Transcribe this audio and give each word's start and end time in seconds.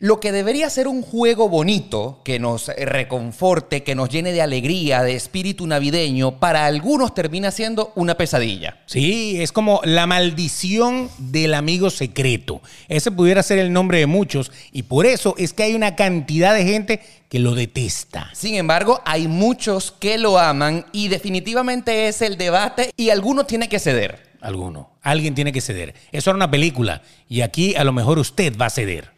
Lo 0.00 0.20
que 0.20 0.30
debería 0.30 0.70
ser 0.70 0.86
un 0.86 1.02
juego 1.02 1.48
bonito, 1.48 2.20
que 2.22 2.38
nos 2.38 2.68
reconforte, 2.68 3.82
que 3.82 3.96
nos 3.96 4.08
llene 4.08 4.30
de 4.30 4.40
alegría, 4.40 5.02
de 5.02 5.16
espíritu 5.16 5.66
navideño, 5.66 6.38
para 6.38 6.66
algunos 6.66 7.14
termina 7.14 7.50
siendo 7.50 7.90
una 7.96 8.14
pesadilla. 8.16 8.78
Sí, 8.86 9.42
es 9.42 9.50
como 9.50 9.80
la 9.82 10.06
maldición 10.06 11.10
del 11.18 11.52
amigo 11.52 11.90
secreto. 11.90 12.62
Ese 12.86 13.10
pudiera 13.10 13.42
ser 13.42 13.58
el 13.58 13.72
nombre 13.72 13.98
de 13.98 14.06
muchos 14.06 14.52
y 14.70 14.84
por 14.84 15.04
eso 15.04 15.34
es 15.36 15.52
que 15.52 15.64
hay 15.64 15.74
una 15.74 15.96
cantidad 15.96 16.54
de 16.54 16.62
gente 16.62 17.00
que 17.28 17.40
lo 17.40 17.56
detesta. 17.56 18.30
Sin 18.34 18.54
embargo, 18.54 19.00
hay 19.04 19.26
muchos 19.26 19.90
que 19.90 20.16
lo 20.16 20.38
aman 20.38 20.86
y 20.92 21.08
definitivamente 21.08 22.06
es 22.06 22.22
el 22.22 22.38
debate 22.38 22.92
y 22.96 23.10
alguno 23.10 23.46
tiene 23.46 23.68
que 23.68 23.80
ceder. 23.80 24.28
Alguno. 24.40 24.90
Alguien 25.02 25.34
tiene 25.34 25.50
que 25.50 25.60
ceder. 25.60 25.94
Eso 26.12 26.30
era 26.30 26.36
una 26.36 26.52
película 26.52 27.02
y 27.28 27.40
aquí 27.40 27.74
a 27.74 27.82
lo 27.82 27.92
mejor 27.92 28.20
usted 28.20 28.56
va 28.56 28.66
a 28.66 28.70
ceder. 28.70 29.17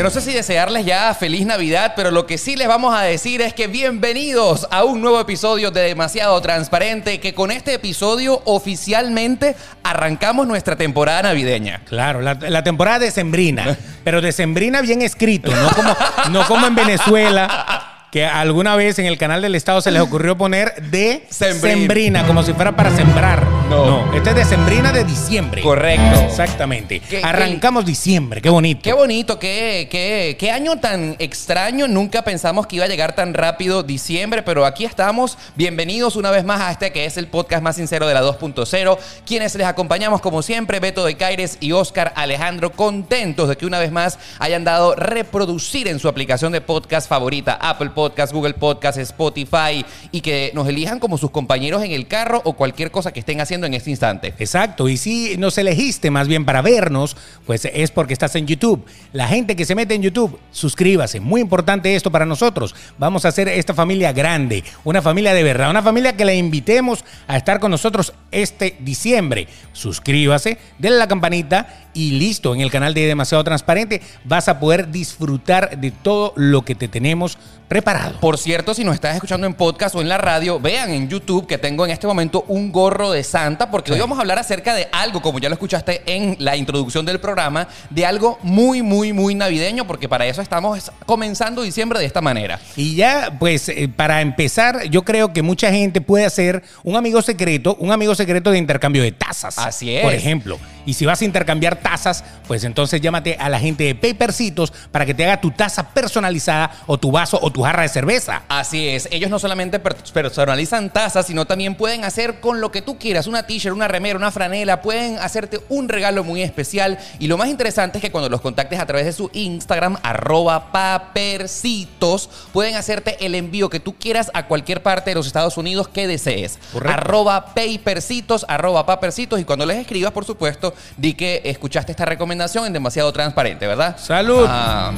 Yo 0.00 0.04
no 0.04 0.08
sé 0.08 0.22
si 0.22 0.32
desearles 0.32 0.86
ya 0.86 1.12
feliz 1.12 1.44
Navidad, 1.44 1.92
pero 1.94 2.10
lo 2.10 2.26
que 2.26 2.38
sí 2.38 2.56
les 2.56 2.66
vamos 2.66 2.98
a 2.98 3.02
decir 3.02 3.42
es 3.42 3.52
que 3.52 3.66
bienvenidos 3.66 4.66
a 4.70 4.82
un 4.82 5.02
nuevo 5.02 5.20
episodio 5.20 5.70
de 5.70 5.82
Demasiado 5.82 6.40
Transparente, 6.40 7.20
que 7.20 7.34
con 7.34 7.50
este 7.50 7.74
episodio 7.74 8.40
oficialmente 8.46 9.56
arrancamos 9.82 10.46
nuestra 10.46 10.76
temporada 10.76 11.24
navideña. 11.24 11.82
Claro, 11.84 12.22
la, 12.22 12.32
la 12.32 12.64
temporada 12.64 13.00
decembrina, 13.00 13.76
pero 14.02 14.22
decembrina 14.22 14.80
bien 14.80 15.02
escrito, 15.02 15.54
no 15.54 15.68
como, 15.68 15.94
no 16.30 16.46
como 16.46 16.66
en 16.66 16.74
Venezuela 16.76 17.89
que 18.10 18.24
alguna 18.26 18.74
vez 18.74 18.98
en 18.98 19.06
el 19.06 19.16
canal 19.18 19.40
del 19.40 19.54
Estado 19.54 19.80
se 19.80 19.90
les 19.92 20.02
ocurrió 20.02 20.36
poner 20.36 20.74
de 20.90 21.24
Sembrin. 21.30 21.78
sembrina, 21.78 22.26
como 22.26 22.42
si 22.42 22.52
fuera 22.52 22.74
para 22.74 22.90
sembrar. 22.94 23.44
No. 23.70 23.86
No, 24.04 24.14
este 24.14 24.30
es 24.30 24.34
de 24.36 24.44
sembrina 24.44 24.90
de 24.92 25.04
diciembre. 25.04 25.62
Correcto. 25.62 26.18
Exactamente. 26.22 26.98
¿Qué- 26.98 27.22
Arrancamos 27.22 27.86
diciembre, 27.86 28.42
qué 28.42 28.50
bonito. 28.50 28.80
Qué 28.82 28.92
bonito, 28.92 29.38
qué, 29.38 29.86
qué, 29.88 30.36
qué 30.40 30.50
año 30.50 30.80
tan 30.80 31.14
extraño. 31.20 31.86
Nunca 31.86 32.22
pensamos 32.24 32.66
que 32.66 32.76
iba 32.76 32.86
a 32.86 32.88
llegar 32.88 33.14
tan 33.14 33.32
rápido 33.32 33.84
diciembre, 33.84 34.42
pero 34.42 34.66
aquí 34.66 34.84
estamos. 34.84 35.38
Bienvenidos 35.54 36.16
una 36.16 36.32
vez 36.32 36.44
más 36.44 36.60
a 36.60 36.72
este 36.72 36.90
que 36.90 37.04
es 37.04 37.16
el 37.16 37.28
podcast 37.28 37.62
más 37.62 37.76
sincero 37.76 38.08
de 38.08 38.14
la 38.14 38.22
2.0. 38.22 38.98
Quienes 39.24 39.54
les 39.54 39.66
acompañamos, 39.68 40.20
como 40.20 40.42
siempre, 40.42 40.80
Beto 40.80 41.04
de 41.04 41.16
Caires 41.16 41.58
y 41.60 41.70
Oscar 41.70 42.12
Alejandro, 42.16 42.72
contentos 42.72 43.48
de 43.48 43.56
que 43.56 43.66
una 43.66 43.78
vez 43.78 43.92
más 43.92 44.18
hayan 44.40 44.64
dado 44.64 44.96
reproducir 44.96 45.86
en 45.86 46.00
su 46.00 46.08
aplicación 46.08 46.50
de 46.50 46.60
podcast 46.60 47.08
favorita, 47.08 47.52
Apple 47.54 47.90
Podcast, 47.90 47.99
Google 48.32 48.54
Podcast, 48.54 48.98
Spotify, 48.98 49.84
y 50.12 50.20
que 50.20 50.50
nos 50.54 50.66
elijan 50.68 50.98
como 50.98 51.18
sus 51.18 51.30
compañeros 51.30 51.82
en 51.82 51.92
el 51.92 52.06
carro 52.06 52.40
o 52.44 52.54
cualquier 52.54 52.90
cosa 52.90 53.12
que 53.12 53.20
estén 53.20 53.40
haciendo 53.40 53.66
en 53.66 53.74
este 53.74 53.90
instante. 53.90 54.34
Exacto, 54.38 54.88
y 54.88 54.96
si 54.96 55.36
nos 55.36 55.58
elegiste 55.58 56.10
más 56.10 56.28
bien 56.28 56.44
para 56.44 56.62
vernos, 56.62 57.16
pues 57.46 57.64
es 57.64 57.90
porque 57.90 58.12
estás 58.12 58.34
en 58.36 58.46
YouTube. 58.46 58.84
La 59.12 59.28
gente 59.28 59.56
que 59.56 59.64
se 59.64 59.74
mete 59.74 59.94
en 59.94 60.02
YouTube, 60.02 60.38
suscríbase. 60.50 61.20
Muy 61.20 61.40
importante 61.40 61.94
esto 61.94 62.10
para 62.10 62.26
nosotros. 62.26 62.74
Vamos 62.98 63.24
a 63.24 63.28
hacer 63.28 63.48
esta 63.48 63.74
familia 63.74 64.12
grande, 64.12 64.64
una 64.84 65.02
familia 65.02 65.34
de 65.34 65.42
verdad, 65.42 65.70
una 65.70 65.82
familia 65.82 66.16
que 66.16 66.24
la 66.24 66.34
invitemos 66.34 67.04
a 67.26 67.36
estar 67.36 67.60
con 67.60 67.70
nosotros 67.70 68.12
este 68.30 68.76
diciembre. 68.80 69.48
Suscríbase, 69.72 70.58
denle 70.78 70.98
la 70.98 71.08
campanita 71.08 71.88
y 71.94 72.12
listo, 72.12 72.54
en 72.54 72.60
el 72.60 72.70
canal 72.70 72.94
de 72.94 73.06
Demasiado 73.06 73.42
Transparente 73.42 74.00
vas 74.24 74.48
a 74.48 74.60
poder 74.60 74.90
disfrutar 74.90 75.78
de 75.78 75.90
todo 75.90 76.32
lo 76.36 76.62
que 76.62 76.74
te 76.74 76.88
tenemos 76.88 77.38
preparado. 77.70 78.18
Por 78.18 78.36
cierto, 78.36 78.74
si 78.74 78.82
nos 78.82 78.96
estás 78.96 79.14
escuchando 79.14 79.46
en 79.46 79.54
podcast 79.54 79.94
o 79.94 80.00
en 80.00 80.08
la 80.08 80.18
radio, 80.18 80.58
vean 80.58 80.90
en 80.90 81.08
YouTube 81.08 81.46
que 81.46 81.56
tengo 81.56 81.84
en 81.84 81.92
este 81.92 82.04
momento 82.04 82.44
un 82.48 82.72
gorro 82.72 83.12
de 83.12 83.22
Santa, 83.22 83.70
porque 83.70 83.92
hoy 83.92 84.00
vamos 84.00 84.18
a 84.18 84.22
hablar 84.22 84.40
acerca 84.40 84.74
de 84.74 84.88
algo, 84.90 85.22
como 85.22 85.38
ya 85.38 85.48
lo 85.48 85.52
escuchaste 85.52 86.02
en 86.04 86.34
la 86.40 86.56
introducción 86.56 87.06
del 87.06 87.20
programa, 87.20 87.68
de 87.88 88.04
algo 88.04 88.40
muy, 88.42 88.82
muy, 88.82 89.12
muy 89.12 89.36
navideño, 89.36 89.86
porque 89.86 90.08
para 90.08 90.26
eso 90.26 90.42
estamos 90.42 90.90
comenzando 91.06 91.62
diciembre 91.62 92.00
de 92.00 92.06
esta 92.06 92.20
manera. 92.20 92.58
Y 92.74 92.96
ya, 92.96 93.36
pues, 93.38 93.68
eh, 93.68 93.88
para 93.88 94.20
empezar, 94.20 94.88
yo 94.90 95.02
creo 95.02 95.32
que 95.32 95.42
mucha 95.42 95.70
gente 95.70 96.00
puede 96.00 96.24
hacer 96.24 96.64
un 96.82 96.96
amigo 96.96 97.22
secreto, 97.22 97.76
un 97.78 97.92
amigo 97.92 98.16
secreto 98.16 98.50
de 98.50 98.58
intercambio 98.58 99.04
de 99.04 99.12
tazas. 99.12 99.56
Así 99.58 99.94
es. 99.94 100.02
Por 100.02 100.12
ejemplo. 100.12 100.58
Y 100.86 100.94
si 100.94 101.06
vas 101.06 101.20
a 101.22 101.24
intercambiar 101.24 101.76
tazas, 101.76 102.24
pues 102.48 102.64
entonces 102.64 103.00
llámate 103.00 103.36
a 103.38 103.48
la 103.48 103.60
gente 103.60 103.84
de 103.84 103.94
Papercitos 103.94 104.72
para 104.90 105.06
que 105.06 105.14
te 105.14 105.24
haga 105.24 105.40
tu 105.40 105.50
taza 105.50 105.88
personalizada 105.90 106.70
o 106.86 106.98
tu 106.98 107.12
vaso 107.12 107.38
o 107.40 107.50
tu 107.52 107.59
jarra 107.62 107.82
de 107.82 107.88
cerveza. 107.88 108.42
Así 108.48 108.88
es, 108.88 109.08
ellos 109.10 109.30
no 109.30 109.38
solamente 109.38 109.78
per- 109.78 109.96
personalizan 110.12 110.90
tazas, 110.90 111.26
sino 111.26 111.44
también 111.46 111.74
pueden 111.74 112.04
hacer 112.04 112.40
con 112.40 112.60
lo 112.60 112.70
que 112.70 112.82
tú 112.82 112.98
quieras, 112.98 113.26
una 113.26 113.46
t-shirt, 113.46 113.74
una 113.74 113.88
remera, 113.88 114.16
una 114.16 114.30
franela, 114.30 114.82
pueden 114.82 115.18
hacerte 115.18 115.60
un 115.68 115.88
regalo 115.88 116.24
muy 116.24 116.42
especial. 116.42 116.98
Y 117.18 117.26
lo 117.28 117.36
más 117.38 117.48
interesante 117.48 117.98
es 117.98 118.02
que 118.02 118.10
cuando 118.10 118.28
los 118.28 118.40
contactes 118.40 118.78
a 118.80 118.86
través 118.86 119.06
de 119.06 119.12
su 119.12 119.30
Instagram, 119.32 119.96
arroba 120.02 120.72
papercitos, 120.72 122.28
pueden 122.52 122.76
hacerte 122.76 123.24
el 123.24 123.34
envío 123.34 123.68
que 123.68 123.80
tú 123.80 123.94
quieras 123.98 124.30
a 124.34 124.46
cualquier 124.46 124.82
parte 124.82 125.10
de 125.10 125.14
los 125.16 125.26
Estados 125.26 125.56
Unidos 125.56 125.88
que 125.88 126.06
desees. 126.06 126.58
Correcto. 126.72 126.92
Arroba 126.98 127.46
papercitos, 127.54 128.44
arroba 128.48 128.86
papercitos. 128.86 129.40
Y 129.40 129.44
cuando 129.44 129.66
les 129.66 129.78
escribas, 129.78 130.12
por 130.12 130.24
supuesto, 130.24 130.74
di 130.96 131.14
que 131.14 131.40
escuchaste 131.44 131.92
esta 131.92 132.04
recomendación 132.04 132.66
en 132.66 132.72
demasiado 132.72 133.12
transparente, 133.12 133.66
¿verdad? 133.66 133.96
Salud. 133.98 134.44
Ah, 134.48 134.92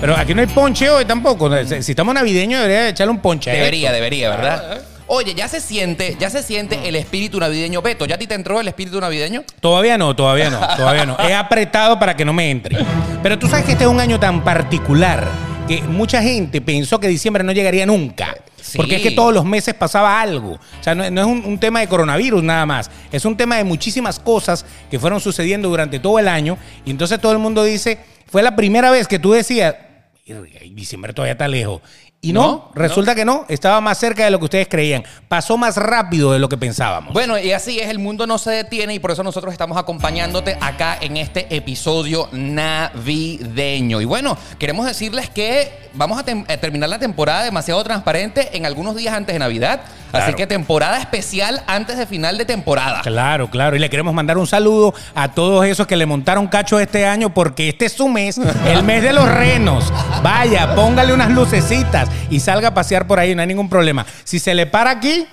Pero 0.00 0.16
aquí 0.16 0.34
no 0.34 0.40
hay 0.42 0.46
ponche 0.46 0.88
hoy 0.90 1.04
tampoco. 1.04 1.50
Si 1.64 1.82
si 1.82 1.94
estamos 2.06 2.14
navideños, 2.14 2.60
debería 2.60 2.88
echarle 2.88 3.10
un 3.12 3.18
ponche. 3.20 3.50
a 3.50 3.54
Debería, 3.54 3.88
esto. 3.88 3.94
debería, 3.94 4.32
Ah, 4.32 4.36
¿verdad? 4.36 4.82
Oye, 5.08 5.34
ya 5.34 5.46
se 5.48 5.60
siente, 5.60 6.16
ya 6.18 6.30
se 6.30 6.42
siente 6.42 6.88
el 6.88 6.96
espíritu 6.96 7.38
navideño. 7.38 7.80
Beto, 7.82 8.06
¿ya 8.06 8.16
a 8.16 8.18
ti 8.18 8.26
te 8.26 8.34
entró 8.34 8.60
el 8.60 8.66
espíritu 8.68 9.00
navideño? 9.00 9.44
Todavía 9.60 9.96
no, 9.98 10.14
todavía 10.16 10.50
no, 10.50 10.58
todavía 10.76 11.06
no. 11.06 11.16
He 11.20 11.32
apretado 11.34 11.98
para 11.98 12.16
que 12.16 12.24
no 12.24 12.32
me 12.32 12.50
entre. 12.50 12.76
Pero 13.22 13.38
tú 13.38 13.46
sabes 13.48 13.64
que 13.66 13.72
este 13.72 13.84
es 13.84 13.90
un 13.90 14.00
año 14.00 14.18
tan 14.18 14.42
particular 14.42 15.28
que 15.68 15.80
mucha 15.82 16.20
gente 16.22 16.60
pensó 16.60 16.98
que 16.98 17.06
diciembre 17.08 17.44
no 17.44 17.52
llegaría 17.52 17.86
nunca. 17.86 18.36
Sí. 18.60 18.78
Porque 18.78 18.96
es 18.96 19.02
que 19.02 19.12
todos 19.12 19.32
los 19.32 19.44
meses 19.44 19.74
pasaba 19.74 20.20
algo. 20.20 20.54
O 20.54 20.82
sea, 20.82 20.96
no, 20.96 21.08
no 21.08 21.20
es 21.20 21.26
un, 21.28 21.44
un 21.44 21.58
tema 21.58 21.78
de 21.80 21.86
coronavirus 21.86 22.42
nada 22.42 22.66
más. 22.66 22.90
Es 23.12 23.24
un 23.24 23.36
tema 23.36 23.56
de 23.58 23.64
muchísimas 23.64 24.18
cosas 24.18 24.64
que 24.90 24.98
fueron 24.98 25.20
sucediendo 25.20 25.68
durante 25.68 26.00
todo 26.00 26.18
el 26.18 26.26
año. 26.26 26.58
Y 26.84 26.90
entonces 26.90 27.20
todo 27.20 27.30
el 27.30 27.38
mundo 27.38 27.62
dice, 27.62 27.98
fue 28.26 28.42
la 28.42 28.56
primera 28.56 28.90
vez 28.90 29.06
que 29.06 29.20
tú 29.20 29.30
decías, 29.32 29.76
"Irga, 29.76 29.85
y 30.26 30.70
diciembre 30.70 31.12
todavía 31.12 31.32
está 31.32 31.46
lejos. 31.46 31.82
Y 32.20 32.32
no, 32.32 32.42
No, 32.42 32.70
resulta 32.74 33.14
que 33.14 33.24
no, 33.24 33.44
estaba 33.48 33.80
más 33.80 33.98
cerca 33.98 34.24
de 34.24 34.30
lo 34.30 34.40
que 34.40 34.46
ustedes 34.46 34.66
creían. 34.66 35.04
Pasó 35.28 35.56
más 35.56 35.76
rápido 35.76 36.32
de 36.32 36.40
lo 36.40 36.48
que 36.48 36.56
pensábamos. 36.56 37.12
Bueno, 37.12 37.38
y 37.38 37.52
así 37.52 37.78
es, 37.78 37.88
el 37.88 38.00
mundo 38.00 38.26
no 38.26 38.36
se 38.38 38.50
detiene 38.50 38.94
y 38.94 38.98
por 38.98 39.12
eso 39.12 39.22
nosotros 39.22 39.52
estamos 39.52 39.78
acompañándote 39.78 40.58
acá 40.60 40.98
en 41.00 41.16
este 41.16 41.54
episodio 41.54 42.28
navideño. 42.32 44.00
Y 44.00 44.04
bueno, 44.04 44.36
queremos 44.58 44.86
decirles 44.86 45.30
que 45.30 45.90
vamos 45.94 46.18
a 46.18 46.24
terminar 46.24 46.88
la 46.88 46.98
temporada 46.98 47.44
demasiado 47.44 47.84
transparente 47.84 48.56
en 48.56 48.66
algunos 48.66 48.96
días 48.96 49.14
antes 49.14 49.32
de 49.32 49.38
Navidad. 49.38 49.82
Así 50.12 50.22
Claro. 50.26 50.36
que 50.36 50.46
temporada 50.46 50.98
especial 50.98 51.62
antes 51.66 51.98
de 51.98 52.06
final 52.06 52.38
de 52.38 52.44
temporada. 52.44 53.00
Claro, 53.02 53.50
claro. 53.50 53.76
Y 53.76 53.78
le 53.78 53.90
queremos 53.90 54.14
mandar 54.14 54.38
un 54.38 54.46
saludo 54.46 54.94
a 55.14 55.32
todos 55.32 55.64
esos 55.66 55.86
que 55.86 55.96
le 55.96 56.06
montaron 56.06 56.46
cacho 56.46 56.78
este 56.80 57.06
año 57.06 57.34
porque 57.34 57.68
este 57.68 57.86
es 57.86 57.92
su 57.92 58.08
mes, 58.08 58.38
el 58.66 58.82
mes 58.82 59.02
de 59.02 59.12
los 59.12 59.28
renos. 59.28 59.92
Vaya, 60.22 60.74
póngale 60.74 61.12
unas 61.12 61.30
lucecitas 61.30 62.08
y 62.30 62.40
salga 62.40 62.68
a 62.68 62.74
pasear 62.74 63.06
por 63.06 63.18
ahí, 63.18 63.34
no 63.34 63.42
hay 63.42 63.48
ningún 63.48 63.68
problema. 63.68 64.06
Si 64.24 64.38
se 64.38 64.54
le 64.54 64.66
para 64.66 64.90
aquí, 64.90 65.26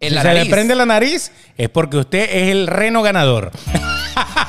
si 0.00 0.08
se 0.10 0.34
le 0.34 0.46
prende 0.46 0.74
la 0.74 0.86
nariz, 0.86 1.32
es 1.56 1.68
porque 1.68 1.96
usted 1.96 2.28
es 2.30 2.48
el 2.50 2.66
reno 2.66 3.02
ganador. 3.02 3.50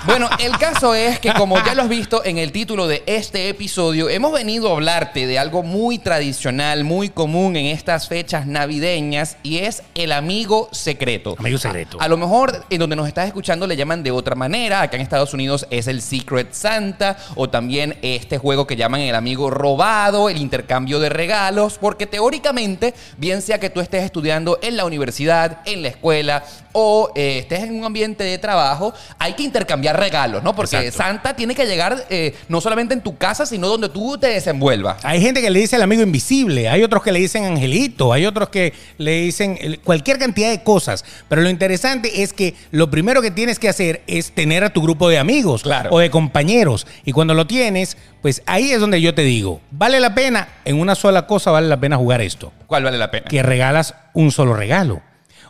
Bueno, 0.06 0.30
el 0.40 0.58
caso 0.58 0.96
es 0.96 1.20
que 1.20 1.34
como 1.34 1.58
ya 1.64 1.76
lo 1.76 1.84
has 1.84 1.90
visto 1.90 2.24
en 2.24 2.38
el 2.38 2.52
título 2.52 2.88
de 2.88 3.04
este 3.06 3.50
episodio, 3.50 4.10
hemos 4.10 4.32
venido 4.32 4.70
a 4.70 4.74
hablarte 4.74 5.28
de 5.28 5.38
algo 5.38 5.64
muy 5.64 6.00
tradicional, 6.00 6.84
muy 6.84 7.10
común 7.10 7.56
en 7.56 7.68
estas 7.68 8.08
fechas 8.08 8.48
navideñas 8.48 9.38
y 9.44 9.60
es 9.60 9.84
el 9.96 10.12
amigo 10.12 10.70
secreto. 10.72 11.36
Amigo 11.38 11.58
secreto. 11.58 11.98
A, 12.00 12.06
a 12.06 12.08
lo 12.08 12.18
mejor 12.18 12.66
en 12.70 12.80
donde 12.80 12.96
nos 12.96 13.08
estás 13.08 13.28
escuchando 13.28 13.68
le 13.68 13.76
llaman 13.76 14.04
de 14.04 14.12
otra 14.12 14.36
manera. 14.36 14.82
Acá 14.82 14.96
en 14.96 15.02
Estados 15.02 15.34
Unidos 15.34 15.68
es 15.70 15.88
el 15.88 16.02
Secret 16.02 16.54
Santa 16.54 17.18
o 17.36 17.50
también 17.50 17.98
este 18.02 18.38
juego 18.38 18.66
que 18.68 18.76
llaman 18.76 19.02
el 19.02 19.16
amigo 19.16 19.50
robado, 19.50 20.30
el 20.30 20.38
intercambio 20.38 21.00
de 21.00 21.10
regalos, 21.10 21.78
porque 21.80 22.08
teóricamente, 22.08 22.94
bien 23.18 23.42
sea 23.42 23.60
que 23.60 23.70
tú 23.70 23.80
estés 23.80 24.04
estudiando 24.04 24.60
en 24.62 24.78
la 24.78 24.86
universidad, 24.86 25.60
en 25.66 25.82
la 25.82 25.90
escuela 25.90 26.44
o 26.72 27.12
eh, 27.16 27.40
estés 27.40 27.64
en 27.64 27.76
un 27.80 27.84
ambiente 27.86 28.24
de 28.24 28.38
trabajo, 28.38 28.94
hay 29.18 29.34
que 29.34 29.44
intercambiar 29.44 30.00
regalos, 30.00 30.44
¿no? 30.44 30.56
Porque 30.56 30.78
Exacto. 30.78 30.98
Santa 31.04 31.36
tiene 31.36 31.56
que 31.56 31.66
llegar 31.66 32.06
eh, 32.10 32.36
no 32.48 32.62
solamente 32.62 32.94
en 32.94 33.02
tu 33.02 33.18
casa, 33.18 33.46
sino 33.46 33.68
donde 33.68 33.90
tú 33.90 34.18
te 34.18 34.28
desenvuelvas. 34.28 35.04
Hay 35.04 35.22
gente 35.22 35.42
que 35.42 35.50
le 35.50 35.60
dice 35.60 35.76
el 35.78 35.82
amigo 35.82 36.02
invisible, 36.04 36.70
hay 36.70 36.84
otros 36.84 37.02
que 37.04 37.12
le 37.12 37.20
dicen 37.20 37.46
angelito, 37.46 38.14
hay 38.14 38.26
otros 38.26 38.50
que 38.50 38.74
le 38.98 39.22
dicen 39.22 39.80
cualquier 39.84 40.20
cantidad 40.20 40.50
de 40.50 40.64
cosas. 40.64 41.04
Pero 41.28 41.42
lo 41.42 41.50
interesante 41.50 42.22
es 42.24 42.34
que 42.34 42.54
lo 42.72 42.90
primero 42.90 43.22
que 43.22 43.32
tienes 43.32 43.58
que 43.60 43.70
hacer 43.70 44.02
es 44.08 44.32
tener 44.32 44.64
a 44.64 44.70
tu 44.72 44.82
grupo 44.82 45.10
de 45.10 45.18
amigos 45.18 45.64
Claro. 45.64 45.90
o 45.92 46.00
de 46.00 46.10
compañeros. 46.10 46.86
Y 47.06 47.12
cuando 47.12 47.34
lo 47.34 47.48
tienes, 47.48 47.98
pues 48.22 48.42
ahí 48.46 48.72
es 48.72 48.80
donde 48.80 49.02
yo 49.02 49.16
te 49.16 49.24
digo, 49.24 49.62
vale 49.72 50.00
la 50.00 50.14
pena, 50.14 50.50
en 50.66 50.80
una 50.80 50.96
sola 50.96 51.26
cosa 51.26 51.52
vale 51.52 51.68
la 51.68 51.80
pena 51.80 51.98
jugar 51.98 52.22
esto, 52.22 52.52
¿Cuál 52.68 52.84
vale 52.84 52.98
la 52.98 53.10
pena? 53.12 53.26
que 53.28 53.42
regalas 53.42 53.96
un 54.14 54.32
solo 54.32 54.54
regalo. 54.54 55.02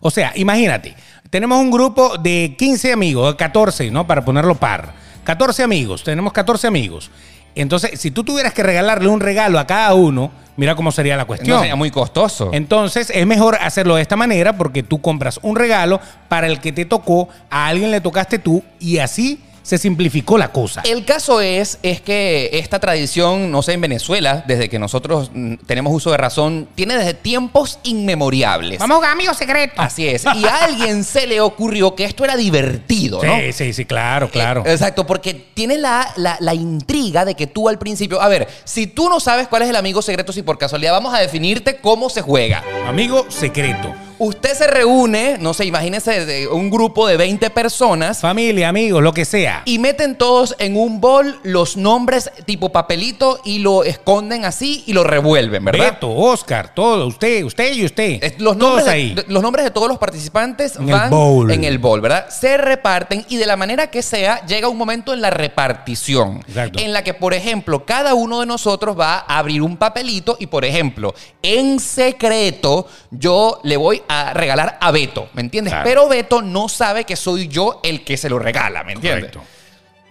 O 0.02 0.12
sea, 0.12 0.32
imagínate, 0.36 0.96
tenemos 1.30 1.60
un 1.60 1.72
grupo 1.72 2.18
de 2.18 2.56
15 2.58 2.94
amigos, 2.94 3.36
14, 3.36 3.92
¿no? 3.92 4.08
Para 4.08 4.26
ponerlo 4.26 4.56
par. 4.56 4.94
14 5.24 5.64
amigos, 5.64 6.04
tenemos 6.04 6.34
14 6.34 6.68
amigos. 6.68 7.12
Entonces, 7.56 8.00
si 8.00 8.12
tú 8.12 8.24
tuvieras 8.24 8.54
que 8.54 8.64
regalarle 8.64 9.10
un 9.10 9.20
regalo 9.20 9.60
a 9.60 9.68
cada 9.68 9.94
uno, 9.94 10.32
mira 10.56 10.76
cómo 10.76 10.92
sería 10.92 11.18
la 11.18 11.26
cuestión. 11.26 11.56
No 11.56 11.60
sería 11.60 11.76
muy 11.76 11.92
costoso. 11.92 12.50
Entonces 12.54 13.12
es 13.14 13.26
mejor 13.26 13.58
hacerlo 13.60 13.96
de 13.96 14.02
esta 14.02 14.16
manera 14.16 14.58
porque 14.58 14.84
tú 14.84 15.02
compras 15.02 15.40
un 15.42 15.56
regalo 15.56 16.00
para 16.30 16.48
el 16.48 16.60
que 16.60 16.72
te 16.72 16.86
tocó, 16.86 17.30
a 17.50 17.68
alguien 17.68 17.92
le 17.92 18.02
tocaste 18.02 18.40
tú 18.40 18.64
y 18.80 19.00
así 19.00 19.42
se 19.70 19.78
simplificó 19.78 20.36
la 20.40 20.52
cosa. 20.52 20.82
El 20.84 21.06
caso 21.06 21.42
es, 21.42 21.78
es 21.84 22.02
que 22.02 22.50
esta 22.54 22.80
tradición, 22.80 23.52
no 23.52 23.62
sé, 23.62 23.74
en 23.74 23.82
Venezuela, 23.82 24.44
desde 24.48 24.68
que 24.68 24.80
nosotros 24.80 25.30
mm, 25.32 25.54
tenemos 25.68 25.94
uso 25.94 26.10
de 26.10 26.18
razón, 26.18 26.68
tiene 26.74 26.98
desde 26.98 27.14
tiempos 27.14 27.78
inmemorables. 27.84 28.80
Vamos 28.80 28.96
a 28.96 28.98
jugar 28.98 29.12
amigos 29.12 29.38
secretos. 29.38 29.78
Así 29.78 30.08
es. 30.08 30.24
Y 30.36 30.46
a 30.46 30.64
alguien 30.66 31.04
se 31.04 31.28
le 31.28 31.40
ocurrió 31.40 31.94
que 31.94 32.06
esto 32.06 32.24
era 32.26 32.36
divertido, 32.36 33.24
¿no? 33.24 33.36
Sí, 33.38 33.54
sí, 33.54 33.74
sí, 33.74 33.86
claro, 33.86 34.32
claro. 34.32 34.64
Eh, 34.66 34.72
exacto, 34.72 35.06
porque 35.06 35.36
tiene 35.54 35.78
la, 35.78 36.12
la- 36.16 36.38
la 36.40 36.56
intriga 36.56 37.24
de 37.24 37.36
que 37.36 37.46
tú 37.46 37.70
al 37.70 37.78
principio. 37.78 38.20
A 38.22 38.28
ver, 38.28 38.48
si 38.64 38.88
tú 38.88 39.08
no 39.08 39.20
sabes 39.20 39.48
cuál 39.48 39.62
es 39.62 39.70
el 39.70 39.76
amigo 39.76 40.02
secreto, 40.02 40.34
si 40.34 40.42
por 40.42 40.58
casualidad 40.58 40.94
vamos 40.94 41.14
a 41.14 41.20
definirte 41.20 41.78
cómo 41.78 42.10
se 42.10 42.24
juega. 42.24 42.64
Amigo 42.88 43.28
secreto. 43.30 43.94
Usted 44.20 44.54
se 44.54 44.68
reúne, 44.68 45.38
no 45.40 45.54
sé, 45.54 45.64
imagínese 45.66 46.26
de 46.26 46.48
un 46.50 46.70
grupo 46.70 47.08
de 47.08 47.16
20 47.16 47.50
personas 47.52 48.20
Familia, 48.20 48.68
amigos, 48.68 49.02
lo 49.02 49.14
que 49.14 49.24
sea. 49.24 49.62
y 49.66 49.80
meten 49.80 50.18
todos 50.18 50.56
en 50.60 50.76
un 50.76 51.00
bol 51.00 51.40
los 51.44 51.78
nombres 51.78 52.30
tipo 52.46 52.70
papelito 52.72 53.40
y 53.46 53.60
lo 53.60 53.84
esconden 53.86 54.44
así 54.44 54.84
y 54.88 54.94
lo 54.94 55.06
revuelven, 55.06 55.64
¿verdad? 55.64 55.94
Beto, 55.94 56.14
Oscar, 56.14 56.74
todo, 56.76 57.08
usted, 57.08 57.44
usted 57.46 57.74
y 57.74 57.86
usted. 57.86 58.22
Los 58.40 58.58
Todos 58.58 58.58
nombres, 58.58 58.86
de- 58.86 58.92
ahí. 58.92 59.14
de- 59.14 59.26
los 59.30 59.42
nombres 59.42 59.64
de 59.64 59.72
todos 59.72 59.88
los 59.88 59.98
participantes 59.98 60.76
En 60.76 60.84
el 60.90 60.92
van 60.96 61.10
bowl. 61.10 61.50
en 61.52 61.64
el 61.64 61.78
bowl, 61.80 62.02
¿verdad? 62.02 62.28
Se 62.30 62.58
reparten 62.58 63.26
y 63.30 63.38
de 63.38 63.46
la 63.46 63.56
manera 63.56 63.88
que 63.90 64.02
sea, 64.02 64.46
llega 64.46 64.68
un 64.68 64.78
momento 64.78 65.14
en 65.14 65.22
la 65.22 65.30
repartición. 65.30 66.44
Exacto. 66.48 66.80
En 66.80 66.92
la 66.92 67.04
que, 67.06 67.14
por 67.14 67.34
ejemplo, 67.34 67.86
cada 67.86 68.14
uno 68.16 68.42
de 68.42 68.46
nosotros 68.46 69.00
va 69.00 69.20
a 69.28 69.38
abrir 69.40 69.62
un 69.62 69.78
papelito 69.78 70.36
y, 70.40 70.48
por 70.48 70.66
ejemplo, 70.66 71.14
en 71.42 71.80
secreto, 71.80 72.86
yo 73.12 73.62
le 73.64 73.78
voy 73.78 74.02
a 74.10 74.34
regalar 74.34 74.78
a 74.82 74.92
Beto, 74.92 75.30
¿me 75.34 75.42
entiendes? 75.42 75.72
Claro. 75.72 75.88
Pero 75.88 76.10
Beto 76.10 76.42
no 76.42 76.68
sabe 76.68 77.06
que 77.06 77.16
soy 77.16 77.48
yo 77.48 77.80
el 77.84 78.04
que 78.04 78.18
se 78.18 78.28
lo 78.30 78.40
regala, 78.40 78.84
¿me 78.84 78.94
entiendes? 78.94 79.32
Correcto. 79.32 79.44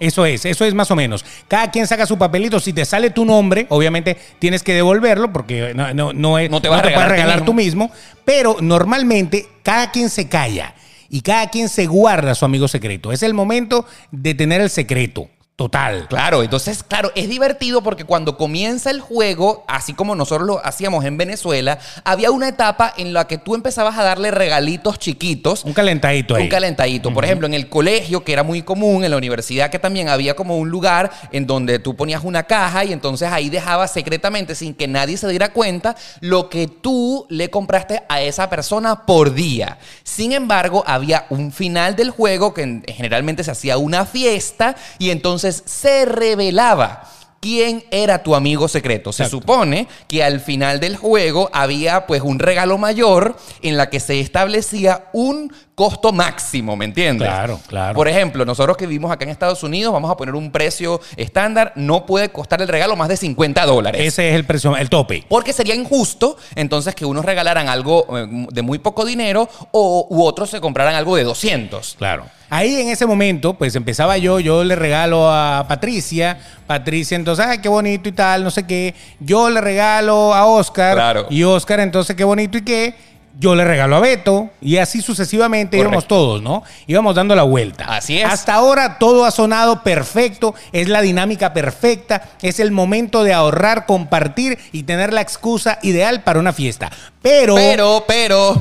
Eso 0.01 0.25
es, 0.25 0.45
eso 0.45 0.65
es 0.65 0.75
más 0.75 0.89
o 0.93 0.97
menos. 0.97 1.25
Cada 1.49 1.73
quien 1.73 1.85
saca 1.89 2.07
su 2.07 2.17
papelito. 2.17 2.61
Si 2.61 2.73
te 2.73 2.85
sale 2.85 3.11
tu 3.11 3.25
nombre, 3.25 3.67
obviamente 3.71 4.17
tienes 4.39 4.63
que 4.63 4.73
devolverlo 4.73 5.33
porque 5.33 5.75
no, 5.75 5.93
no, 5.93 6.13
no, 6.13 6.39
es- 6.39 6.49
No 6.49 6.63
te 6.63 6.69
vas 6.69 6.79
a 6.79 6.83
regalar 6.85 7.07
a 7.07 7.11
regalar 7.11 7.35
mismo. 7.39 7.47
tú 7.47 7.55
mismo. 7.55 7.91
Pero 8.25 8.57
normalmente 8.61 9.49
cada 9.65 9.91
quien 9.91 10.09
se 10.09 10.29
calla 10.29 10.75
y 11.11 11.23
cada 11.23 11.49
quien 11.51 11.69
se 11.69 11.87
guarda 11.87 12.37
su 12.37 12.45
amigo 12.45 12.69
secreto. 12.69 13.11
Es 13.11 13.25
el 13.25 13.35
momento 13.35 13.87
de 14.13 14.35
tener 14.35 14.61
el 14.61 14.71
secreto 14.71 15.29
total. 15.59 16.07
Claro, 16.09 16.45
entonces, 16.45 16.85
claro, 16.85 17.11
es 17.17 17.29
divertido 17.29 17.83
porque 17.83 18.05
cuando 18.05 18.37
comienza 18.37 18.93
el 18.93 19.01
juego, 19.01 19.65
así 19.67 19.93
como 19.93 20.15
nosotros 20.15 20.47
lo 20.47 20.65
hacíamos 20.65 21.05
en 21.05 21.17
Venezuela, 21.17 21.81
había 22.05 22.31
una 22.31 22.47
etapa 22.47 22.95
en 22.97 23.13
la 23.13 23.27
que 23.27 23.39
tú 23.39 23.57
empezabas 23.57 23.99
a 23.99 24.05
darle 24.05 24.31
regalitos 24.31 25.01
chiquitos. 25.01 25.65
Un 25.65 25.73
calentadito 25.73 26.37
ahí. 26.37 26.45
Un 26.45 26.49
calentadito. 26.49 27.13
Por 27.13 27.25
ejemplo, 27.25 27.49
en 27.49 27.55
el 27.55 27.69
colegio, 27.69 28.23
que 28.23 28.33
era 28.33 28.45
muy 28.45 28.63
común, 28.63 29.03
en 29.03 29.11
la 29.11 29.17
universidad, 29.17 29.69
que 29.69 29.81
también 29.81 30.09
había 30.09 30.37
como 30.37 30.57
un 30.59 30.71
lugar 30.71 31.11
en 31.33 31.45
donde 31.49 31.81
tú 31.81 31.97
ponías 31.97 32.23
una 32.23 32.45
caja 32.45 32.85
y 32.85 32.93
entonces 32.93 33.29
ahí 33.33 33.51
dejabas 33.51 33.93
secretamente, 33.93 34.55
sin 34.55 34.75
que 34.75 34.87
nadie 34.87 35.17
se 35.17 35.27
diera 35.27 35.53
cuenta, 35.53 35.97
lo 36.21 36.49
que 36.51 36.69
tú 36.69 37.27
le 37.31 37.51
compraste 37.51 38.05
a 38.09 38.23
esa 38.23 38.49
persona 38.49 39.07
por 39.07 39.35
día. 39.35 39.79
Sin 40.05 40.31
embargo, 40.31 40.85
había 40.87 41.27
un 41.31 41.51
final 41.51 41.97
del 41.97 42.11
juego 42.11 42.55
que 42.55 42.63
en- 42.63 42.85
generalmente 42.87 43.43
se 43.43 43.51
hacía 43.51 43.77
una 43.77 44.07
fiesta 44.07 44.77
y 45.01 45.11
entonces 45.11 45.48
se 45.53 46.05
revelaba. 46.05 47.05
¿Quién 47.41 47.85
era 47.93 48.25
tu 48.25 48.35
amigo 48.35 48.67
secreto? 48.67 49.13
Se 49.13 49.23
Exacto. 49.23 49.41
supone 49.41 49.87
que 50.09 50.25
al 50.25 50.41
final 50.41 50.81
del 50.81 50.97
juego 50.97 51.51
había 51.53 52.05
pues 52.07 52.21
un 52.23 52.41
regalo 52.41 52.79
mayor 52.79 53.37
en 53.63 53.77
la 53.77 53.91
que 53.91 54.01
se 54.01 54.19
establecía 54.19 55.05
un 55.13 55.53
costo 55.79 56.11
máximo, 56.11 56.75
¿me 56.75 56.87
entiendes? 56.87 57.29
Claro, 57.29 57.61
claro. 57.69 57.95
Por 57.95 58.09
ejemplo, 58.09 58.45
nosotros 58.45 58.77
que 58.77 58.85
vivimos 58.85 59.13
acá 59.13 59.23
en 59.25 59.31
Estados 59.31 59.63
Unidos, 59.63 59.93
vamos 59.93 60.11
a 60.11 60.17
poner 60.17 60.35
un 60.35 60.51
precio 60.51 61.01
estándar, 61.17 61.73
no 61.77 62.05
puede 62.05 62.31
costar 62.31 62.61
el 62.61 62.67
regalo 62.67 62.97
más 62.97 63.07
de 63.07 63.17
50 63.17 63.65
dólares. 63.65 64.01
Ese 64.05 64.31
es 64.31 64.35
el 64.35 64.45
precio, 64.45 64.77
el 64.77 64.91
tope. 64.91 65.25
Porque 65.29 65.53
sería 65.53 65.77
injusto 65.77 66.37
entonces 66.57 66.97
que 66.97 67.05
unos 67.05 67.25
regalaran 67.25 67.69
algo 67.69 68.05
eh, 68.19 68.27
de 68.51 68.63
muy 68.63 68.81
poco 68.81 69.05
dinero 69.05 69.49
o, 69.71 70.09
u 70.11 70.25
otros 70.25 70.51
se 70.51 70.61
compraran 70.61 70.97
algo 70.97 71.15
de 71.15 71.23
200. 71.23 71.95
Claro. 71.97 72.25
Ahí 72.51 72.81
en 72.81 72.89
ese 72.89 73.07
momento, 73.07 73.55
pues 73.55 73.77
empezaba 73.77 74.19
yo, 74.19 74.41
yo 74.41 74.65
le 74.65 74.75
regalo 74.75 75.31
a 75.31 75.67
Patricia, 75.69 76.41
Patricia 76.67 77.15
entonces, 77.15 77.47
ay, 77.47 77.59
qué 77.59 77.69
bonito 77.69 78.09
y 78.09 78.13
tal, 78.13 78.43
no 78.43 78.51
sé 78.51 78.67
qué. 78.67 78.97
Yo 79.21 79.49
le 79.49 79.61
regalo 79.61 80.35
a 80.35 80.45
Oscar 80.45 80.95
Claro. 80.97 81.27
y 81.31 81.45
Oscar 81.45 81.79
entonces, 81.79 82.17
qué 82.17 82.25
bonito 82.25 82.59
y 82.59 82.63
qué. 82.63 82.95
Yo 83.41 83.55
le 83.55 83.65
regalo 83.65 83.95
a 83.95 84.01
Beto 84.01 84.51
y 84.61 84.79
así 84.79 85.01
sucesivamente 85.01 85.77
Correcto. 85.77 85.91
íbamos 85.93 86.09
todos, 86.09 86.43
¿no? 86.43 86.65
Íbamos 86.89 87.15
dando 87.15 87.37
la 87.37 87.45
vuelta. 87.45 87.85
Así 87.85 88.19
es. 88.19 88.25
Hasta 88.25 88.55
ahora 88.55 88.99
todo 88.99 89.25
ha 89.25 89.31
sonado 89.31 89.85
perfecto, 89.85 90.57
es 90.73 90.89
la 90.89 91.03
dinámica 91.03 91.53
perfecta, 91.53 92.31
es 92.43 92.59
el 92.59 92.73
momento 92.73 93.23
de 93.23 93.33
ahorrar, 93.35 93.87
compartir 93.87 94.59
y 94.73 94.83
tener 94.83 95.13
la 95.13 95.21
excusa 95.21 95.79
ideal 95.83 96.25
para 96.25 96.41
una 96.41 96.53
fiesta. 96.53 96.91
Pero, 97.23 97.55
Pero, 97.55 98.05
pero, 98.09 98.61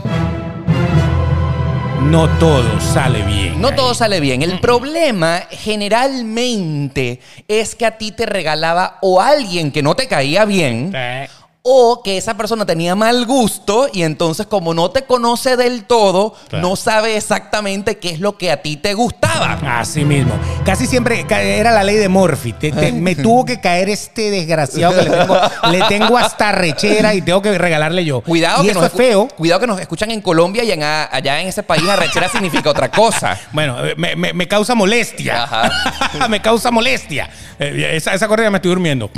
no 2.03 2.29
todo 2.37 2.79
sale 2.79 3.23
bien. 3.23 3.59
no 3.59 3.69
ahí. 3.69 3.75
todo 3.75 3.95
sale 3.95 4.19
bien. 4.19 4.43
El 4.43 4.59
problema 4.59 5.41
generalmente 5.49 7.19
es 7.47 7.73
que 7.73 7.85
a 7.87 7.97
ti 7.97 8.11
te 8.11 8.27
regalaba 8.27 8.99
o 9.01 9.21
alguien 9.21 9.71
que 9.71 9.81
no 9.81 9.95
te 9.95 10.07
caía 10.07 10.45
bien. 10.45 10.91
Eh. 10.95 11.27
O 11.69 12.01
que 12.01 12.17
esa 12.17 12.37
persona 12.37 12.65
tenía 12.65 12.95
mal 12.95 13.25
gusto 13.25 13.89
y 13.91 14.03
entonces 14.03 14.45
como 14.47 14.73
no 14.73 14.89
te 14.89 15.01
conoce 15.03 15.57
del 15.57 15.83
todo, 15.83 16.33
Claro. 16.47 16.69
no 16.69 16.75
sabe 16.77 17.17
exactamente 17.17 17.97
qué 17.97 18.11
es 18.11 18.21
lo 18.21 18.37
que 18.37 18.51
a 18.51 18.61
ti 18.61 18.77
te 18.77 18.93
gustaba. 18.93 19.59
Así 19.79 20.05
mismo. 20.05 20.33
Casi 20.63 20.87
siempre 20.87 21.25
era 21.29 21.71
la 21.71 21.83
ley 21.83 21.97
de 21.97 22.07
Murphy. 22.07 22.53
Te- 22.53 22.71
te- 22.71 22.93
me 22.93 23.15
tuvo 23.15 23.43
que 23.43 23.59
caer 23.59 23.89
este 23.89 24.31
desgraciado 24.31 24.95
que 24.95 25.03
le 25.09 25.09
tengo, 25.17 25.37
le 25.71 25.81
tengo 25.89 26.17
hasta 26.17 26.53
rechera 26.53 27.13
y 27.13 27.21
tengo 27.21 27.41
que 27.41 27.57
regalarle 27.57 28.05
yo. 28.05 28.21
Cuidado 28.21 28.61
y 28.63 28.67
que 28.67 28.71
eso 28.71 28.79
nos 28.81 28.91
es 28.91 28.97
feo. 28.97 29.27
Cuidado 29.35 29.59
que 29.59 29.67
nos 29.67 29.79
escuchan 29.81 30.11
en 30.11 30.21
Colombia 30.21 30.63
y 30.63 30.71
en 30.71 30.83
allá 30.83 31.41
en 31.41 31.47
ese 31.49 31.63
país 31.63 31.83
arrechera 31.89 32.29
significa 32.29 32.69
otra 32.69 32.89
cosa. 32.89 33.37
Bueno, 33.51 33.83
eh, 33.85 33.93
me, 33.97 34.15
me- 34.15 34.33
me 34.33 34.47
causa 34.47 34.73
molestia. 34.75 35.43
Ajá. 35.43 35.69
me 36.29 36.41
causa 36.41 36.71
molestia. 36.71 37.29
Eh, 37.59 37.91
esa, 37.95 38.13
esa 38.13 38.27
correa 38.27 38.49
me 38.51 38.57
estoy 38.57 38.69
durmiendo. 38.69 39.09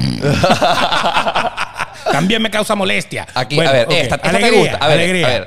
También 2.12 2.42
me 2.42 2.50
causa 2.50 2.76
molestia. 2.76 3.28
Aquí, 3.34 3.56
Bueno, 3.56 3.70
a 3.72 3.74
ver, 3.74 3.86
ok. 3.88 3.92
esta, 3.94 4.16
esta 4.16 4.30
alegría, 4.30 4.52
te 4.52 4.58
gusta. 4.60 4.78
A 4.78 4.88
ver, 4.88 5.00
alegría. 5.00 5.26
a 5.28 5.30
ver. 5.30 5.46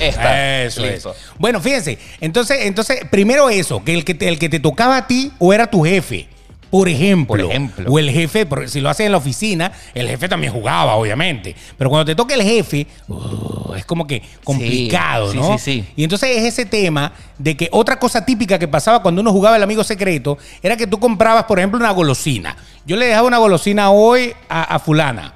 Esta. 0.00 0.62
Eso 0.64 0.82
Listo. 0.82 1.10
es. 1.12 1.16
Bueno, 1.38 1.60
fíjense. 1.60 1.98
Entonces, 2.20 2.58
entonces, 2.62 3.00
primero 3.10 3.48
eso, 3.50 3.82
que 3.84 3.94
el 3.94 4.04
que 4.04 4.14
te, 4.14 4.28
el 4.28 4.38
que 4.38 4.48
te 4.48 4.60
tocaba 4.60 4.96
a 4.96 5.06
ti 5.06 5.32
o 5.38 5.52
era 5.52 5.66
tu 5.68 5.82
jefe. 5.84 6.28
Por 6.70 6.88
ejemplo, 6.88 7.28
Por 7.28 7.40
ejemplo. 7.40 7.88
O 7.88 7.98
el 8.00 8.10
jefe, 8.10 8.46
porque 8.46 8.66
si 8.66 8.80
lo 8.80 8.90
haces 8.90 9.06
en 9.06 9.12
la 9.12 9.18
oficina, 9.18 9.70
el 9.94 10.08
jefe 10.08 10.28
también 10.28 10.52
jugaba, 10.52 10.96
obviamente. 10.96 11.54
Pero 11.78 11.88
cuando 11.88 12.04
te 12.04 12.16
toca 12.16 12.34
el 12.34 12.42
jefe, 12.42 12.88
uh, 13.06 13.74
es 13.76 13.84
como 13.84 14.08
que 14.08 14.20
complicado, 14.42 15.30
Sí, 15.30 15.38
¿no? 15.38 15.56
sí, 15.56 15.64
sí. 15.82 15.84
Y 15.94 16.02
entonces 16.02 16.30
es 16.36 16.42
ese 16.42 16.66
tema 16.66 17.12
de 17.38 17.56
que 17.56 17.68
otra 17.70 18.00
cosa 18.00 18.24
típica 18.26 18.58
que 18.58 18.66
pasaba 18.66 19.02
cuando 19.02 19.20
uno 19.20 19.30
jugaba 19.30 19.56
el 19.56 19.62
amigo 19.62 19.84
secreto 19.84 20.36
era 20.64 20.76
que 20.76 20.88
tú 20.88 20.98
comprabas, 20.98 21.44
por 21.44 21.60
ejemplo, 21.60 21.78
una 21.78 21.92
golosina. 21.92 22.56
Yo 22.84 22.96
le 22.96 23.06
dejaba 23.06 23.28
una 23.28 23.38
golosina 23.38 23.90
hoy 23.92 24.34
a, 24.48 24.64
a 24.74 24.78
fulana. 24.80 25.32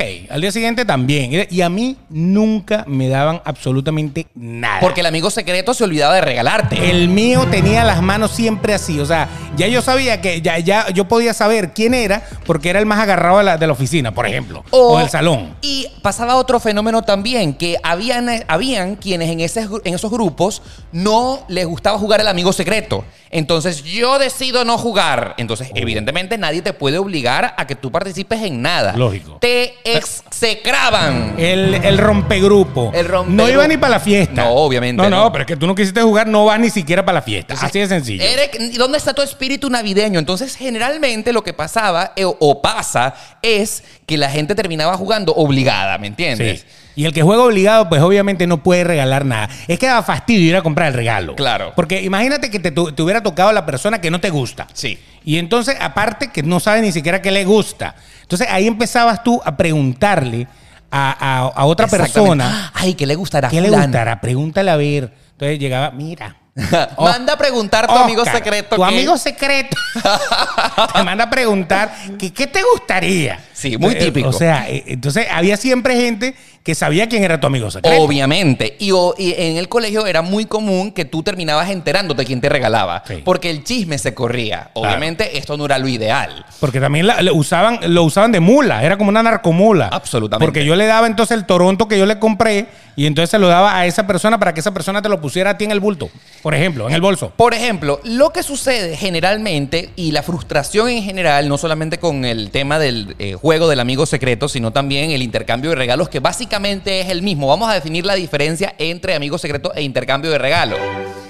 Ok, 0.00 0.30
al 0.30 0.40
día 0.40 0.50
siguiente 0.50 0.86
también. 0.86 1.46
Y 1.50 1.60
a 1.60 1.68
mí 1.68 1.96
nunca 2.08 2.84
me 2.88 3.08
daban 3.08 3.42
absolutamente 3.44 4.26
nada. 4.34 4.80
Porque 4.80 5.00
el 5.00 5.06
amigo 5.06 5.28
secreto 5.28 5.74
se 5.74 5.84
olvidaba 5.84 6.14
de 6.14 6.22
regalarte. 6.22 6.90
el 6.90 7.08
mío 7.08 7.46
tenía 7.50 7.84
las 7.84 8.00
manos 8.00 8.30
siempre 8.30 8.72
así. 8.72 8.98
O 8.98 9.04
sea, 9.04 9.28
ya 9.56 9.66
yo 9.68 9.82
sabía 9.82 10.22
que 10.22 10.40
ya, 10.40 10.58
ya 10.58 10.88
yo 10.88 11.06
podía 11.06 11.34
saber 11.34 11.74
quién 11.74 11.92
era 11.92 12.22
porque 12.46 12.70
era 12.70 12.78
el 12.78 12.86
más 12.86 12.98
agarrado 12.98 13.38
de 13.38 13.44
la, 13.44 13.58
de 13.58 13.66
la 13.66 13.74
oficina, 13.74 14.14
por 14.14 14.26
ejemplo. 14.26 14.64
O, 14.70 14.98
del 14.98 15.10
salón. 15.10 15.54
Y 15.60 15.86
pasaba 16.00 16.36
otro 16.36 16.60
fenómeno 16.60 17.02
también, 17.02 17.52
que 17.52 17.76
habían, 17.82 18.30
habían 18.48 18.96
quienes 18.96 19.28
en, 19.28 19.40
ese, 19.40 19.68
en 19.84 19.94
esos 19.94 20.10
grupos 20.10 20.62
no 20.92 21.44
les 21.48 21.66
gustaba 21.66 21.98
jugar 21.98 22.20
el 22.20 22.28
amigo 22.28 22.54
secreto. 22.54 23.04
Entonces 23.32 23.84
yo 23.84 24.18
decido 24.18 24.64
no 24.64 24.76
jugar. 24.76 25.34
Entonces, 25.38 25.70
evidentemente, 25.74 26.36
nadie 26.36 26.62
te 26.62 26.72
puede 26.72 26.98
obligar 26.98 27.54
a 27.56 27.66
que 27.66 27.76
tú 27.76 27.92
participes 27.92 28.42
en 28.42 28.60
nada. 28.60 28.94
Lógico. 28.96 29.38
Te 29.40 29.74
execraban. 29.84 31.34
El, 31.38 31.74
el 31.74 31.98
rompegrupo. 31.98 32.90
El 32.94 33.06
rompegrupo. 33.06 33.42
No 33.42 33.48
iba 33.48 33.66
ni 33.68 33.76
para 33.76 33.92
la 33.92 34.00
fiesta. 34.00 34.44
No, 34.44 34.50
obviamente 34.50 35.00
No, 35.02 35.08
no, 35.08 35.24
no. 35.24 35.32
pero 35.32 35.42
es 35.42 35.46
que 35.46 35.56
tú 35.56 35.66
no 35.66 35.74
quisiste 35.74 36.02
jugar, 36.02 36.26
no 36.26 36.44
vas 36.44 36.58
ni 36.58 36.70
siquiera 36.70 37.04
para 37.04 37.18
la 37.18 37.22
fiesta. 37.22 37.54
Así 37.60 37.78
de 37.78 37.86
sencillo. 37.86 38.24
Eres- 38.24 38.76
¿Dónde 38.76 38.98
está 38.98 39.14
tu 39.14 39.22
espíritu 39.22 39.70
navideño? 39.70 40.18
Entonces, 40.18 40.56
generalmente 40.56 41.32
lo 41.32 41.44
que 41.44 41.52
pasaba 41.52 42.12
eh, 42.16 42.24
o 42.24 42.60
pasa 42.62 43.14
es 43.42 43.84
que 44.06 44.16
la 44.16 44.28
gente 44.30 44.54
terminaba 44.54 44.96
jugando 44.96 45.32
obligada, 45.34 45.98
¿me 45.98 46.08
entiendes? 46.08 46.60
Sí. 46.60 46.66
Y 47.00 47.06
el 47.06 47.14
que 47.14 47.22
juega 47.22 47.42
obligado, 47.44 47.88
pues 47.88 48.02
obviamente 48.02 48.46
no 48.46 48.62
puede 48.62 48.84
regalar 48.84 49.24
nada. 49.24 49.48
Es 49.68 49.78
que 49.78 49.86
da 49.86 50.02
fastidio 50.02 50.48
ir 50.50 50.56
a 50.56 50.60
comprar 50.62 50.88
el 50.88 50.94
regalo. 50.94 51.34
Claro. 51.34 51.72
Porque 51.74 52.02
imagínate 52.02 52.50
que 52.50 52.58
te, 52.58 52.70
te 52.72 53.02
hubiera 53.02 53.22
tocado 53.22 53.52
la 53.52 53.64
persona 53.64 54.00
que 54.02 54.10
no 54.10 54.20
te 54.20 54.28
gusta. 54.28 54.66
Sí. 54.74 54.98
Y 55.24 55.38
entonces, 55.38 55.76
aparte 55.80 56.28
que 56.28 56.42
no 56.42 56.60
sabe 56.60 56.82
ni 56.82 56.92
siquiera 56.92 57.22
qué 57.22 57.30
le 57.30 57.44
gusta. 57.46 57.94
Entonces 58.20 58.46
ahí 58.50 58.66
empezabas 58.66 59.22
tú 59.24 59.40
a 59.44 59.56
preguntarle 59.56 60.46
a, 60.90 61.10
a- 61.12 61.46
a 61.48 61.64
otra 61.64 61.86
persona 61.86 62.70
Ay, 62.74 62.92
¿qué 62.94 63.06
le 63.06 63.14
gustará? 63.14 63.48
qué 63.48 63.60
le 63.62 63.70
gustará. 63.70 64.20
Pregúntale 64.20 64.70
a 64.70 64.76
ver. 64.76 65.12
Entonces 65.32 65.58
llegaba, 65.58 65.90
mira. 65.92 66.36
Manda 66.98 67.34
a 67.34 67.38
preguntar 67.38 67.84
a 67.84 67.86
tu 67.86 67.94
amigo 67.94 68.22
Oscar, 68.22 68.36
secreto. 68.38 68.76
Tu 68.76 68.84
amigo 68.84 69.16
secreto 69.16 69.76
te 70.94 71.02
manda 71.02 71.24
a 71.24 71.30
preguntar 71.30 71.92
que, 72.18 72.32
qué 72.32 72.46
te 72.46 72.60
gustaría. 72.62 73.38
Sí, 73.52 73.76
muy 73.76 73.94
Eh, 73.94 73.98
típico. 73.98 74.28
O 74.28 74.32
sea, 74.32 74.68
eh, 74.68 74.84
entonces 74.88 75.26
había 75.30 75.56
siempre 75.56 75.94
gente 75.96 76.34
que 76.62 76.74
sabía 76.74 77.08
quién 77.08 77.24
era 77.24 77.40
tu 77.40 77.46
amigo 77.46 77.70
secreto. 77.70 78.02
Obviamente. 78.02 78.76
Y, 78.78 78.90
o- 78.92 79.14
y 79.16 79.34
en 79.36 79.56
el 79.56 79.68
colegio 79.68 80.06
era 80.06 80.22
muy 80.22 80.44
común 80.44 80.92
que 80.92 81.04
tú 81.04 81.22
terminabas 81.22 81.70
enterándote 81.70 82.24
quién 82.24 82.40
te 82.40 82.48
regalaba. 82.48 83.02
Sí. 83.06 83.22
Porque 83.24 83.48
el 83.50 83.64
chisme 83.64 83.96
se 83.98 84.12
corría. 84.14 84.70
Obviamente 84.74 85.38
esto 85.38 85.56
no 85.56 85.64
era 85.66 85.78
lo 85.78 85.88
ideal. 85.88 86.44
Porque 86.58 86.80
también 86.80 87.06
la- 87.06 87.22
lo, 87.22 87.34
usaban, 87.34 87.78
lo 87.94 88.02
usaban 88.02 88.32
de 88.32 88.40
mula, 88.40 88.82
era 88.84 88.98
como 88.98 89.08
una 89.10 89.22
narcomula. 89.22 89.88
Absolutamente. 89.90 90.44
Porque 90.46 90.64
yo 90.64 90.74
le 90.76 90.86
daba 90.86 91.06
entonces 91.06 91.36
el 91.36 91.46
Toronto 91.46 91.88
que 91.88 91.98
yo 91.98 92.06
le 92.06 92.18
compré 92.18 92.66
y 92.96 93.06
entonces 93.06 93.30
se 93.30 93.38
lo 93.38 93.48
daba 93.48 93.76
a 93.78 93.86
esa 93.86 94.06
persona 94.06 94.38
para 94.38 94.52
que 94.52 94.60
esa 94.60 94.72
persona 94.74 95.00
te 95.00 95.08
lo 95.08 95.20
pusiera 95.20 95.50
a 95.50 95.56
ti 95.58 95.64
en 95.64 95.70
el 95.70 95.80
bulto, 95.80 96.10
por 96.42 96.54
ejemplo, 96.54 96.88
en 96.88 96.94
el 96.94 97.00
bolso. 97.00 97.32
Por 97.36 97.54
ejemplo, 97.54 98.00
lo 98.04 98.30
que 98.30 98.42
sucede 98.42 98.96
generalmente 98.96 99.90
y 99.96 100.12
la 100.12 100.22
frustración 100.22 100.88
en 100.88 101.02
general, 101.02 101.48
no 101.48 101.58
solamente 101.58 101.98
con 101.98 102.24
el 102.24 102.50
tema 102.50 102.78
del 102.78 103.14
eh, 103.18 103.34
juego 103.34 103.68
del 103.68 103.80
amigo 103.80 104.06
secreto, 104.06 104.48
sino 104.48 104.72
también 104.72 105.10
el 105.10 105.22
intercambio 105.22 105.70
de 105.70 105.76
regalos, 105.76 106.08
que 106.08 106.20
básicamente 106.20 107.00
es 107.00 107.08
el 107.08 107.22
mismo. 107.22 107.46
Vamos 107.46 107.68
a 107.68 107.74
definir 107.74 108.06
la 108.06 108.14
diferencia 108.14 108.74
entre 108.78 109.14
amigo 109.14 109.38
secreto 109.38 109.72
e 109.74 109.82
intercambio 109.82 110.30
de 110.30 110.38
regalos. 110.38 110.78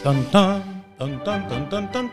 Ton, 0.02 0.24
ton, 0.30 0.79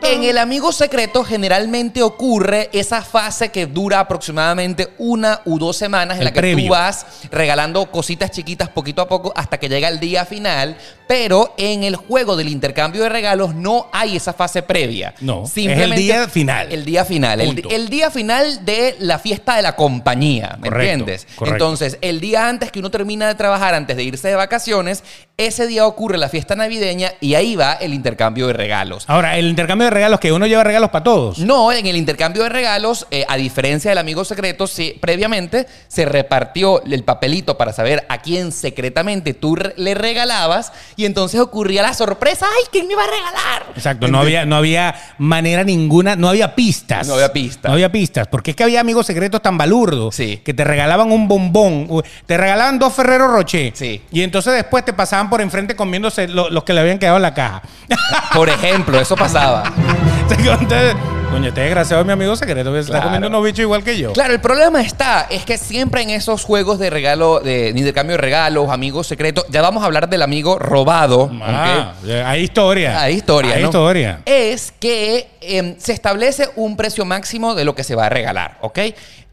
En 0.02 0.24
el 0.24 0.38
amigo 0.38 0.72
secreto 0.72 1.22
generalmente 1.22 2.02
ocurre 2.02 2.70
esa 2.72 3.02
fase 3.02 3.50
que 3.50 3.66
dura 3.66 4.00
aproximadamente 4.00 4.88
una 4.96 5.42
u 5.44 5.58
dos 5.58 5.76
semanas 5.76 6.16
en 6.16 6.22
El 6.22 6.24
la 6.24 6.32
que 6.32 6.40
previo. 6.40 6.64
tú 6.64 6.70
vas 6.72 7.04
regalando 7.30 7.90
cositas 7.90 8.30
chiquitas 8.30 8.70
poquito 8.70 9.02
a 9.02 9.08
poco 9.08 9.30
hasta 9.36 9.58
que 9.58 9.68
llega 9.68 9.88
el 9.88 10.00
día 10.00 10.24
final, 10.24 10.78
pero 11.06 11.54
en 11.58 11.84
el 11.84 11.96
juego 11.96 12.34
del 12.34 12.48
intercambio 12.48 13.02
de 13.02 13.10
regalos 13.10 13.54
no 13.54 13.88
hay 13.92 14.16
esa 14.16 14.32
fase 14.32 14.62
previa. 14.62 15.14
No, 15.20 15.44
es 15.44 15.54
el 15.58 15.94
día 15.94 16.26
final. 16.26 16.72
El 16.72 16.84
día 16.86 17.04
final. 17.04 17.40
El, 17.42 17.88
día 17.90 18.10
final 18.10 18.64
de 18.64 18.96
la 19.00 19.18
fiesta 19.18 19.56
de 19.56 19.62
la 19.62 19.76
compañía, 19.76 20.56
¿me 20.60 20.68
Correcto, 20.70 20.92
entiendes? 20.92 21.26
correcto. 21.36 21.54
Entonces, 21.64 21.98
el 22.00 22.20
día 22.20 22.48
antes 22.48 22.72
que 22.72 22.78
uno 22.78 22.90
termina 22.90 23.28
de 23.28 23.34
trabajar, 23.34 23.74
antes 23.74 23.96
de 23.98 24.02
irse 24.02 24.28
de 24.28 24.34
vacaciones, 24.34 25.04
ese 25.36 25.66
día 25.66 25.86
ocurre 25.86 26.16
la 26.18 26.28
fiesta 26.28 26.56
navideña 26.56 27.12
y 27.20 27.34
ahí 27.34 27.54
va 27.54 27.74
el 27.74 27.92
intercambio 27.92 28.46
de 28.46 28.54
regalos. 28.54 28.77
Ahora, 29.06 29.36
el 29.38 29.46
intercambio 29.48 29.86
de 29.86 29.90
regalos, 29.90 30.20
que 30.20 30.30
uno 30.32 30.46
lleva 30.46 30.62
regalos 30.64 30.90
para 30.90 31.02
todos. 31.04 31.38
No, 31.38 31.72
en 31.72 31.86
el 31.86 31.96
intercambio 31.96 32.42
de 32.44 32.48
regalos, 32.48 33.06
eh, 33.10 33.24
a 33.28 33.36
diferencia 33.36 33.90
del 33.90 33.98
amigo 33.98 34.24
secreto, 34.24 34.66
sí, 34.66 34.96
previamente 35.00 35.66
se 35.88 36.04
repartió 36.04 36.82
el 36.84 37.02
papelito 37.04 37.56
para 37.58 37.72
saber 37.72 38.06
a 38.08 38.18
quién 38.18 38.52
secretamente 38.52 39.34
tú 39.34 39.56
re- 39.56 39.74
le 39.76 39.94
regalabas 39.94 40.72
y 40.96 41.04
entonces 41.06 41.40
ocurría 41.40 41.82
la 41.82 41.94
sorpresa, 41.94 42.46
¡ay, 42.46 42.64
quién 42.70 42.86
me 42.88 42.94
va 42.94 43.04
a 43.04 43.06
regalar! 43.06 43.66
Exacto, 43.74 44.08
no 44.08 44.20
había, 44.20 44.44
no 44.46 44.56
había 44.56 44.94
manera 45.18 45.64
ninguna, 45.64 46.16
no 46.16 46.28
había 46.28 46.54
pistas. 46.54 47.06
No 47.08 47.14
había 47.14 47.32
pistas. 47.32 47.68
No 47.68 47.72
había 47.74 47.90
pistas, 47.90 48.26
porque 48.28 48.50
es 48.52 48.56
que 48.56 48.64
había 48.64 48.80
amigos 48.80 49.06
secretos 49.06 49.42
tan 49.42 49.58
balurdos 49.58 50.14
Sí. 50.14 50.40
que 50.44 50.54
te 50.54 50.64
regalaban 50.64 51.10
un 51.12 51.26
bombón, 51.28 51.86
u- 51.88 52.02
te 52.26 52.36
regalaban 52.36 52.78
dos 52.78 52.92
Ferrero 52.94 53.28
Rocher. 53.28 53.72
Sí. 53.74 54.02
Y 54.12 54.22
entonces 54.22 54.52
después 54.54 54.84
te 54.84 54.92
pasaban 54.92 55.30
por 55.30 55.40
enfrente 55.40 55.74
comiéndose 55.76 56.28
lo- 56.28 56.50
los 56.50 56.64
que 56.64 56.72
le 56.74 56.80
habían 56.80 56.98
quedado 56.98 57.16
en 57.16 57.22
la 57.22 57.34
caja. 57.34 57.62
Por 58.34 58.48
ejemplo, 58.68 59.00
eso 59.00 59.16
pasaba. 59.16 59.64
Coño, 61.30 61.48
este 61.48 61.60
desgraciado 61.60 62.00
es 62.00 62.06
mi 62.06 62.12
amigo 62.14 62.34
secreto, 62.36 62.72
que 62.72 62.78
se 62.78 62.86
está 62.86 62.92
Claro. 62.94 63.04
comiendo 63.06 63.28
unos 63.28 63.44
bichos 63.44 63.60
igual 63.60 63.84
que 63.84 63.98
yo. 63.98 64.14
Claro, 64.14 64.32
el 64.32 64.40
problema 64.40 64.80
está, 64.80 65.26
es 65.28 65.44
que 65.44 65.58
siempre 65.58 66.00
en 66.00 66.08
esos 66.08 66.42
juegos 66.42 66.78
de 66.78 66.88
regalo, 66.88 67.40
de 67.40 67.68
intercambio 67.76 68.16
de 68.16 68.22
regalos, 68.22 68.70
amigos 68.70 69.06
secretos, 69.08 69.44
ya 69.50 69.60
vamos 69.60 69.82
a 69.82 69.86
hablar 69.86 70.08
del 70.08 70.22
amigo 70.22 70.58
robado. 70.58 71.30
Ah, 71.42 71.92
¿ok? 72.02 72.10
hay 72.24 72.40
historia. 72.42 73.00
Hay 73.02 73.16
historia. 73.16 73.54
Hay 73.56 73.60
¿no? 73.62 73.68
historia. 73.68 74.20
Es 74.24 74.72
que 74.80 75.28
em, 75.42 75.76
se 75.78 75.92
establece 75.92 76.48
un 76.56 76.76
precio 76.78 77.04
máximo 77.04 77.54
de 77.54 77.66
lo 77.66 77.74
que 77.74 77.84
se 77.84 77.94
va 77.94 78.06
a 78.06 78.08
regalar, 78.08 78.56
¿ok? 78.62 78.78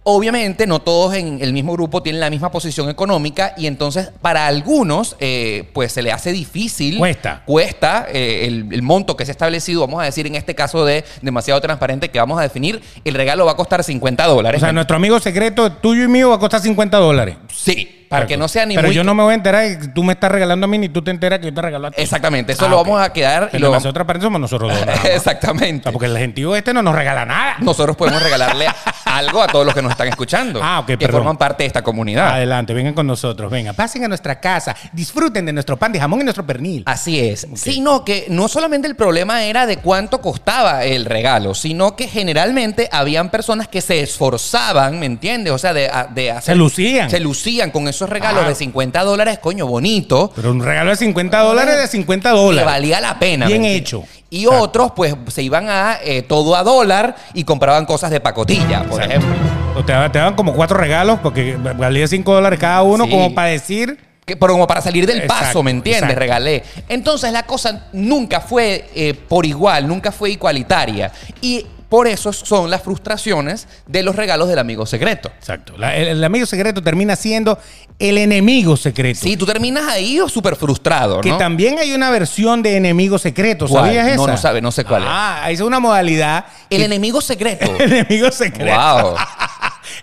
Obviamente, 0.07 0.67
no 0.67 0.81
todos 0.83 1.15
en 1.15 1.39
el 1.41 1.51
mismo 1.51 1.73
grupo 1.73 2.03
tienen 2.03 2.19
la 2.19 2.29
misma 2.29 2.51
posición 2.51 2.89
económica 2.89 3.55
y 3.57 3.65
entonces 3.65 4.11
para 4.21 4.45
algunos, 4.45 5.15
eh, 5.19 5.67
pues 5.73 5.93
se 5.93 6.03
le 6.03 6.11
hace 6.11 6.31
difícil. 6.31 6.99
Cuesta. 6.99 7.41
Cuesta 7.47 8.05
eh, 8.11 8.45
el, 8.45 8.67
el 8.71 8.83
monto 8.83 9.17
que 9.17 9.25
se 9.25 9.31
ha 9.31 9.33
establecido, 9.33 9.81
vamos 9.81 9.99
a 10.03 10.05
decir 10.05 10.27
en 10.27 10.35
este 10.35 10.53
caso 10.53 10.85
de 10.85 11.03
demasiado 11.23 11.59
transparente 11.59 12.09
que 12.09 12.19
vamos 12.19 12.37
a 12.37 12.43
definir, 12.43 12.83
el 13.03 13.15
regalo 13.15 13.47
va 13.47 13.53
a 13.53 13.55
costar 13.55 13.83
50 13.83 14.27
dólares. 14.27 14.61
O 14.61 14.65
sea, 14.65 14.73
nuestro 14.73 14.95
amigo 14.95 15.19
secreto 15.19 15.71
tuyo 15.71 16.03
y 16.03 16.07
mío 16.07 16.29
va 16.29 16.35
a 16.35 16.39
costar 16.39 16.61
50 16.61 16.97
dólares. 16.97 17.37
sí, 17.51 18.04
para 18.09 18.27
que 18.27 18.37
no 18.37 18.47
sea 18.47 18.65
ni 18.65 18.75
Pero 18.75 18.87
muy... 18.87 18.95
yo 18.95 19.03
no 19.03 19.13
me 19.15 19.23
voy 19.23 19.31
a 19.31 19.35
enterar 19.35 19.79
que 19.79 19.87
tú 19.89 20.03
me 20.03 20.13
estás 20.13 20.31
regalando 20.31 20.65
a 20.65 20.67
mí 20.67 20.77
ni 20.77 20.89
tú 20.89 21.01
te 21.01 21.11
enteras 21.11 21.39
que 21.39 21.45
yo 21.45 21.53
te 21.53 21.61
regalo 21.61 21.87
a 21.87 21.91
ti. 21.91 22.01
Exactamente, 22.01 22.53
eso 22.53 22.65
Ah, 22.65 22.69
lo 22.69 22.77
vamos 22.77 23.01
a 23.01 23.11
quedar... 23.13 23.49
Pero 23.51 23.61
lo- 23.61 23.67
demasiado 23.67 23.93
transparente 23.93 24.25
somos 24.25 24.41
nosotros 24.41 24.71
dos. 24.71 24.79
nada 24.85 24.95
más. 24.97 25.05
O 25.05 25.07
Exactamente. 25.09 25.83
sea, 25.83 25.91
porque 25.91 26.07
el 26.07 26.17
gentío 26.17 26.55
este 26.55 26.73
no 26.73 26.81
nos 26.81 26.95
regala 26.95 27.25
nada. 27.25 27.55
nosotros 27.59 27.95
podemos 27.95 28.21
regalarle 28.23 28.67
algo 29.05 29.41
a 29.41 29.47
todos 29.47 29.65
los 29.65 29.73
que 29.75 29.81
nos 29.81 29.91
están 29.91 30.07
escuchando. 30.07 30.59
Ah, 30.63 30.79
ok, 30.79 30.87
Que 30.87 30.97
perdón. 30.97 31.19
forman 31.21 31.37
parte 31.37 31.63
de 31.63 31.67
esta 31.67 31.81
comunidad. 31.83 32.29
Adelante, 32.33 32.73
vengan 32.73 32.93
con 32.93 33.07
nosotros, 33.07 33.51
venga, 33.51 33.73
pasen 33.73 34.03
a 34.03 34.07
nuestra 34.07 34.39
casa, 34.39 34.75
disfruten 34.93 35.45
de 35.45 35.53
nuestro 35.53 35.77
pan 35.77 35.91
de 35.91 35.99
jamón 35.99 36.21
y 36.21 36.23
nuestro 36.23 36.45
pernil. 36.45 36.83
Así 36.85 37.19
es. 37.19 37.47
Sino 37.55 38.03
que 38.05 38.25
no 38.29 38.47
solamente 38.47 38.87
el 38.87 38.95
problema 38.95 39.43
era 39.43 39.65
de 39.65 39.77
cuánto 39.77 40.21
costaba 40.21 40.83
el 40.85 41.05
regalo, 41.05 41.53
sino 41.55 41.95
que 41.95 42.07
generalmente 42.07 42.89
habían 42.91 43.29
personas 43.29 43.67
que 43.67 43.81
se 43.81 44.01
esforzaban, 44.01 44.99
¿me 44.99 45.05
entiendes? 45.05 45.53
O 45.53 45.57
sea, 45.57 45.73
de, 45.73 45.89
de 46.13 46.31
hacer. 46.31 46.53
Se 46.53 46.55
lucían. 46.55 47.09
Se 47.09 47.19
lucían 47.19 47.71
con 47.71 47.87
esos 47.95 48.09
regalos 48.09 48.47
de 48.47 48.55
50 48.55 49.03
dólares, 49.03 49.39
coño, 49.39 49.65
bonito. 49.67 50.31
Pero 50.35 50.51
un 50.51 50.61
regalo 50.63 50.91
de 50.91 50.95
50 50.97 51.39
dólares 51.39 51.77
de 51.77 51.87
50 51.87 52.29
Que 52.31 52.35
dólares. 52.35 52.65
valía 52.65 52.99
la 53.01 53.17
pena. 53.19 53.47
Bien 53.47 53.61
¿me 53.61 53.75
hecho. 53.75 54.03
Y 54.29 54.43
Exacto. 54.45 54.63
otros, 54.63 54.91
pues, 54.95 55.15
se 55.27 55.43
iban 55.43 55.69
a 55.69 55.97
eh, 56.03 56.21
todo 56.23 56.55
a 56.55 56.63
dólar 56.63 57.15
y 57.33 57.43
compraban 57.43 57.85
cosas 57.85 58.11
de 58.11 58.19
pacotilla, 58.19 58.83
por 58.83 59.01
Exacto. 59.01 59.09
ejemplo. 59.25 59.35
O 59.79 59.83
te, 59.85 59.93
daban- 59.93 60.11
te 60.11 60.19
daban 60.19 60.35
como 60.35 60.53
cuatro 60.53 60.77
regalos 60.77 61.19
porque 61.21 61.55
valía 61.57 62.07
5 62.07 62.33
dólares 62.33 62.59
cada 62.59 62.81
uno, 62.83 63.05
Sí. 63.05 63.11
como 63.11 63.33
para 63.33 63.49
decir. 63.49 63.97
Que, 64.25 64.35
pero 64.35 64.53
como 64.53 64.65
para 64.65 64.81
salir 64.81 65.05
del 65.05 65.19
Exacto, 65.21 65.45
paso, 65.45 65.61
¿me 65.63 65.69
entiendes? 65.69 66.01
exacto. 66.03 66.19
Regalé. 66.19 66.63
Entonces 66.89 67.31
la 67.31 67.43
cosa 67.43 67.87
nunca 67.93 68.41
fue 68.41 68.89
eh, 68.95 69.13
por 69.13 69.45
igual, 69.45 69.87
nunca 69.87 70.11
fue 70.11 70.31
igualitaria. 70.31 71.11
Y 71.41 71.63
por 71.95 72.09
eso 72.09 72.33
son 72.33 72.69
las 72.69 72.81
frustraciones 72.83 73.69
de 73.87 74.03
los 74.03 74.17
regalos 74.17 74.49
del 74.49 74.59
amigo 74.59 74.85
secreto. 74.85 75.29
Exacto. 75.37 75.77
La- 75.77 75.95
el, 75.95 76.09
el 76.09 76.23
amigo 76.25 76.45
secreto 76.45 76.83
termina 76.83 77.15
siendo 77.15 77.57
el 77.99 78.17
enemigo 78.17 78.75
secreto. 78.75 79.21
Sí, 79.23 79.37
tú 79.37 79.45
terminas 79.45 79.87
ahí 79.87 80.19
o 80.19 80.27
súper 80.27 80.57
frustrado, 80.57 81.21
Que 81.21 81.29
¿no? 81.29 81.37
también 81.37 81.79
hay 81.79 81.93
una 81.93 82.09
versión 82.09 82.61
de 82.61 82.75
enemigo 82.75 83.17
secreto, 83.17 83.65
¿Cuál? 83.69 83.85
¿sabías 83.85 84.07
esa? 84.09 84.17
No, 84.17 84.27
no 84.27 84.35
sabe, 84.37 84.61
no 84.61 84.73
sé 84.73 84.83
cuál 84.83 85.03
es. 85.03 85.09
Ah, 85.09 85.47
es 85.49 85.61
una 85.61 85.79
modalidad. 85.79 86.43
El 86.69 86.79
que- 86.79 86.83
enemigo 86.85 87.21
secreto. 87.21 87.65
el 87.79 87.93
enemigo 87.93 88.29
secreto. 88.29 88.77
Wow. 88.77 89.15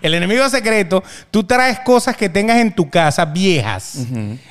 El 0.01 0.13
enemigo 0.15 0.49
secreto, 0.49 1.01
tú 1.31 1.43
traes 1.45 1.79
cosas 1.81 2.17
que 2.17 2.27
tengas 2.27 2.57
en 2.57 2.73
tu 2.73 2.89
casa 2.89 3.23
viejas, 3.25 3.99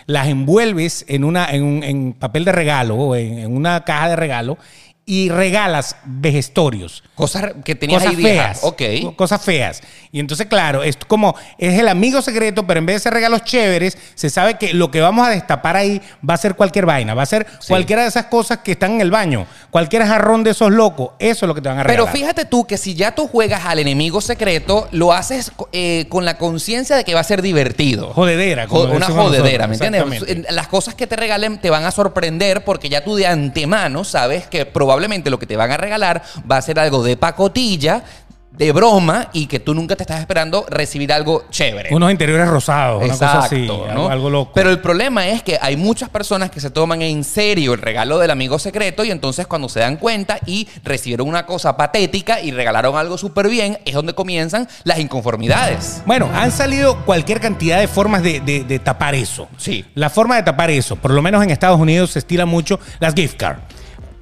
las 0.06 0.28
envuelves 0.28 1.04
en, 1.08 1.24
una, 1.24 1.50
en, 1.50 1.62
un, 1.64 1.82
en 1.82 2.12
papel 2.14 2.44
de 2.46 2.52
regalo 2.52 2.94
o 2.96 3.16
en, 3.16 3.38
en 3.38 3.54
una 3.54 3.84
caja 3.84 4.08
de 4.10 4.16
regalo 4.16 4.56
y 5.04 5.28
regalas 5.30 5.96
vejestorios. 6.04 7.02
Cosas 7.16 7.52
que 7.64 7.74
tenías 7.74 8.02
Cosas 8.02 8.16
ahí 8.16 8.22
feas. 8.22 8.60
Ok. 8.62 8.82
Cosas 9.16 9.42
feas. 9.42 9.82
Y 10.12 10.20
entonces, 10.20 10.46
claro, 10.46 10.82
es 10.84 10.96
como, 10.96 11.34
es 11.58 11.78
el 11.78 11.88
amigo 11.88 12.22
secreto, 12.22 12.66
pero 12.66 12.78
en 12.78 12.86
vez 12.86 12.96
de 12.96 13.00
ser 13.00 13.14
regalos 13.14 13.42
chéveres, 13.44 13.98
se 14.14 14.30
sabe 14.30 14.58
que 14.58 14.74
lo 14.74 14.90
que 14.90 15.00
vamos 15.00 15.26
a 15.26 15.30
destapar 15.30 15.76
ahí 15.76 16.00
va 16.28 16.34
a 16.34 16.36
ser 16.36 16.54
cualquier 16.54 16.86
vaina, 16.86 17.14
va 17.14 17.22
a 17.22 17.26
ser 17.26 17.46
Sí. 17.60 17.68
cualquiera 17.68 18.02
de 18.02 18.08
esas 18.08 18.26
cosas 18.26 18.58
que 18.58 18.72
están 18.72 18.92
en 18.92 19.00
el 19.00 19.10
baño, 19.10 19.46
cualquier 19.70 20.04
jarrón 20.04 20.44
de 20.44 20.50
esos 20.50 20.70
locos, 20.70 21.10
eso 21.18 21.46
es 21.46 21.48
lo 21.48 21.54
que 21.54 21.60
te 21.60 21.68
van 21.68 21.78
a 21.78 21.82
Pero 21.82 22.04
regalar. 22.06 22.14
fíjate 22.14 22.44
tú 22.44 22.66
que 22.66 22.76
si 22.78 22.94
ya 22.94 23.14
tú 23.14 23.26
juegas 23.26 23.64
al 23.66 23.78
enemigo 23.80 24.20
secreto, 24.20 24.88
lo 24.92 25.12
haces 25.12 25.50
eh, 25.72 26.06
con 26.08 26.24
la 26.24 26.38
conciencia 26.38 26.94
de 26.96 27.04
que 27.04 27.14
va 27.14 27.20
a 27.20 27.24
ser 27.24 27.42
divertido. 27.42 28.12
Jodedera, 28.14 28.66
como 28.68 28.84
una 28.84 29.06
jodedera, 29.06 29.66
nosotros, 29.66 30.08
¿me 30.08 30.16
entiendes? 30.16 30.52
Las 30.52 30.68
cosas 30.68 30.94
que 30.94 31.06
te 31.06 31.16
regalen 31.16 31.58
te 31.60 31.70
van 31.70 31.84
a 31.84 31.90
sorprender 31.90 32.64
porque 32.64 32.88
ya 32.88 33.02
tú 33.02 33.16
de 33.16 33.26
antemano 33.26 34.04
sabes 34.04 34.46
que 34.46 34.64
probablemente 34.66 34.91
probablemente 34.92 35.30
lo 35.30 35.38
que 35.38 35.46
te 35.46 35.56
van 35.56 35.72
a 35.72 35.78
regalar 35.78 36.22
va 36.50 36.58
a 36.58 36.62
ser 36.62 36.78
algo 36.78 37.02
de 37.02 37.16
pacotilla, 37.16 38.02
de 38.50 38.70
broma 38.70 39.30
y 39.32 39.46
que 39.46 39.58
tú 39.60 39.72
nunca 39.72 39.96
te 39.96 40.02
estás 40.02 40.20
esperando 40.20 40.66
recibir 40.68 41.10
algo 41.10 41.44
chévere. 41.48 41.88
Unos 41.94 42.10
interiores 42.10 42.46
rosados, 42.46 43.02
una 43.02 43.14
cosa 43.14 43.38
así, 43.44 43.62
Exacto, 43.62 43.86
algo, 43.90 44.08
algo 44.10 44.28
loco. 44.28 44.52
Pero 44.54 44.68
el 44.68 44.78
problema 44.80 45.26
es 45.28 45.42
que 45.42 45.58
hay 45.58 45.78
muchas 45.78 46.10
personas 46.10 46.50
que 46.50 46.60
se 46.60 46.68
toman 46.68 47.00
en 47.00 47.24
serio 47.24 47.72
el 47.72 47.80
regalo 47.80 48.18
del 48.18 48.30
amigo 48.30 48.58
secreto 48.58 49.04
y 49.06 49.10
entonces 49.10 49.46
cuando 49.46 49.70
se 49.70 49.80
dan 49.80 49.96
cuenta 49.96 50.36
y 50.44 50.68
recibieron 50.84 51.26
una 51.28 51.46
cosa 51.46 51.78
patética 51.78 52.42
y 52.42 52.50
regalaron 52.50 52.94
algo 52.98 53.16
súper 53.16 53.48
bien, 53.48 53.78
es 53.86 53.94
donde 53.94 54.14
comienzan 54.14 54.68
las 54.84 54.98
inconformidades. 54.98 56.02
Bueno, 56.04 56.28
han 56.34 56.52
salido 56.52 57.06
cualquier 57.06 57.40
cantidad 57.40 57.80
de 57.80 57.88
formas 57.88 58.22
de, 58.22 58.40
de- 58.40 58.64
de 58.64 58.78
tapar 58.78 59.14
eso. 59.14 59.48
Sí. 59.56 59.86
La 59.94 60.10
forma 60.10 60.36
de 60.36 60.42
tapar 60.42 60.70
eso, 60.70 60.96
por 60.96 61.12
lo 61.12 61.22
menos 61.22 61.42
en 61.42 61.48
Estados 61.48 61.80
Unidos 61.80 62.10
se 62.10 62.18
estila 62.18 62.44
mucho 62.44 62.78
las 63.00 63.14
gift 63.14 63.38
cards. 63.38 63.62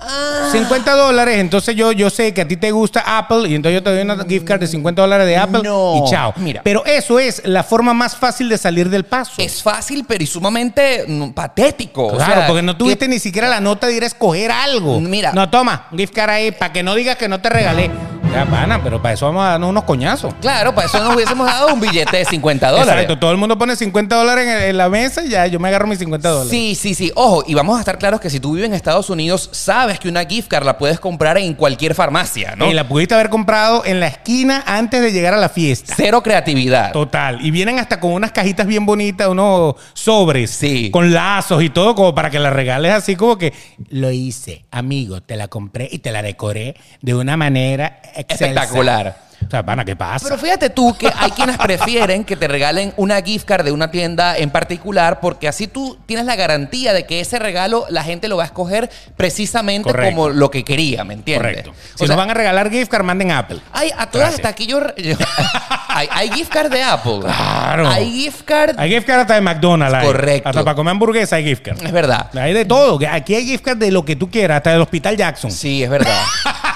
Ah. 0.03 0.49
50 0.53 0.93
dólares, 0.95 1.39
entonces 1.39 1.77
yo, 1.77 1.93
yo 1.93 2.09
sé 2.11 2.33
que 2.33 2.41
a 2.41 2.49
ti 2.49 2.57
te 2.57 2.71
gusta 2.71 3.19
Apple 3.19 3.49
y 3.49 3.55
entonces 3.55 3.81
yo 3.81 3.83
te 3.83 3.91
doy 3.91 4.01
una 4.03 4.25
gift 4.25 4.47
card 4.47 4.61
de 4.61 4.67
50 4.67 5.03
dólares 5.03 5.27
de 5.27 5.37
Apple 5.37 5.61
No, 5.63 6.03
y 6.05 6.11
chao. 6.11 6.33
mira. 6.37 6.63
Pero 6.65 6.85
eso 6.87 7.19
es 7.19 7.43
la 7.45 7.63
forma 7.63 7.93
más 7.93 8.17
fácil 8.17 8.49
de 8.49 8.57
salir 8.59 8.89
del 8.89 9.05
paso. 9.05 9.33
Es 9.39 9.63
fácil, 9.63 10.05
pero 10.09 10.25
y 10.25 10.27
sumamente 10.27 11.05
mm, 11.07 11.31
patético. 11.33 12.07
O 12.07 12.17
Claro, 12.17 12.35
sea, 12.35 12.47
porque 12.47 12.63
no 12.63 12.73
¿qué- 12.73 12.79
tuviste 12.79 13.09
ni 13.09 13.19
siquiera 13.19 13.49
la 13.49 13.61
nota 13.61 13.87
de 13.87 13.95
ir 13.97 14.03
a 14.03 14.07
escoger 14.07 14.51
algo. 14.51 15.01
Mira. 15.01 15.33
No, 15.33 15.51
toma, 15.51 15.87
un 15.93 15.99
gift 15.99 16.15
card 16.15 16.31
ahí, 16.31 16.51
para 16.51 16.73
que 16.73 16.83
no 16.83 16.95
digas 16.95 17.17
que 17.17 17.29
no 17.29 17.41
te 17.41 17.51
regalé. 17.51 17.91
Ya, 18.33 18.47
pana, 18.47 18.81
pero 18.83 19.03
para 19.03 19.15
eso 19.15 19.27
vamos 19.27 19.43
a 19.45 19.49
darnos 19.51 19.71
unos 19.71 19.83
coñazos. 19.83 20.33
Claro, 20.41 20.73
para 20.73 20.87
eso 20.87 21.03
nos 21.03 21.17
hubiésemos 21.17 21.47
dado 21.47 21.75
un 21.75 21.81
billete 21.81 22.19
de 22.19 22.25
50 22.25 22.71
dólares. 22.71 22.93
Exacto, 22.93 23.19
todo 23.19 23.33
el 23.33 23.37
mundo 23.39 23.59
pone 23.59 23.75
50 23.75 24.15
dólares 24.15 24.47
en, 24.47 24.69
en 24.71 24.77
la 24.77 24.89
mesa 24.89 25.25
y 25.25 25.31
ya 25.31 25.49
yo 25.49 25.59
me 25.59 25.67
agarro 25.67 25.89
mis 25.89 25.99
50 25.99 26.29
dólares. 26.29 26.51
Sí, 26.51 26.77
sí, 26.77 26.95
sí. 26.95 27.11
Ojo, 27.17 27.43
y 27.47 27.55
vamos 27.55 27.77
a 27.77 27.81
estar 27.81 27.99
claros 27.99 28.21
que 28.21 28.31
si 28.31 28.39
tú 28.39 28.53
vives 28.53 28.69
en 28.69 28.75
Estados 28.75 29.11
Unidos, 29.11 29.49
sabes 29.53 29.99
que 29.99 30.09
una 30.09 30.25
gift 30.25 30.49
card 30.49 30.65
la 30.65 30.79
puedes 30.79 31.01
comprar 31.01 31.39
en 31.39 31.55
cualquier 31.55 31.97
farmacia, 31.97 32.55
¿no? 32.57 32.71
Y 32.71 32.73
la 32.73 32.87
pudiste 32.87 33.15
haber 33.15 33.31
comprado 33.31 33.85
en 33.85 33.99
la 33.99 34.07
esquina 34.07 34.63
antes 34.65 35.03
de 35.03 35.11
llegar 35.11 35.35
a 35.35 35.39
la 35.39 35.49
fiesta. 35.49 35.95
Cero 35.97 36.23
creatividad. 36.23 36.93
Total. 36.93 37.45
Y 37.45 37.51
vienen 37.51 37.81
hasta 37.81 37.99
con 37.99 38.13
unas 38.13 38.31
cajitas 38.31 38.67
bien 38.67 38.87
bonitas, 38.87 39.27
unos 39.27 39.75
sobres. 39.93 40.53
Sí. 40.53 40.91
Con 40.93 41.13
lazos 41.13 41.65
y 41.65 41.71
todo, 41.71 41.97
como 41.97 42.15
para 42.15 42.31
que 42.31 42.39
la 42.39 42.51
regales 42.51 42.93
así 42.93 43.17
como 43.17 43.37
que 43.39 43.53
lo 43.89 44.13
hice, 44.13 44.65
amigo, 44.71 45.21
te 45.21 45.35
la 45.37 45.49
compré 45.49 45.89
y 45.91 45.99
te 45.99 46.13
la 46.13 46.23
decoré 46.23 46.77
de 47.03 47.15
una 47.15 47.37
manera 47.37 48.01
excelsa. 48.21 48.47
Espectacular. 48.47 49.31
O 49.47 49.51
sea, 49.51 49.65
pana, 49.65 49.87
¿qué 49.87 49.97
pasa? 49.97 50.27
Pero 50.29 50.39
fíjate 50.39 50.69
tú 50.69 50.95
que 50.99 51.11
hay 51.17 51.31
quienes 51.31 51.57
prefieren 51.57 52.25
que 52.25 52.37
te 52.37 52.47
regalen 52.47 52.93
una 52.99 53.21
gift 53.23 53.47
card 53.47 53.65
de 53.65 53.73
una 53.73 53.91
tienda 53.91 54.37
en 54.37 54.51
particular 54.51 55.19
porque 55.19 55.49
así 55.49 55.67
tú 55.67 55.99
tienes 56.05 56.27
la 56.27 56.37
garantía 56.37 56.93
de 56.93 57.07
que 57.07 57.21
ese 57.21 57.39
regalo 57.39 57.87
la 57.89 58.05
gente 58.05 58.29
lo 58.29 58.37
va 58.37 58.43
a 58.43 58.47
escoger 58.47 58.91
precisamente 59.17 59.91
Correcto. 59.91 60.15
como 60.15 60.29
lo 60.29 60.51
que 60.51 60.63
quería, 60.63 61.05
¿me 61.05 61.15
entiendes? 61.15 61.53
Correcto. 61.53 61.71
O 61.71 61.75
Si 61.93 61.99
sea, 61.99 62.09
nos 62.09 62.17
van 62.19 62.31
a 62.31 62.35
regalar 62.35 62.71
gift 62.71 62.91
card, 62.91 63.03
manden 63.03 63.31
Apple. 63.31 63.61
hay, 63.73 63.91
a 63.97 64.07
todas 64.11 64.35
hasta 64.35 64.49
aquí 64.51 64.67
yo... 64.67 64.79
hay, 65.89 66.07
hay 66.13 66.31
gift 66.31 66.53
card 66.53 66.71
de 66.71 66.83
Apple. 66.83 67.21
Claro. 67.23 67.89
Hay 67.89 68.13
gift 68.13 68.43
card... 68.45 68.79
Hay 68.79 68.91
gift 68.91 69.07
card 69.07 69.21
hasta 69.21 69.35
de 69.37 69.41
McDonald's. 69.41 69.95
hay. 69.95 70.07
Correcto. 70.07 70.49
Hasta 70.51 70.65
para 70.65 70.75
comer 70.77 70.91
hamburguesa 70.93 71.37
hay 71.37 71.45
gift 71.45 71.65
card. 71.65 71.83
Es 71.83 71.93
verdad. 71.93 72.29
Hay 72.39 72.53
de 72.53 72.67
todo. 72.67 72.99
Aquí 73.11 73.35
hay 73.35 73.47
gift 73.47 73.65
card 73.65 73.79
de 73.79 73.91
lo 73.91 74.05
que 74.05 74.17
tú 74.17 74.31
quieras, 74.31 74.59
hasta 74.59 74.73
del 74.73 74.83
Hospital 74.83 75.17
Jackson. 75.17 75.51
Sí, 75.51 75.83
es 75.83 75.89
verdad. 75.89 76.23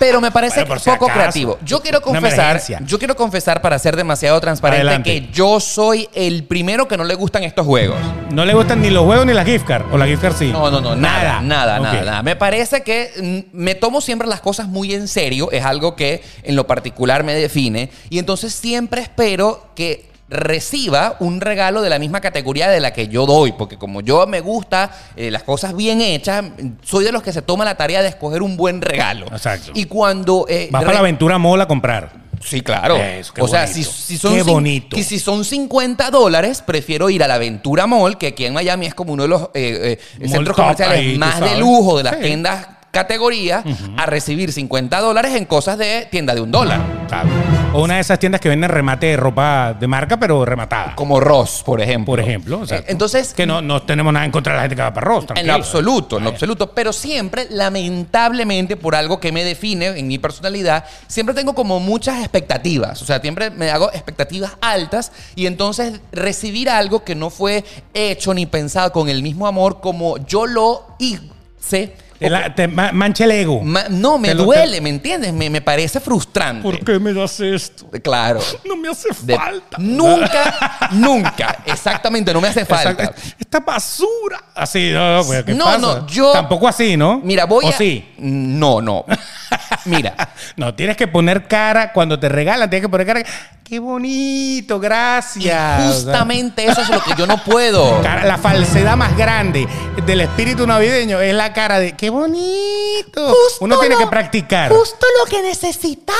Pero 0.00 0.18
me 0.20 0.30
parece 0.32 0.60
Bueno, 0.60 0.68
por 0.68 0.78
que 0.78 0.84
si 0.84 0.90
poco 0.90 1.04
acaso. 1.04 1.18
creativo. 1.20 1.58
Yo 1.62 1.80
quiero 1.82 2.00
confesar, 2.00 2.60
yo 2.86 2.98
quiero 2.98 3.14
confesar 3.14 3.60
para 3.60 3.78
ser 3.78 3.96
demasiado 3.96 4.40
transparente 4.40 4.80
Adelante. 4.80 5.10
que 5.26 5.28
yo 5.30 5.60
soy 5.60 6.08
el 6.14 6.44
primero 6.44 6.88
que 6.88 6.96
no 6.96 7.04
le 7.04 7.14
gustan 7.14 7.44
estos 7.44 7.66
juegos. 7.66 7.98
No 8.30 8.46
le 8.46 8.54
gustan 8.54 8.80
ni 8.80 8.88
los 8.88 9.04
juegos 9.04 9.26
ni 9.26 9.34
las 9.34 9.44
gift 9.46 9.66
card. 9.66 9.92
O 9.92 9.98
la 9.98 10.06
gift 10.06 10.22
card 10.22 10.36
sí. 10.36 10.50
No, 10.50 10.70
no, 10.70 10.80
no, 10.80 10.96
nada, 10.96 11.42
nada, 11.42 11.78
nada. 11.78 12.22
Me 12.22 12.34
parece 12.34 12.82
que 12.82 13.44
mm, 13.52 13.56
me 13.56 13.74
tomo 13.74 14.00
siempre 14.00 14.26
las 14.26 14.40
cosas 14.40 14.68
muy 14.68 14.94
en 14.94 15.06
serio, 15.06 15.50
es 15.52 15.64
algo 15.64 15.94
que 15.94 16.22
en 16.44 16.56
lo 16.56 16.66
particular 16.66 17.22
me 17.22 17.34
define, 17.34 17.90
y 18.08 18.18
entonces 18.18 18.54
siempre 18.54 19.02
espero 19.02 19.66
que 19.76 20.09
reciba 20.30 21.16
un 21.20 21.40
regalo 21.40 21.82
de 21.82 21.90
la 21.90 21.98
misma 21.98 22.20
categoría 22.20 22.68
de 22.68 22.80
la 22.80 22.92
que 22.92 23.08
yo 23.08 23.26
doy, 23.26 23.52
porque 23.52 23.76
como 23.76 24.00
yo 24.00 24.26
me 24.26 24.40
gusta 24.40 24.90
eh, 25.16 25.30
las 25.30 25.42
cosas 25.42 25.76
bien 25.76 26.00
hechas, 26.00 26.44
soy 26.82 27.04
de 27.04 27.12
los 27.12 27.22
que 27.22 27.32
se 27.32 27.42
toma 27.42 27.64
la 27.64 27.76
tarea 27.76 28.00
de 28.02 28.08
escoger 28.08 28.42
un 28.42 28.56
buen 28.56 28.80
regalo. 28.80 29.26
Exacto. 29.26 29.72
Y 29.74 29.86
cuando... 29.86 30.46
eh, 30.48 30.68
Vas 30.70 30.82
para 30.82 30.94
la 30.94 31.00
aventura 31.00 31.36
mola 31.38 31.64
a 31.64 31.68
comprar. 31.68 32.20
Sí, 32.42 32.62
claro. 32.62 32.96
Eso, 32.96 33.34
o 33.38 33.48
sea, 33.48 33.66
si, 33.66 33.84
si 33.84 34.16
son 34.16 34.34
Qué 34.34 34.42
bonito. 34.42 34.96
que 34.96 35.04
si 35.04 35.18
son 35.18 35.44
50 35.44 36.10
dólares, 36.10 36.62
prefiero 36.64 37.10
ir 37.10 37.22
a 37.22 37.28
la 37.28 37.34
Aventura 37.34 37.86
Mall, 37.86 38.16
que 38.16 38.28
aquí 38.28 38.46
en 38.46 38.54
Miami 38.54 38.86
es 38.86 38.94
como 38.94 39.12
uno 39.12 39.24
de 39.24 39.28
los 39.28 39.42
eh, 39.52 39.98
eh, 40.18 40.28
centros 40.28 40.56
comerciales 40.56 40.98
ahí, 41.00 41.18
más 41.18 41.38
de 41.38 41.58
lujo 41.58 41.98
de 41.98 42.04
las 42.04 42.14
Sí. 42.16 42.22
tiendas 42.22 42.66
categoría, 42.92 43.62
a 43.98 44.06
recibir 44.06 44.52
50 44.52 45.00
dólares 45.00 45.34
en 45.34 45.44
cosas 45.44 45.76
de 45.76 46.08
tienda 46.10 46.34
de 46.34 46.40
un 46.40 46.50
dólar. 46.50 46.80
¿sabes? 47.10 47.30
O 47.72 47.84
una 47.84 47.94
de 47.94 48.00
esas 48.00 48.18
tiendas 48.18 48.40
que 48.40 48.48
venden 48.48 48.68
remate 48.68 49.06
de 49.06 49.16
ropa 49.16 49.76
de 49.78 49.86
marca, 49.86 50.18
pero 50.18 50.44
rematada. 50.44 50.96
Como 50.96 51.20
Ross, 51.20 51.62
por 51.64 51.80
ejemplo. 51.80 52.06
Por 52.12 52.18
ejemplo. 52.18 52.58
o 52.58 52.66
sea, 52.66 52.78
Eh, 52.78 52.84
entonces, 52.88 53.32
Que 53.32 53.46
no, 53.46 53.62
no 53.62 53.82
tenemos 53.82 54.12
nada 54.12 54.26
en 54.26 54.32
contra 54.32 54.54
de 54.54 54.56
la 54.56 54.62
gente 54.62 54.74
que 54.74 54.82
va 54.82 54.92
para 54.92 55.06
Ross. 55.06 55.26
En 55.36 55.46
lo 55.46 55.52
absoluto, 55.54 56.18
en 56.18 56.24
lo 56.24 56.30
absoluto. 56.30 56.72
Pero 56.72 56.92
siempre, 56.92 57.46
lamentablemente, 57.48 58.76
por 58.76 58.96
algo 58.96 59.20
que 59.20 59.30
me 59.30 59.44
define 59.44 59.86
en 59.86 60.08
mi 60.08 60.18
personalidad, 60.18 60.84
siempre 61.06 61.32
tengo 61.32 61.54
como 61.54 61.78
muchas 61.78 62.18
expectativas. 62.18 63.00
O 63.02 63.04
sea, 63.04 63.20
siempre 63.20 63.50
me 63.50 63.70
hago 63.70 63.88
expectativas 63.92 64.56
altas 64.60 65.12
y 65.36 65.46
entonces 65.46 66.00
recibir 66.10 66.68
algo 66.70 67.04
que 67.04 67.14
no 67.14 67.30
fue 67.30 67.64
hecho 67.94 68.34
ni 68.34 68.46
pensado 68.46 68.90
con 68.90 69.08
el 69.08 69.22
mismo 69.22 69.46
amor 69.46 69.80
como 69.80 70.18
yo 70.26 70.44
lo 70.48 70.86
hice. 70.98 71.94
Te, 72.20 72.30
la- 72.30 72.54
te 72.54 72.68
ma- 72.68 72.92
mancha 72.92 73.24
el 73.24 73.30
ego. 73.32 73.60
ma- 73.62 73.86
no, 73.88 74.18
me 74.18 74.28
Te 74.28 74.34
lo- 74.34 74.44
duele, 74.44 74.80
¿me 74.80 74.90
entiendes? 74.90 75.32
Me, 75.32 75.48
me 75.50 75.60
parece 75.62 75.98
frustrante. 76.00 76.78
qué 76.84 76.98
me 77.00 77.12
das 77.14 77.40
esto? 77.40 77.88
Claro. 78.02 78.40
No 78.64 78.76
me 78.76 78.88
hace 78.90 79.08
De- 79.22 79.38
Nunca, 79.78 80.88
nunca. 80.92 81.58
Exactamente, 81.66 82.32
no 82.32 82.40
me 82.40 82.48
hace 82.48 82.64
falta. 82.64 82.90
Exacto. 83.04 83.22
Esta 83.38 83.60
basura. 83.60 84.44
Así, 84.54 84.90
no, 84.92 85.16
no, 85.16 85.24
pues, 85.24 85.44
¿qué 85.44 85.54
No, 85.54 85.64
pasa? 85.64 85.78
no, 85.78 86.06
yo- 86.06 86.32
Tampoco 86.32 86.68
así, 86.68 86.96
¿no? 86.96 87.20
Mira, 87.24 87.46
voy 87.46 87.64
¿O 87.64 87.68
a. 87.68 87.72
sí? 87.72 88.06
No, 88.18 88.80
no. 88.80 89.04
Mira. 89.86 90.14
No, 90.56 90.74
tienes 90.74 90.96
que 90.96 91.08
poner 91.08 91.48
cara 91.48 91.92
cuando 91.92 92.18
te 92.20 92.28
regalan, 92.28 92.68
tienes 92.70 92.84
que 92.86 92.90
poner 92.90 93.06
cara. 93.06 93.22
¡Qué 93.70 93.78
bonito! 93.78 94.78
Y 94.78 94.80
Gracias. 94.80 95.84
justamente 95.94 96.66
eso 96.66 96.80
es 96.80 96.88
lo 96.88 97.00
que 97.04 97.12
yo 97.16 97.24
no 97.28 97.44
puedo. 97.44 98.02
La 98.24 98.36
falsedad 98.36 98.96
más 98.96 99.16
grande 99.16 99.64
del 100.04 100.22
espíritu 100.22 100.66
navideño 100.66 101.20
es 101.20 101.32
la 101.32 101.52
cara 101.52 101.78
de 101.78 101.92
¡qué 101.92 102.10
bonito! 102.10 103.32
Uno 103.60 103.78
tiene 103.78 103.96
que 103.96 104.08
practicar. 104.08 104.72
Justo 104.72 105.06
lo 105.20 105.30
que 105.30 105.40
necesitaba. 105.42 106.18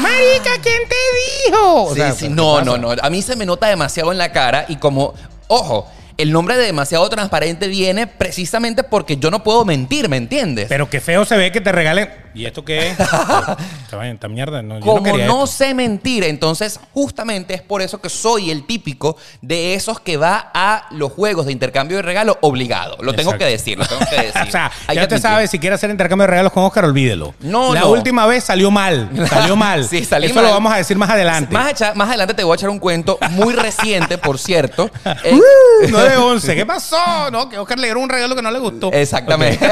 Marica, 0.00 0.50
¿quién 0.60 0.80
te 0.88 1.46
dijo? 1.46 1.84
O 1.84 1.94
Sí, 1.94 2.00
sea, 2.00 2.10
sí, 2.12 2.24
¿qué 2.26 2.30
no, 2.34 2.60
no, 2.62 2.76
no. 2.76 2.90
A 3.00 3.08
mí 3.08 3.22
se 3.22 3.36
me 3.36 3.46
nota 3.46 3.68
demasiado 3.68 4.10
en 4.10 4.18
la 4.18 4.32
cara 4.32 4.64
y 4.66 4.74
como, 4.74 5.14
ojo, 5.46 5.88
el 6.16 6.32
nombre 6.32 6.56
de 6.56 6.66
demasiado 6.66 7.08
transparente 7.08 7.68
viene 7.68 8.08
precisamente 8.08 8.82
porque 8.82 9.16
yo 9.16 9.30
no 9.30 9.44
puedo 9.44 9.64
mentir, 9.64 10.08
¿me 10.08 10.16
entiendes? 10.16 10.66
Pero 10.68 10.90
qué 10.90 11.00
feo 11.00 11.24
se 11.24 11.36
ve 11.36 11.52
que 11.52 11.60
te 11.60 11.70
regalen. 11.70 12.10
¿Y 12.34 12.46
esto 12.46 12.64
qué 12.64 12.88
es? 12.90 12.98
Esta 14.10 14.28
mierda. 14.28 14.62
No, 14.62 14.74
yo 14.74 14.80
no 14.80 14.86
Como 14.86 15.02
quería 15.02 15.26
no 15.26 15.44
esto. 15.44 15.56
sé 15.58 15.74
mentir, 15.74 16.24
entonces 16.24 16.78
justamente 16.94 17.54
es 17.54 17.62
por 17.62 17.82
eso 17.82 18.00
que 18.00 18.08
soy 18.08 18.50
el 18.50 18.66
típico 18.66 19.16
de 19.42 19.74
esos 19.74 20.00
que 20.00 20.16
va 20.16 20.50
a 20.54 20.86
los 20.92 21.12
juegos 21.12 21.46
de 21.46 21.52
intercambio 21.52 21.96
de 21.96 22.02
regalo 22.02 22.38
obligado. 22.40 22.96
Lo 23.02 23.12
tengo 23.12 23.30
Exacto. 23.32 23.44
que 23.44 23.50
decir, 23.50 23.78
lo 23.78 23.84
tengo 23.86 24.02
que 24.08 24.16
decir. 24.26 24.42
O 24.46 24.50
sea, 24.50 24.70
Hay 24.86 24.96
ya 24.96 25.08
te 25.08 25.18
sabes, 25.18 25.50
si 25.50 25.58
quieres 25.58 25.78
hacer 25.78 25.90
intercambio 25.90 26.22
de 26.24 26.30
regalos 26.30 26.52
con 26.52 26.62
Oscar, 26.64 26.84
olvídelo. 26.84 27.34
No, 27.40 27.74
La 27.74 27.80
no. 27.80 27.90
última 27.90 28.26
vez 28.26 28.44
salió 28.44 28.70
mal. 28.70 29.10
Salió 29.28 29.56
mal. 29.56 29.84
Sí, 29.86 30.04
salí 30.04 30.26
Eso 30.26 30.36
mal. 30.36 30.44
lo 30.44 30.50
vamos 30.50 30.72
a 30.72 30.76
decir 30.76 30.96
más 30.96 31.10
adelante. 31.10 31.52
Más, 31.52 31.74
adelante 32.08 32.34
te 32.34 32.44
voy 32.44 32.52
a 32.52 32.56
echar 32.56 32.70
un 32.70 32.78
cuento 32.78 33.18
muy 33.30 33.52
reciente, 33.54 34.18
por 34.18 34.38
cierto. 34.38 34.90
Eh, 35.24 35.38
Uh, 35.82 35.86
9-11. 35.88 36.54
¿Qué 36.54 36.66
pasó? 36.66 37.30
No, 37.30 37.48
que 37.48 37.58
Oscar 37.58 37.78
le 37.78 37.86
dieron 37.86 38.02
un 38.02 38.08
regalo 38.08 38.36
que 38.36 38.42
no 38.42 38.50
le 38.50 38.58
gustó. 38.58 38.92
Exactamente. 38.92 39.68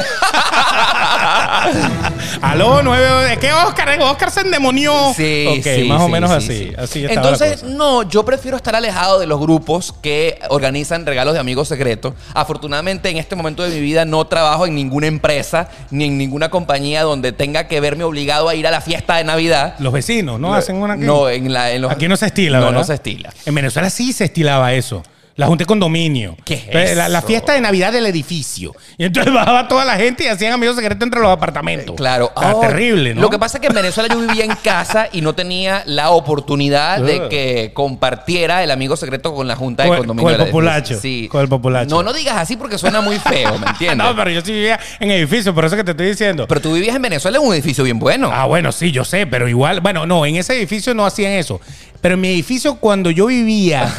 Aló, 2.48 2.82
9 2.82 3.36
¿Qué 3.40 3.52
Oscar? 3.52 4.00
Oscar 4.00 4.30
se 4.30 4.40
endemonió. 4.40 5.12
Sí, 5.14 5.46
Ok, 5.58 5.64
sí, 5.64 5.84
más 5.84 6.00
o 6.00 6.06
sí, 6.06 6.12
menos 6.12 6.30
sí, 6.30 6.36
así. 6.36 6.46
sí. 6.68 6.72
Así 6.78 7.04
estaba 7.04 7.26
la 7.30 7.32
Entonces, 7.36 7.60
cosa. 7.60 7.74
no, 7.74 8.02
yo 8.08 8.24
prefiero 8.24 8.56
estar 8.56 8.74
alejado 8.74 9.18
de 9.18 9.26
los 9.26 9.38
grupos 9.38 9.94
que 10.02 10.38
organizan 10.48 11.04
regalos 11.04 11.34
de 11.34 11.40
amigos 11.40 11.68
secretos. 11.68 12.14
Afortunadamente, 12.32 13.10
en 13.10 13.18
este 13.18 13.36
momento 13.36 13.62
de 13.62 13.70
mi 13.70 13.80
vida 13.80 14.06
no 14.06 14.26
trabajo 14.26 14.66
en 14.66 14.74
ninguna 14.74 15.08
empresa 15.08 15.68
ni 15.90 16.06
en 16.06 16.16
ninguna 16.16 16.48
compañía 16.48 17.02
donde 17.02 17.32
tenga 17.32 17.68
que 17.68 17.80
verme 17.80 18.04
obligado 18.04 18.48
a 18.48 18.54
ir 18.54 18.66
a 18.66 18.70
la 18.70 18.80
fiesta 18.80 19.16
de 19.16 19.24
Navidad. 19.24 19.74
Los 19.78 19.92
vecinos, 19.92 20.40
¿no? 20.40 20.54
Hacen 20.54 20.76
una 20.76 20.94
aquí. 20.94 21.04
No, 21.04 21.28
en, 21.28 21.52
la, 21.52 21.70
en 21.72 21.82
los... 21.82 21.92
Aquí 21.92 22.08
no 22.08 22.16
se 22.16 22.26
estila, 22.26 22.58
No, 22.60 22.64
¿verdad? 22.66 22.78
no 22.80 22.84
se 22.84 22.94
estila. 22.94 23.30
En 23.44 23.54
Venezuela 23.54 23.90
sí 23.90 24.12
se 24.14 24.24
estilaba 24.24 24.72
eso. 24.72 25.02
La 25.38 25.46
junta 25.46 25.62
de 25.62 25.66
condominio. 25.66 26.36
¿Qué 26.44 26.54
es 26.54 26.64
Entonces, 26.66 27.08
La, 27.10 27.22
fiesta 27.22 27.52
de 27.52 27.60
Navidad 27.60 27.92
del 27.92 28.04
edificio. 28.06 28.74
Y 28.96 29.04
entonces 29.04 29.32
bajaba 29.32 29.68
toda 29.68 29.84
la 29.84 29.94
gente 29.94 30.24
y 30.24 30.26
hacían 30.26 30.52
amigos 30.52 30.74
secretos 30.74 31.00
entre 31.06 31.20
los 31.20 31.30
apartamentos. 31.30 31.94
Claro. 31.94 32.32
Está 32.34 32.56
Oh, 32.56 32.60
terrible, 32.60 33.14
¿no? 33.14 33.20
Lo 33.20 33.30
que 33.30 33.38
pasa 33.38 33.58
es 33.58 33.60
que 33.60 33.68
en 33.68 33.74
Venezuela 33.74 34.12
yo 34.12 34.20
vivía 34.20 34.44
en 34.44 34.56
casa 34.56 35.08
y 35.12 35.20
no 35.20 35.36
tenía 35.36 35.84
la 35.86 36.10
oportunidad 36.10 37.00
de 37.00 37.28
que 37.30 37.70
compartiera 37.72 38.64
el 38.64 38.70
amigo 38.72 38.96
secreto 38.96 39.32
con 39.32 39.46
la 39.46 39.54
junta 39.54 39.84
de 39.84 39.90
Con- 39.90 39.98
condominio. 39.98 40.24
con 40.24 40.32
el 40.32 40.38
del 40.38 40.46
edificio. 40.48 40.60
populacho, 40.60 41.00
Sí. 41.00 41.28
con 41.30 41.40
el 41.40 41.48
populacho. 41.48 41.94
No, 41.94 42.02
no 42.02 42.12
digas 42.12 42.36
así 42.36 42.56
porque 42.56 42.76
suena 42.76 43.00
muy 43.00 43.20
feo, 43.20 43.56
¿me 43.60 43.66
entiendes? 43.70 43.96
No, 43.96 44.16
pero 44.16 44.30
yo 44.32 44.40
sí 44.40 44.50
vivía 44.50 44.80
en 44.98 45.12
edificio, 45.12 45.54
por 45.54 45.64
eso 45.64 45.76
que 45.76 45.84
te 45.84 45.92
estoy 45.92 46.06
diciendo. 46.08 46.48
Pero 46.48 46.60
tú 46.60 46.72
vivías 46.74 46.96
en 46.96 47.02
Venezuela 47.02 47.38
en 47.38 47.44
un 47.44 47.54
edificio 47.54 47.84
bien 47.84 48.00
bueno. 48.00 48.28
Ah, 48.32 48.46
bueno, 48.46 48.72
sí, 48.72 48.90
yo 48.90 49.04
sé, 49.04 49.24
pero 49.28 49.48
igual, 49.48 49.80
bueno, 49.82 50.04
no, 50.04 50.26
en 50.26 50.34
ese 50.34 50.56
edificio 50.56 50.94
no 50.94 51.06
hacían 51.06 51.30
eso. 51.30 51.60
Pero 52.00 52.14
en 52.14 52.20
mi 52.22 52.28
edificio, 52.28 52.74
cuando 52.76 53.10
yo 53.12 53.26
vivía 53.26 53.92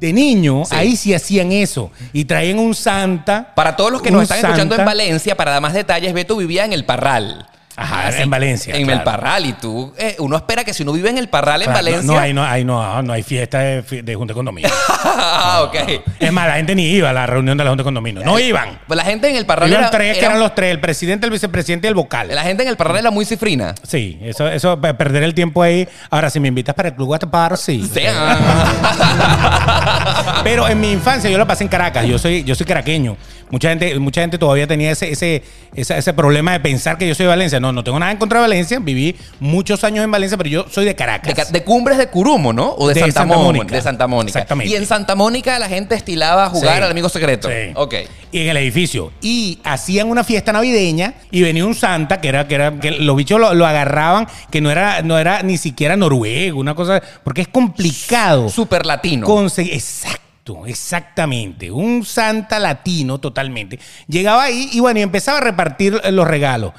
de 0.00 0.12
niño, 0.14 0.49
Sí. 0.64 0.74
ahí 0.74 0.96
sí 0.96 1.14
hacían 1.14 1.52
eso. 1.52 1.90
Y 2.12 2.24
traían 2.24 2.58
un 2.58 2.74
santa. 2.74 3.52
Para 3.54 3.76
todos 3.76 3.90
los 3.90 4.02
que 4.02 4.10
nos 4.10 4.22
están 4.22 4.38
escuchando 4.38 4.74
en. 4.76 4.84
Valencia, 4.84 5.36
para 5.36 5.52
dar 5.52 5.62
más 5.62 5.74
detalles, 5.74 6.12
Beto 6.12 6.36
vivía 6.36 6.64
en 6.64 6.72
el 6.72 6.84
Parral. 6.84 7.49
Ajá, 7.82 8.08
Así, 8.08 8.22
en 8.22 8.30
Valencia, 8.30 8.74
En 8.76 8.84
claro. 8.84 8.98
el 9.00 9.04
Parral. 9.04 9.46
Y 9.46 9.52
tú, 9.54 9.92
eh, 9.96 10.16
uno 10.18 10.36
espera 10.36 10.64
que 10.64 10.74
si 10.74 10.82
uno 10.82 10.92
vive 10.92 11.08
en 11.10 11.18
el 11.18 11.28
Parral 11.28 11.62
en 11.62 11.70
Ah, 11.70 11.74
Valencia. 11.74 12.02
No, 12.02 12.14
no, 12.14 12.18
ahí 12.18 12.32
no, 12.34 12.44
ahí 12.44 12.64
no, 12.64 13.02
no 13.02 13.12
hay 13.12 13.22
fiesta 13.22 13.58
de, 13.60 13.82
Junta 14.14 14.32
de 14.32 14.34
Condominio. 14.34 14.70
ah, 15.04 15.62
ok. 15.64 15.74
es 16.18 16.32
más, 16.32 16.46
la 16.46 16.54
gente 16.56 16.74
ni 16.74 16.88
iba 16.90 17.10
a 17.10 17.12
la 17.12 17.26
reunión 17.26 17.56
de 17.56 17.64
la 17.64 17.70
Junta 17.70 17.82
de 17.82 17.84
Condominio. 17.84 18.22
No 18.24 18.38
iban. 18.38 18.80
Pues 18.86 18.96
la 18.96 19.04
gente 19.04 19.28
en 19.30 19.36
el 19.36 19.46
Parral 19.46 19.68
Iban 19.70 19.82
era, 19.82 19.90
tres, 19.90 20.12
que 20.14 20.18
era- 20.18 20.28
eran 20.28 20.40
los 20.40 20.54
tres, 20.54 20.70
el 20.72 20.80
presidente, 20.80 21.26
el 21.26 21.32
vicepresidente 21.32 21.86
y 21.86 21.88
el 21.88 21.94
vocal. 21.94 22.28
La 22.28 22.42
gente 22.42 22.62
en 22.62 22.68
el 22.68 22.76
Parral 22.76 22.98
era 22.98 23.10
muy 23.10 23.24
cifrina. 23.24 23.74
Sí, 23.82 24.18
eso, 24.22 24.48
eso, 24.48 24.80
pe- 24.80 24.94
perder 24.94 25.22
el 25.22 25.34
tiempo 25.34 25.62
ahí. 25.62 25.88
Ahora, 26.10 26.30
si 26.30 26.40
me 26.40 26.48
invitas 26.48 26.74
para 26.74 26.88
el 26.90 26.94
club 26.94 27.06
Guatapar, 27.08 27.56
sí. 27.56 27.88
Sí. 27.92 28.00
ah. 28.08 30.40
Pero 30.44 30.68
en 30.68 30.80
mi 30.80 30.92
infancia 30.92 31.30
yo 31.30 31.38
la 31.38 31.46
pasé 31.46 31.64
en 31.64 31.68
Caracas. 31.68 32.06
Yo 32.06 32.18
soy, 32.18 32.44
yo 32.44 32.54
soy 32.54 32.66
caraqueño. 32.66 33.16
Mucha 33.50 33.68
gente, 33.70 33.98
mucha 33.98 34.20
gente 34.20 34.38
todavía 34.38 34.66
tenía 34.66 34.90
ese, 34.92 35.10
ese, 35.10 35.42
ese, 35.74 35.98
ese 35.98 36.12
problema 36.14 36.52
de 36.52 36.60
pensar 36.60 36.96
que 36.98 37.06
yo 37.08 37.14
soy 37.14 37.24
de 37.24 37.30
Valencia. 37.30 37.58
No, 37.60 37.72
no 37.72 37.82
tengo 37.84 37.98
nada 37.98 38.12
en 38.12 38.18
contra 38.18 38.38
de 38.38 38.42
Valencia. 38.42 38.78
Viví 38.80 39.16
muchos 39.40 39.82
años 39.84 40.04
en 40.04 40.10
Valencia, 40.10 40.36
pero 40.38 40.48
yo 40.48 40.66
soy 40.70 40.84
de 40.84 40.94
Caracas. 40.94 41.50
De, 41.52 41.64
Cumbres 41.64 41.98
de 41.98 42.06
Curumo, 42.08 42.52
¿no? 42.52 42.74
O 42.78 42.88
de, 42.88 42.94
De 42.94 43.00
Santa, 43.00 43.20
Santa 43.20 43.36
Mónica. 43.36 43.74
De 43.74 43.82
Santa 43.82 44.06
Mónica. 44.06 44.38
Exactamente. 44.38 44.72
Y 44.72 44.76
en 44.76 44.86
Santa 44.86 45.14
Mónica 45.14 45.58
la 45.58 45.68
gente 45.68 45.94
estilaba 45.94 46.46
a 46.46 46.48
jugar 46.50 46.78
Sí. 46.78 46.82
al 46.84 46.90
amigo 46.90 47.08
secreto. 47.08 47.48
Sí. 47.48 47.72
Ok. 47.74 47.94
Y 48.32 48.42
en 48.42 48.48
el 48.50 48.56
edificio. 48.58 49.12
Y 49.20 49.58
hacían 49.64 50.08
una 50.08 50.22
fiesta 50.22 50.52
navideña 50.52 51.14
y 51.32 51.42
venía 51.42 51.66
un 51.66 51.74
santa 51.74 52.20
que 52.20 52.28
era, 52.28 52.46
que 52.46 52.54
era, 52.54 52.78
que 52.78 52.92
los 52.92 53.16
bichos 53.16 53.40
lo, 53.40 53.54
lo 53.54 53.66
agarraban, 53.66 54.28
que 54.52 54.60
no 54.60 54.70
era, 54.70 55.02
no 55.02 55.18
era 55.18 55.42
ni 55.42 55.56
siquiera 55.58 55.96
noruego, 55.96 56.60
una 56.60 56.74
cosa, 56.76 57.02
porque 57.24 57.40
es 57.42 57.48
complicado. 57.48 58.48
Super 58.48 58.86
latino. 58.86 59.26
Conseguir- 59.26 59.74
Exacto, 59.74 60.20
exactamente. 60.66 61.70
Un 61.70 62.04
santa 62.04 62.58
latino 62.58 63.18
totalmente. 63.18 63.78
Llegaba 64.08 64.44
ahí 64.44 64.68
y 64.72 64.80
bueno, 64.80 65.00
y 65.00 65.02
empezaba 65.02 65.38
a 65.38 65.42
repartir 65.42 66.00
los 66.10 66.26
regalos. 66.26 66.72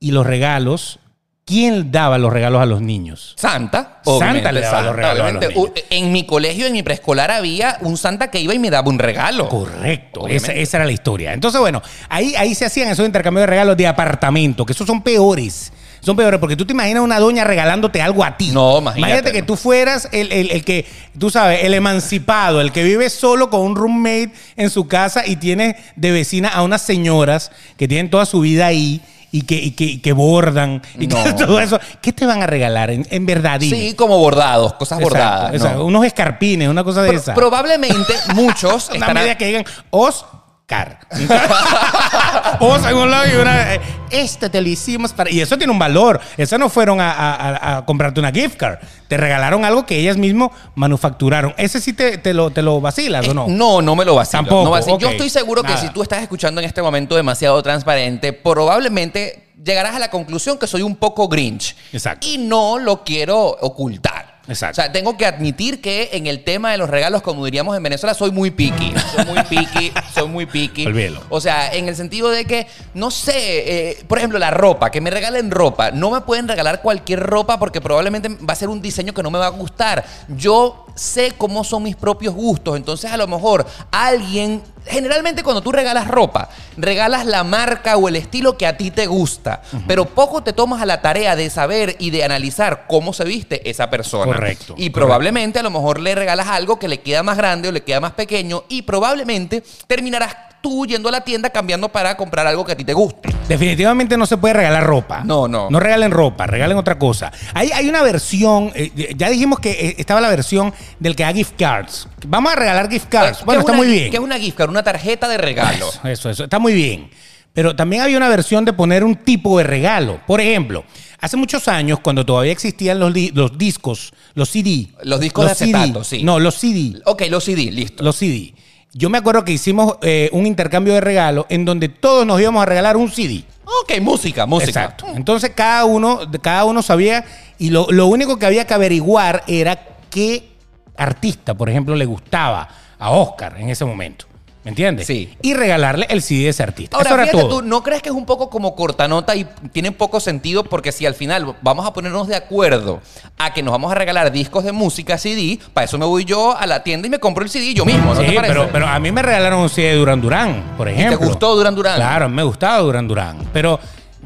Y 0.00 0.10
los 0.10 0.26
regalos, 0.26 0.98
¿quién 1.44 1.92
daba 1.92 2.18
los 2.18 2.32
regalos 2.32 2.60
a 2.62 2.66
los 2.66 2.80
niños? 2.80 3.34
Santa. 3.36 4.00
Santa 4.04 4.50
le 4.52 4.60
daba 4.62 4.82
los 4.82 4.96
regalos 4.96 5.26
a 5.26 5.32
los. 5.32 5.56
U- 5.56 5.72
En 5.90 6.10
mi 6.12 6.24
colegio, 6.26 6.66
en 6.66 6.72
mi 6.72 6.82
preescolar, 6.82 7.30
había 7.30 7.76
un 7.82 7.96
Santa 7.96 8.30
que 8.30 8.40
iba 8.40 8.52
y 8.54 8.58
me 8.58 8.70
daba 8.70 8.88
un 8.88 8.98
regalo. 8.98 9.48
Correcto, 9.48 10.26
esa, 10.28 10.52
esa 10.52 10.78
era 10.78 10.86
la 10.86 10.92
historia. 10.92 11.32
Entonces, 11.34 11.60
bueno, 11.60 11.82
ahí, 12.08 12.34
ahí 12.36 12.54
se 12.54 12.64
hacían 12.64 12.88
esos 12.88 13.06
intercambios 13.06 13.42
de 13.42 13.46
regalos 13.46 13.76
de 13.76 13.86
apartamento, 13.86 14.64
que 14.66 14.72
esos 14.72 14.86
son 14.86 15.02
peores. 15.02 15.72
Son 16.04 16.16
peores, 16.16 16.40
porque 16.40 16.56
tú 16.56 16.66
te 16.66 16.72
imaginas 16.72 17.02
una 17.04 17.20
doña 17.20 17.44
regalándote 17.44 18.02
algo 18.02 18.24
a 18.24 18.36
ti. 18.36 18.50
No, 18.52 18.78
imagínate, 18.78 19.30
que 19.30 19.40
no. 19.42 19.46
tú 19.46 19.56
fueras 19.56 20.08
el, 20.10 20.32
el- 20.32 20.50
el 20.50 20.64
que, 20.64 20.84
tú 21.16 21.30
sabes, 21.30 21.62
el 21.62 21.74
emancipado, 21.74 22.60
el 22.60 22.72
que 22.72 22.82
vive 22.82 23.08
solo 23.08 23.50
con 23.50 23.60
un 23.60 23.76
roommate 23.76 24.32
en 24.56 24.68
su 24.68 24.88
casa 24.88 25.24
y 25.26 25.36
tiene 25.36 25.76
de 25.94 26.10
vecina 26.10 26.48
a 26.48 26.62
unas 26.62 26.82
señoras 26.82 27.52
que 27.76 27.86
tienen 27.86 28.10
toda 28.10 28.26
su 28.26 28.40
vida 28.40 28.66
ahí 28.66 29.00
y 29.30 29.42
que, 29.42 29.54
y 29.54 29.70
que, 29.70 29.84
y 29.84 29.98
que 30.00 30.12
bordan 30.12 30.82
y 30.98 31.06
que 31.06 31.14
No. 31.14 31.36
todo 31.36 31.60
eso. 31.60 31.78
¿Qué 32.02 32.12
te 32.12 32.26
van 32.26 32.42
a 32.42 32.46
regalar 32.48 32.90
en, 32.90 33.06
en 33.08 33.24
verdad? 33.24 33.60
Dime. 33.60 33.76
Sí, 33.76 33.94
como 33.94 34.18
bordados, 34.18 34.72
cosas 34.74 34.98
Exacto, 34.98 35.18
bordadas. 35.20 35.54
exacto. 35.54 35.78
¿no? 35.78 35.84
Unos 35.86 36.04
escarpines, 36.04 36.68
una 36.68 36.82
cosa 36.84 37.02
de 37.02 37.10
Pro- 37.10 37.18
esa. 37.20 37.34
probablemente 37.34 38.12
muchos 38.34 38.88
Una 38.90 38.98
estarán- 39.06 39.14
media 39.14 39.38
que 39.38 39.46
digan 39.46 39.64
Oscar. 39.90 40.42
Os 42.60 42.84
en 42.86 42.96
un 42.96 43.10
lado 43.10 43.24
y 43.32 43.36
una. 43.40 43.74
eh, 43.74 43.80
Este 44.10 44.48
te 44.50 44.60
lo 44.60 44.68
hicimos 44.68 45.12
para. 45.12 45.30
Y 45.30 45.40
eso 45.40 45.56
tiene 45.58 45.72
un 45.72 45.78
valor. 45.78 46.20
Eso 46.36 46.58
no 46.58 46.68
fueron 46.68 47.00
a, 47.00 47.10
a- 47.12 47.34
a- 47.34 47.76
a 47.78 47.84
comprarte 47.84 48.20
una 48.20 48.30
gift 48.30 48.56
card. 48.56 48.78
Te 49.08 49.16
regalaron 49.16 49.64
algo 49.64 49.84
que 49.86 49.98
ellas 49.98 50.16
mismas 50.16 50.50
manufacturaron. 50.74 51.54
¿Ese 51.56 51.80
sí 51.80 51.92
te, 51.92 52.18
te 52.18 52.32
lo, 52.34 52.50
te 52.50 52.62
lo 52.62 52.80
vacilas 52.80 53.26
o 53.28 53.34
no? 53.34 53.46
No, 53.48 53.82
no 53.82 53.96
me 53.96 54.04
lo 54.04 54.14
vacilo. 54.14 54.42
Tampoco, 54.42 54.64
no 54.64 54.70
vacilo. 54.70 54.98
Yo 54.98 55.08
estoy 55.10 55.28
seguro 55.30 55.62
que 55.62 55.76
si 55.76 55.88
tú 55.90 56.02
estás 56.02 56.22
escuchando 56.22 56.60
en 56.60 56.66
este 56.66 56.82
momento 56.82 57.14
demasiado 57.16 57.62
transparente, 57.62 58.32
probablemente 58.32 59.48
llegarás 59.62 59.94
a 59.94 59.98
la 59.98 60.10
conclusión 60.10 60.58
que 60.58 60.66
soy 60.66 60.82
un 60.82 60.96
poco 60.96 61.28
grinch. 61.28 61.76
Exacto. 61.92 62.26
Y 62.26 62.38
no 62.38 62.78
lo 62.78 63.04
quiero 63.04 63.38
ocultar. 63.60 64.31
Exacto. 64.48 64.80
O 64.80 64.82
sea, 64.82 64.92
tengo 64.92 65.16
que 65.16 65.24
admitir 65.24 65.80
que 65.80 66.10
en 66.12 66.26
el 66.26 66.42
tema 66.42 66.72
de 66.72 66.78
los 66.78 66.90
regalos, 66.90 67.22
como 67.22 67.44
diríamos 67.44 67.76
en 67.76 67.82
Venezuela, 67.82 68.14
soy 68.14 68.32
muy 68.32 68.50
picky. 68.50 68.92
Soy 69.14 69.24
muy 69.26 69.42
picky, 69.44 69.92
soy 70.12 70.28
muy 70.28 70.46
picky. 70.46 70.86
Olvídalo. 70.86 71.22
O 71.28 71.40
sea, 71.40 71.72
en 71.72 71.88
el 71.88 71.94
sentido 71.94 72.28
de 72.28 72.44
que, 72.44 72.66
no 72.94 73.10
sé, 73.10 73.32
eh, 73.36 74.04
por 74.08 74.18
ejemplo, 74.18 74.38
la 74.38 74.50
ropa, 74.50 74.90
que 74.90 75.00
me 75.00 75.10
regalen 75.10 75.50
ropa. 75.50 75.90
No 75.90 76.10
me 76.10 76.22
pueden 76.22 76.48
regalar 76.48 76.82
cualquier 76.82 77.20
ropa 77.20 77.58
porque 77.58 77.80
probablemente 77.80 78.28
va 78.28 78.52
a 78.52 78.56
ser 78.56 78.68
un 78.68 78.82
diseño 78.82 79.14
que 79.14 79.22
no 79.22 79.30
me 79.30 79.38
va 79.38 79.46
a 79.46 79.50
gustar. 79.50 80.04
Yo 80.28 80.86
sé 80.94 81.32
cómo 81.38 81.62
son 81.62 81.84
mis 81.84 81.96
propios 81.96 82.34
gustos. 82.34 82.76
Entonces, 82.76 83.10
a 83.10 83.16
lo 83.16 83.26
mejor 83.26 83.66
alguien. 83.90 84.62
Generalmente, 84.86 85.42
cuando 85.42 85.62
tú 85.62 85.70
regalas 85.72 86.08
ropa, 86.08 86.48
regalas 86.76 87.24
la 87.26 87.44
marca 87.44 87.96
o 87.96 88.08
el 88.08 88.16
estilo 88.16 88.58
que 88.58 88.66
a 88.66 88.76
ti 88.76 88.90
te 88.90 89.06
gusta. 89.06 89.62
Pero 89.86 90.06
poco 90.06 90.42
te 90.42 90.52
tomas 90.52 90.82
a 90.82 90.86
la 90.86 91.00
tarea 91.00 91.36
de 91.36 91.48
saber 91.50 91.96
y 91.98 92.10
de 92.10 92.24
analizar 92.24 92.84
cómo 92.88 93.12
se 93.12 93.24
viste 93.24 93.68
esa 93.70 93.88
persona. 93.90 94.24
Correcto, 94.24 94.74
Y 94.76 94.90
correcto. 94.90 94.92
probablemente 95.00 95.58
a 95.58 95.62
lo 95.62 95.70
mejor 95.70 96.00
le 96.00 96.14
regalas 96.14 96.48
algo 96.48 96.78
que 96.78 96.88
le 96.88 97.00
queda 97.00 97.22
más 97.22 97.36
grande 97.36 97.68
o 97.68 97.72
le 97.72 97.82
queda 97.82 98.00
más 98.00 98.12
pequeño 98.12 98.64
y 98.68 98.82
probablemente 98.82 99.62
terminarás 99.86 100.34
tú 100.62 100.86
yendo 100.86 101.08
a 101.08 101.12
la 101.12 101.20
tienda 101.22 101.50
cambiando 101.50 101.90
para 101.90 102.16
comprar 102.16 102.46
algo 102.46 102.64
que 102.64 102.72
a 102.72 102.76
ti 102.76 102.84
te 102.84 102.94
guste. 102.94 103.28
Definitivamente 103.48 104.16
no 104.16 104.24
se 104.24 104.36
puede 104.38 104.54
regalar 104.54 104.84
ropa. 104.84 105.22
No, 105.24 105.48
no. 105.48 105.68
No 105.68 105.80
regalen 105.80 106.10
ropa, 106.10 106.46
regalen 106.46 106.78
otra 106.78 106.98
cosa. 106.98 107.32
Hay, 107.52 107.70
hay 107.72 107.88
una 107.88 108.02
versión, 108.02 108.72
eh, 108.74 109.12
ya 109.16 109.28
dijimos 109.28 109.58
que 109.60 109.72
eh, 109.72 109.94
estaba 109.98 110.20
la 110.20 110.30
versión 110.30 110.72
del 110.98 111.16
que 111.16 111.24
da 111.24 111.32
gift 111.32 111.54
cards. 111.58 112.08
Vamos 112.26 112.52
a 112.52 112.56
regalar 112.56 112.88
gift 112.88 113.08
cards. 113.08 113.38
¿Qué 113.38 113.44
Bueno, 113.44 113.60
es 113.60 113.64
está 113.64 113.72
una 113.72 113.82
muy 113.82 113.92
bien. 113.92 114.10
¿Qué 114.10 114.16
es 114.16 114.22
una 114.22 114.38
gift 114.38 114.56
card? 114.56 114.70
Una 114.70 114.82
tarjeta 114.82 115.28
de 115.28 115.36
regalo. 115.36 115.88
Eso, 115.88 116.08
eso, 116.08 116.30
eso. 116.30 116.44
Está 116.44 116.58
muy 116.58 116.72
bien. 116.72 117.10
Pero 117.52 117.76
también 117.76 118.02
había 118.02 118.16
una 118.16 118.28
versión 118.28 118.64
de 118.64 118.72
poner 118.72 119.04
un 119.04 119.16
tipo 119.16 119.58
de 119.58 119.64
regalo. 119.64 120.20
Por 120.26 120.40
ejemplo, 120.40 120.84
hace 121.20 121.36
muchos 121.36 121.68
años, 121.68 122.00
cuando 122.00 122.24
todavía 122.24 122.52
existían 122.52 122.98
los, 122.98 123.12
los 123.34 123.58
discos, 123.58 124.12
los 124.34 124.48
CD. 124.48 124.88
Los 125.02 125.20
discos 125.20 125.48
de 125.48 125.54
CD, 125.54 125.74
acetato, 125.74 126.04
sí. 126.04 126.22
No, 126.22 126.40
los 126.40 126.54
CD. 126.54 127.00
Ok, 127.04 127.24
los 127.28 127.44
CD, 127.44 127.70
listo. 127.70 128.02
Los 128.02 128.16
CD. 128.16 128.54
Yo 128.94 129.08
me 129.08 129.18
acuerdo 129.18 129.44
que 129.44 129.52
hicimos 129.52 129.96
eh, 130.02 130.28
un 130.32 130.46
intercambio 130.46 130.92
de 130.94 131.00
regalos 131.00 131.46
en 131.48 131.64
donde 131.64 131.88
todos 131.88 132.26
nos 132.26 132.40
íbamos 132.40 132.62
a 132.62 132.66
regalar 132.66 132.96
un 132.96 133.10
CD. 133.10 133.44
Ok, 133.64 134.00
música, 134.00 134.44
música. 134.44 134.84
Exacto. 134.84 135.06
Entonces 135.14 135.52
cada 135.54 135.84
uno, 135.86 136.20
cada 136.42 136.64
uno 136.64 136.82
sabía 136.82 137.24
y 137.58 137.70
lo, 137.70 137.86
lo 137.90 138.06
único 138.06 138.38
que 138.38 138.44
había 138.44 138.66
que 138.66 138.74
averiguar 138.74 139.44
era 139.46 139.78
qué 140.10 140.50
artista, 140.96 141.54
por 141.54 141.70
ejemplo, 141.70 141.94
le 141.96 142.04
gustaba 142.04 142.68
a 142.98 143.10
Oscar 143.10 143.58
en 143.58 143.70
ese 143.70 143.84
momento. 143.84 144.26
¿Me 144.64 144.68
entiendes? 144.70 145.08
Sí. 145.08 145.34
Y 145.42 145.54
regalarle 145.54 146.06
el 146.08 146.22
CD 146.22 146.44
de 146.44 146.48
ese 146.50 146.62
artista. 146.62 146.96
Ahora, 146.96 147.08
Eso 147.10 147.14
era 147.16 147.24
fíjate 147.24 147.42
todo. 147.48 147.58
tú, 147.60 147.66
¿no 147.66 147.82
crees 147.82 148.00
que 148.00 148.10
es 148.10 148.14
un 148.14 148.24
poco 148.24 148.48
como 148.48 148.76
cortanota 148.76 149.34
y 149.34 149.44
tiene 149.72 149.90
poco 149.90 150.20
sentido? 150.20 150.62
Porque 150.62 150.92
si 150.92 151.04
al 151.04 151.14
final 151.16 151.56
vamos 151.62 151.84
a 151.84 151.92
ponernos 151.92 152.28
de 152.28 152.36
acuerdo 152.36 153.00
a 153.38 153.52
que 153.52 153.60
nos 153.62 153.72
vamos 153.72 153.90
a 153.90 153.96
regalar 153.96 154.30
discos 154.30 154.62
de 154.62 154.70
música 154.70 155.18
CD, 155.18 155.58
para 155.74 155.86
eso 155.86 155.98
me 155.98 156.06
voy 156.06 156.24
yo 156.24 156.56
a 156.56 156.64
la 156.66 156.84
tienda 156.84 157.08
y 157.08 157.10
me 157.10 157.18
compro 157.18 157.42
el 157.42 157.50
CD 157.50 157.74
yo 157.74 157.84
mismo, 157.84 158.14
¿no 158.14 158.20
Sí, 158.20 158.26
te 158.28 158.34
parece? 158.34 158.54
pero, 158.54 158.68
pero 158.70 158.86
a 158.86 159.00
mí 159.00 159.10
me 159.10 159.20
regalaron 159.22 159.58
un 159.60 159.68
CD 159.68 159.88
de 159.88 159.94
Duran 159.96 160.20
Durán, 160.20 160.62
por 160.76 160.88
ejemplo. 160.88 161.18
gustó 161.18 161.56
Duran 161.56 161.74
Duran? 161.74 161.96
Claro, 161.96 162.28
me 162.28 162.44
gustaba 162.44 162.78
Duran 162.78 163.08
Durán. 163.08 163.38
Pero 163.52 163.80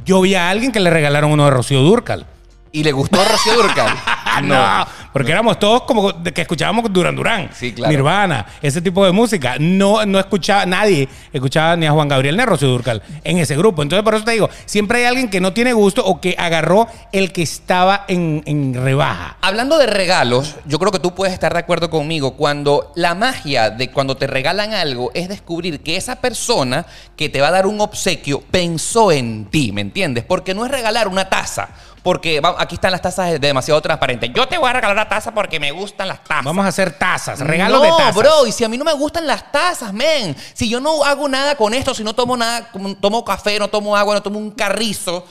yo 0.04 0.20
vi 0.20 0.34
a 0.34 0.50
alguien 0.50 0.70
que 0.70 0.80
le 0.80 0.90
regalaron 0.90 1.30
uno 1.30 1.46
de 1.46 1.50
Rocío 1.50 1.80
Durcal. 1.80 2.26
¿Y 2.76 2.84
le 2.84 2.92
gustó 2.92 3.24
Rocío 3.24 3.54
Durcal? 3.54 3.88
no, 4.42 4.86
porque 5.10 5.32
éramos 5.32 5.58
todos 5.58 5.84
como 5.84 6.22
que 6.22 6.42
escuchábamos 6.42 6.92
Duran 6.92 7.16
Durán, 7.16 7.48
Sí, 7.54 7.72
claro. 7.72 7.90
Nirvana, 7.90 8.44
ese 8.60 8.82
tipo 8.82 9.02
de 9.06 9.12
música. 9.12 9.56
No, 9.58 10.04
no 10.04 10.18
escuchaba, 10.18 10.66
nadie 10.66 11.08
escuchaba 11.32 11.74
ni 11.74 11.86
a 11.86 11.92
Juan 11.92 12.06
Gabriel 12.06 12.36
ni 12.36 12.42
a 12.42 12.44
Rocío 12.44 12.68
Durcal 12.68 13.02
en 13.24 13.38
ese 13.38 13.56
grupo. 13.56 13.80
Entonces, 13.80 14.04
por 14.04 14.14
eso 14.14 14.24
te 14.24 14.32
digo, 14.32 14.50
siempre 14.66 14.98
hay 14.98 15.04
alguien 15.06 15.30
que 15.30 15.40
no 15.40 15.54
tiene 15.54 15.72
gusto 15.72 16.04
o 16.04 16.20
que 16.20 16.34
agarró 16.38 16.86
el 17.12 17.32
que 17.32 17.40
estaba 17.40 18.04
en, 18.08 18.42
en 18.44 18.74
rebaja. 18.74 19.38
Hablando 19.40 19.78
de 19.78 19.86
regalos, 19.86 20.56
yo 20.66 20.78
creo 20.78 20.92
que 20.92 20.98
tú 20.98 21.14
puedes 21.14 21.32
estar 21.32 21.54
de 21.54 21.60
acuerdo 21.60 21.88
conmigo 21.88 22.36
cuando 22.36 22.92
la 22.94 23.14
magia 23.14 23.70
de 23.70 23.90
cuando 23.90 24.18
te 24.18 24.26
regalan 24.26 24.74
algo 24.74 25.12
es 25.14 25.30
descubrir 25.30 25.80
que 25.80 25.96
esa 25.96 26.16
persona 26.16 26.84
que 27.16 27.30
te 27.30 27.40
va 27.40 27.48
a 27.48 27.52
dar 27.52 27.66
un 27.66 27.80
obsequio 27.80 28.42
pensó 28.50 29.10
en 29.12 29.46
ti, 29.46 29.72
¿me 29.72 29.80
entiendes? 29.80 30.24
Porque 30.24 30.52
no 30.52 30.66
es 30.66 30.70
regalar 30.70 31.08
una 31.08 31.30
taza. 31.30 31.70
Porque 32.06 32.40
aquí 32.58 32.76
están 32.76 32.92
las 32.92 33.02
tazas 33.02 33.32
de- 33.32 33.38
demasiado 33.40 33.82
transparentes. 33.82 34.30
Yo 34.32 34.46
te 34.46 34.56
voy 34.58 34.70
a 34.70 34.74
regalar 34.74 34.94
la 34.94 35.08
taza 35.08 35.34
porque 35.34 35.58
me 35.58 35.72
gustan 35.72 36.06
las 36.06 36.22
tazas. 36.22 36.44
Vamos 36.44 36.64
a 36.64 36.68
hacer 36.68 36.92
tazas, 36.96 37.40
regalos 37.40 37.80
no, 37.80 37.84
de 37.84 37.90
tazas. 37.90 38.14
bro, 38.14 38.46
y 38.46 38.52
si 38.52 38.62
a 38.62 38.68
mí 38.68 38.78
no 38.78 38.84
me 38.84 38.92
gustan 38.92 39.26
las 39.26 39.50
tazas, 39.50 39.92
men. 39.92 40.36
Si 40.54 40.68
yo 40.68 40.78
no 40.78 41.02
hago 41.04 41.28
nada 41.28 41.56
con 41.56 41.74
esto, 41.74 41.94
si 41.94 42.04
no 42.04 42.14
tomo 42.14 42.36
nada, 42.36 42.70
tomo 43.00 43.24
café, 43.24 43.58
no 43.58 43.66
tomo 43.66 43.96
agua, 43.96 44.14
no 44.14 44.22
tomo 44.22 44.38
un 44.38 44.52
carrizo, 44.52 45.26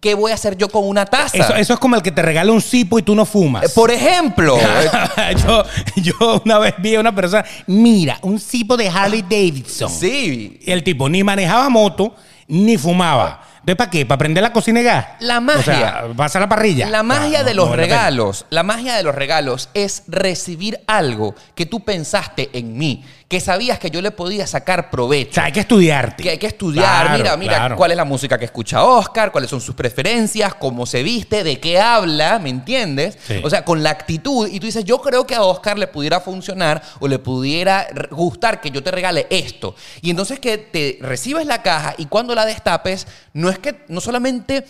¿qué 0.00 0.14
voy 0.14 0.32
a 0.32 0.34
hacer 0.34 0.56
yo 0.56 0.68
con 0.68 0.88
una 0.88 1.06
taza? 1.06 1.36
Eso, 1.38 1.54
eso 1.54 1.74
es 1.74 1.78
como 1.78 1.94
el 1.94 2.02
que 2.02 2.10
te 2.10 2.22
regala 2.22 2.50
un 2.50 2.60
cipo 2.60 2.98
y 2.98 3.02
tú 3.02 3.14
no 3.14 3.24
fumas. 3.24 3.62
Eh, 3.62 3.68
Por 3.72 3.92
ejemplo, 3.92 4.58
yo, 5.46 5.64
yo 5.94 6.42
una 6.44 6.58
vez 6.58 6.74
vi 6.78 6.96
a 6.96 7.00
una 7.00 7.14
persona, 7.14 7.44
mira, 7.68 8.18
un 8.22 8.40
cipo 8.40 8.76
de 8.76 8.88
Harley 8.88 9.22
Davidson. 9.22 9.88
sí. 9.90 10.58
Y 10.60 10.72
el 10.72 10.82
tipo 10.82 11.08
ni 11.08 11.22
manejaba 11.22 11.68
moto, 11.68 12.16
ni 12.48 12.76
fumaba. 12.76 13.42
Entonces, 13.66 13.78
¿para 13.78 13.90
qué? 13.90 14.06
¿Para 14.06 14.18
prender 14.18 14.44
la 14.44 14.52
cocina 14.52 14.80
y 14.80 14.84
gas? 14.84 15.06
La 15.18 15.40
magia. 15.40 15.60
O 15.60 15.64
sea, 15.64 16.04
pasa 16.16 16.38
la 16.38 16.48
parrilla. 16.48 16.88
La 16.88 17.02
magia 17.02 17.40
Ah, 17.40 17.42
no, 17.42 17.48
de 17.48 17.54
los 17.54 17.70
no 17.70 17.74
regalos, 17.74 18.46
la 18.48 18.62
magia 18.62 18.94
de 18.94 19.02
los 19.02 19.12
regalos 19.12 19.70
es 19.74 20.04
recibir 20.06 20.78
algo 20.86 21.34
que 21.56 21.66
tú 21.66 21.80
pensaste 21.80 22.48
en 22.52 22.78
mí, 22.78 23.04
que 23.28 23.40
sabías 23.40 23.80
que 23.80 23.90
yo 23.90 24.00
le 24.00 24.12
podía 24.12 24.46
sacar 24.46 24.86
O 24.86 24.90
provecho. 24.90 25.32
sea, 25.34 25.44
hay 25.46 25.52
que 25.52 25.58
estudiarte. 25.60 26.22
Que 26.22 26.30
hay 26.30 26.38
que 26.38 26.46
estudiar, 26.46 27.06
Claro, 27.06 27.18
mira, 27.18 27.36
mira 27.36 27.56
claro. 27.56 27.76
cuál 27.76 27.90
es 27.90 27.96
la 27.96 28.04
música 28.04 28.38
que 28.38 28.44
escucha 28.44 28.84
Oscar, 28.84 29.32
cuáles 29.32 29.50
son 29.50 29.60
sus 29.60 29.74
preferencias, 29.74 30.54
cómo 30.54 30.86
se 30.86 31.02
viste, 31.02 31.42
de 31.42 31.58
qué 31.58 31.80
habla, 31.80 32.38
¿me 32.38 32.50
entiendes? 32.50 33.18
Sí. 33.26 33.40
O 33.42 33.50
sea, 33.50 33.64
con 33.64 33.82
la 33.82 33.90
actitud. 33.90 34.48
Y 34.48 34.60
tú 34.60 34.66
dices, 34.66 34.84
yo 34.84 35.00
creo 35.00 35.26
que 35.26 35.34
a 35.34 35.42
Oscar 35.42 35.76
le 35.76 35.88
pudiera 35.88 36.20
funcionar 36.20 36.80
o 37.00 37.08
le 37.08 37.18
pudiera 37.18 37.88
gustar 38.12 38.60
que 38.60 38.70
yo 38.70 38.82
te 38.82 38.92
regale 38.92 39.26
esto. 39.30 39.74
Y 40.02 40.10
entonces 40.10 40.38
que 40.38 40.58
te 40.58 40.98
recibes 41.00 41.46
la 41.46 41.62
caja 41.62 41.94
y 41.98 42.06
cuando 42.06 42.32
la 42.34 42.46
destapes, 42.46 43.08
no 43.32 43.48
es 43.50 43.58
que 43.58 43.84
no 43.88 44.00
solamente 44.00 44.64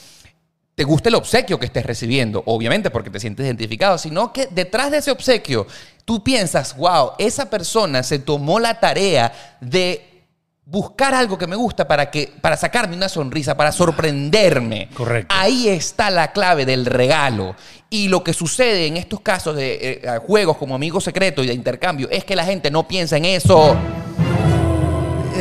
te 0.77 0.85
guste 0.85 1.09
el 1.09 1.15
obsequio 1.15 1.59
que 1.59 1.67
estés 1.67 1.87
recibiendo, 1.87 2.43
obviamente 2.45 2.91
porque 2.91 3.09
te 3.09 3.19
sientes 3.19 3.47
identificado, 3.47 3.97
sino 3.97 4.31
que 4.31 4.47
detrás 4.51 4.91
de 4.91 4.99
ese 4.99 5.11
obsequio 5.11 5.67
tú 6.05 6.23
piensas, 6.23 6.77
wow, 6.77 7.13
esa 7.19 7.49
persona 7.49 8.03
se 8.03 8.19
tomó 8.19 8.61
la 8.61 8.79
tarea 8.79 9.33
de 9.63 10.25
buscar 10.67 11.15
algo 11.15 11.39
que 11.39 11.47
me 11.47 11.57
gusta 11.57 11.89
para, 11.89 12.11
que, 12.11 12.31
para 12.43 12.59
sacarme 12.59 12.95
una 12.95 13.09
sonrisa, 13.09 13.57
para 13.57 13.73
sorprenderme. 13.73 14.91
Correcto. 14.93 15.35
Ahí 15.37 15.67
está 15.67 16.11
la 16.11 16.33
clave 16.33 16.67
del 16.67 16.85
regalo. 16.85 17.57
Y 17.89 18.09
lo 18.09 18.23
que 18.23 18.35
sucede 18.35 18.87
en 18.87 18.99
estos 18.99 19.21
casos 19.21 19.57
de 19.57 20.03
eh, 20.03 20.19
juegos 20.27 20.59
como 20.59 20.75
Amigo 20.75 21.01
Secreto 21.01 21.43
y 21.43 21.47
de 21.47 21.55
intercambio 21.55 22.07
es 22.11 22.25
que 22.25 22.37
la 22.37 22.45
gente 22.45 22.71
no 22.71 22.87
piensa 22.87 23.17
en 23.17 23.25
eso 23.25 23.75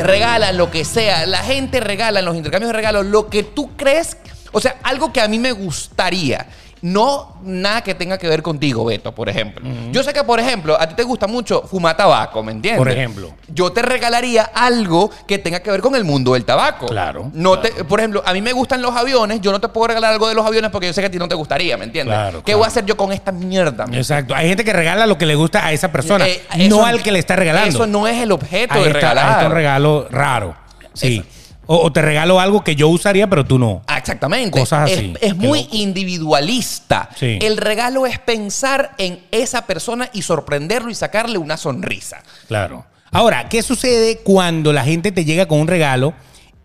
regalan 0.01 0.57
lo 0.57 0.71
que 0.71 0.85
sea. 0.85 1.25
La 1.25 1.39
gente 1.39 1.79
regala 1.79 2.19
en 2.19 2.25
los 2.25 2.35
intercambios 2.35 2.69
de 2.69 2.75
regalos 2.75 3.05
lo 3.05 3.29
que 3.29 3.43
tú 3.43 3.75
crees, 3.75 4.17
o 4.55 4.61
sea, 4.61 4.77
algo 4.83 5.11
que 5.11 5.19
a 5.21 5.27
mí 5.27 5.37
me 5.37 5.51
gustaría. 5.51 6.47
No 6.81 7.37
nada 7.41 7.81
que 7.81 7.95
tenga 7.95 8.17
que 8.19 8.27
ver 8.27 8.43
contigo, 8.43 8.85
Beto, 8.85 9.15
por 9.15 9.27
ejemplo. 9.27 9.65
Yo 9.91 10.03
sé 10.03 10.13
que, 10.13 10.23
por 10.23 10.39
ejemplo, 10.39 10.79
a 10.79 10.87
ti 10.87 10.93
te 10.93 11.01
gusta 11.01 11.25
mucho 11.25 11.63
fumar 11.63 11.97
tabaco, 11.97 12.43
¿me 12.43 12.51
entiendes? 12.51 12.77
Por 12.77 12.89
ejemplo. 12.91 13.33
Yo 13.47 13.71
te 13.71 13.81
regalaría 13.81 14.43
algo 14.53 15.09
que 15.25 15.39
tenga 15.39 15.61
que 15.61 15.71
ver 15.71 15.81
con 15.81 15.95
el 15.95 16.03
mundo 16.03 16.33
del 16.33 16.45
tabaco. 16.45 16.85
Claro, 16.85 17.31
No 17.33 17.57
Te, 17.59 17.69
por 17.85 17.99
ejemplo, 18.01 18.21
a 18.23 18.33
mí 18.33 18.41
me 18.41 18.51
gustan 18.53 18.83
los 18.83 18.95
aviones, 18.95 19.41
yo 19.41 19.51
no 19.51 19.59
te 19.59 19.67
puedo 19.69 19.87
regalar 19.87 20.13
algo 20.13 20.27
de 20.29 20.35
los 20.35 20.45
aviones 20.45 20.69
porque 20.69 20.85
yo 20.87 20.93
sé 20.93 21.01
que 21.01 21.07
a 21.07 21.11
ti 21.11 21.17
no 21.17 21.27
te 21.27 21.33
gustaría, 21.33 21.75
¿me 21.75 21.85
entiendes? 21.85 22.13
Claro, 22.13 22.39
¿Qué 22.39 22.43
claro. 22.51 22.57
voy 22.59 22.65
a 22.65 22.67
hacer 22.67 22.85
yo 22.85 22.95
con 22.95 23.11
esta 23.11 23.31
mierda? 23.31 23.85
Exacto. 23.91 24.35
Hay 24.35 24.47
gente 24.47 24.63
que 24.63 24.73
regala 24.73 25.07
lo 25.07 25.17
que 25.17 25.25
le 25.25 25.33
gusta 25.33 25.65
a 25.65 25.71
esa 25.71 25.91
persona, 25.91 26.27
Eh, 26.27 26.43
eso- 26.55 26.69
no 26.77 26.85
al 26.85 27.01
que 27.01 27.11
le 27.11 27.17
está 27.19 27.35
regalando. 27.35 27.69
Eso 27.69 27.87
no 27.87 28.07
es 28.07 28.21
el 28.21 28.31
objeto 28.31 28.75
ahí 28.75 28.81
de 28.83 28.87
está, 28.89 28.99
regalar. 28.99 29.25
ahí 29.25 29.31
está 29.33 29.45
un 29.47 29.53
regalo 29.53 30.07
raro. 30.11 30.55
Sí. 30.93 31.23
O, 31.67 31.77
o 31.77 31.91
te 31.91 32.01
regalo 32.01 32.39
algo 32.39 32.63
que 32.63 32.75
yo 32.75 32.87
usaría, 32.89 33.27
pero 33.29 33.45
tú 33.45 33.57
no. 33.57 33.81
Ah, 33.87 33.97
Exactamente. 34.05 34.59
Cosas 34.59 34.91
así. 34.91 35.15
Es, 35.19 35.35
muy 35.35 35.63
loco. 35.63 35.75
individualista. 35.75 37.09
Sí. 37.15 37.39
El 37.41 37.57
regalo 37.57 38.05
es 38.05 38.19
pensar 38.19 38.91
en 38.99 39.19
esa 39.31 39.65
persona 39.65 40.09
y 40.13 40.21
sorprenderlo 40.21 40.91
y 40.91 40.95
sacarle 40.95 41.39
una 41.39 41.57
sonrisa. 41.57 42.21
Claro. 42.47 42.85
Ahora, 43.11 43.49
¿qué 43.49 43.63
sucede 43.63 44.19
cuando 44.19 44.73
la 44.73 44.83
gente 44.83 45.11
te 45.11 45.25
llega 45.25 45.47
con 45.47 45.59
un 45.59 45.67
regalo 45.67 46.13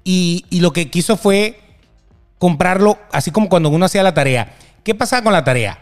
y, 0.05 0.45
y 0.51 0.61
lo 0.61 0.73
que 0.73 0.91
quiso 0.91 1.17
fue 1.17 1.61
comprarlo 2.39 2.99
así 3.11 3.31
como 3.31 3.49
cuando 3.49 3.71
uno 3.71 3.87
hacía 3.87 4.03
la 4.03 4.13
tarea? 4.13 4.53
¿Qué 4.85 4.95
pasaba 4.95 5.23
con 5.23 5.33
la 5.33 5.45
tarea? 5.45 5.79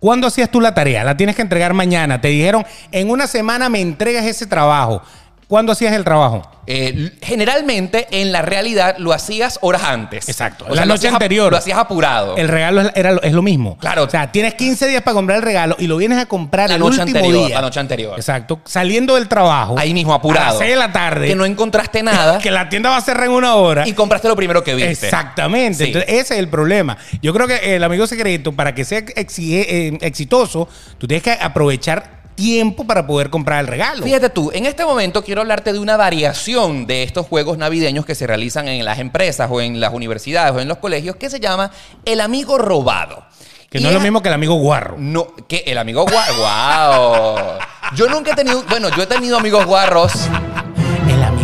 ¿Cuándo 0.00 0.26
hacías 0.26 0.50
tú 0.50 0.60
la 0.60 0.74
tarea? 0.74 1.04
La 1.04 1.16
tienes 1.16 1.36
que 1.36 1.42
entregar 1.42 1.74
mañana. 1.74 2.20
Te 2.20 2.28
dijeron, 2.28 2.64
en 2.90 3.10
una 3.10 3.28
semana 3.28 3.68
me 3.68 3.80
entregas 3.80 4.24
ese 4.24 4.46
trabajo. 4.46 5.02
¿Cuándo 5.48 5.72
hacías 5.72 5.94
el 5.94 6.04
trabajo? 6.04 6.42
Eh, 6.66 7.12
generalmente, 7.22 8.06
en 8.10 8.30
la 8.32 8.42
realidad, 8.42 8.96
lo 8.98 9.14
hacías 9.14 9.58
horas 9.62 9.82
antes. 9.82 10.28
Exacto. 10.28 10.66
O 10.68 10.74
La 10.74 10.84
noche 10.84 11.08
anterior. 11.08 11.50
Lo 11.50 11.56
hacías 11.56 11.78
apurado. 11.78 12.36
El 12.36 12.48
regalo 12.48 12.82
es, 12.82 12.92
era, 12.94 13.12
lo- 13.12 13.22
es 13.22 13.32
lo 13.32 13.40
mismo. 13.40 13.78
Claro. 13.78 14.04
O 14.04 14.10
sea, 14.10 14.30
tienes 14.30 14.52
15 14.52 14.86
días 14.88 15.00
para 15.02 15.14
comprar 15.14 15.38
el 15.38 15.42
regalo 15.42 15.76
y 15.78 15.86
lo 15.86 15.96
vienes 15.96 16.18
a 16.18 16.26
comprar 16.26 16.68
La 16.68 16.74
el 16.74 16.80
noche 16.82 17.00
último 17.00 17.18
anterior, 17.20 17.46
día. 17.46 17.54
la 17.56 17.60
noche 17.62 17.80
anterior. 17.80 18.12
Exacto. 18.18 18.60
Saliendo 18.66 19.14
del 19.14 19.26
trabajo. 19.28 19.78
Ahí 19.78 19.94
mismo, 19.94 20.12
apurado. 20.12 20.48
A 20.48 20.50
las 20.50 20.58
6 20.58 20.70
de 20.70 20.76
la 20.76 20.92
tarde. 20.92 21.28
Que 21.28 21.34
no 21.34 21.46
encontraste 21.46 22.02
nada 22.02 22.38
que 22.42 22.50
la 22.50 22.68
tienda 22.68 22.90
va 22.90 22.98
a 22.98 23.00
cerrar 23.00 23.24
en 23.24 23.32
una 23.32 23.54
hora. 23.54 23.88
y 23.88 23.94
compraste 23.94 24.28
lo 24.28 24.36
primero 24.36 24.62
que 24.62 24.74
viste. 24.74 24.90
Exactamente. 25.06 25.78
Sí. 25.78 25.84
Entonces, 25.84 26.10
ese 26.12 26.34
es 26.34 26.40
el 26.40 26.48
problema. 26.48 26.98
Yo 27.22 27.32
creo 27.32 27.46
que 27.46 27.74
el 27.76 27.82
amigo 27.84 28.06
secreto, 28.06 28.52
para 28.52 28.74
que 28.74 28.84
sea 28.84 28.98
exige- 29.00 29.64
eh, 29.66 29.98
exitoso, 30.02 30.68
tú 30.98 31.06
tienes 31.08 31.22
que 31.22 31.32
aprovechar 31.32 32.17
tiempo 32.38 32.86
para 32.86 33.04
poder 33.04 33.30
comprar 33.30 33.58
el 33.58 33.66
regalo. 33.66 34.04
Fíjate 34.04 34.30
tú, 34.30 34.52
en 34.54 34.64
este 34.64 34.84
momento 34.84 35.24
quiero 35.24 35.40
hablarte 35.40 35.72
de 35.72 35.80
una 35.80 35.96
variación 35.96 36.86
de 36.86 37.02
estos 37.02 37.26
juegos 37.26 37.58
navideños 37.58 38.06
que 38.06 38.14
se 38.14 38.28
realizan 38.28 38.68
en 38.68 38.84
las 38.84 39.00
empresas 39.00 39.50
o 39.50 39.60
en 39.60 39.80
las 39.80 39.92
universidades 39.92 40.54
o 40.54 40.60
en 40.60 40.68
los 40.68 40.78
colegios 40.78 41.16
que 41.16 41.30
se 41.30 41.40
llama 41.40 41.72
el 42.04 42.20
amigo 42.20 42.56
robado. 42.56 43.24
Que 43.68 43.78
Y 43.78 43.82
no 43.82 43.88
es 43.88 43.94
lo 43.94 44.00
mismo 44.00 44.22
que 44.22 44.28
el 44.28 44.34
amigo 44.34 44.54
guarro. 44.54 44.94
No, 44.98 45.34
que 45.48 45.64
el 45.66 45.78
amigo 45.78 46.06
guarro. 46.06 46.36
¡Wow! 46.36 47.58
Yo 47.96 48.08
nunca 48.08 48.30
he 48.30 48.34
tenido. 48.36 48.62
Bueno, 48.70 48.88
yo 48.96 49.02
he 49.02 49.06
tenido 49.06 49.36
amigos 49.36 49.66
guarros. 49.66 50.12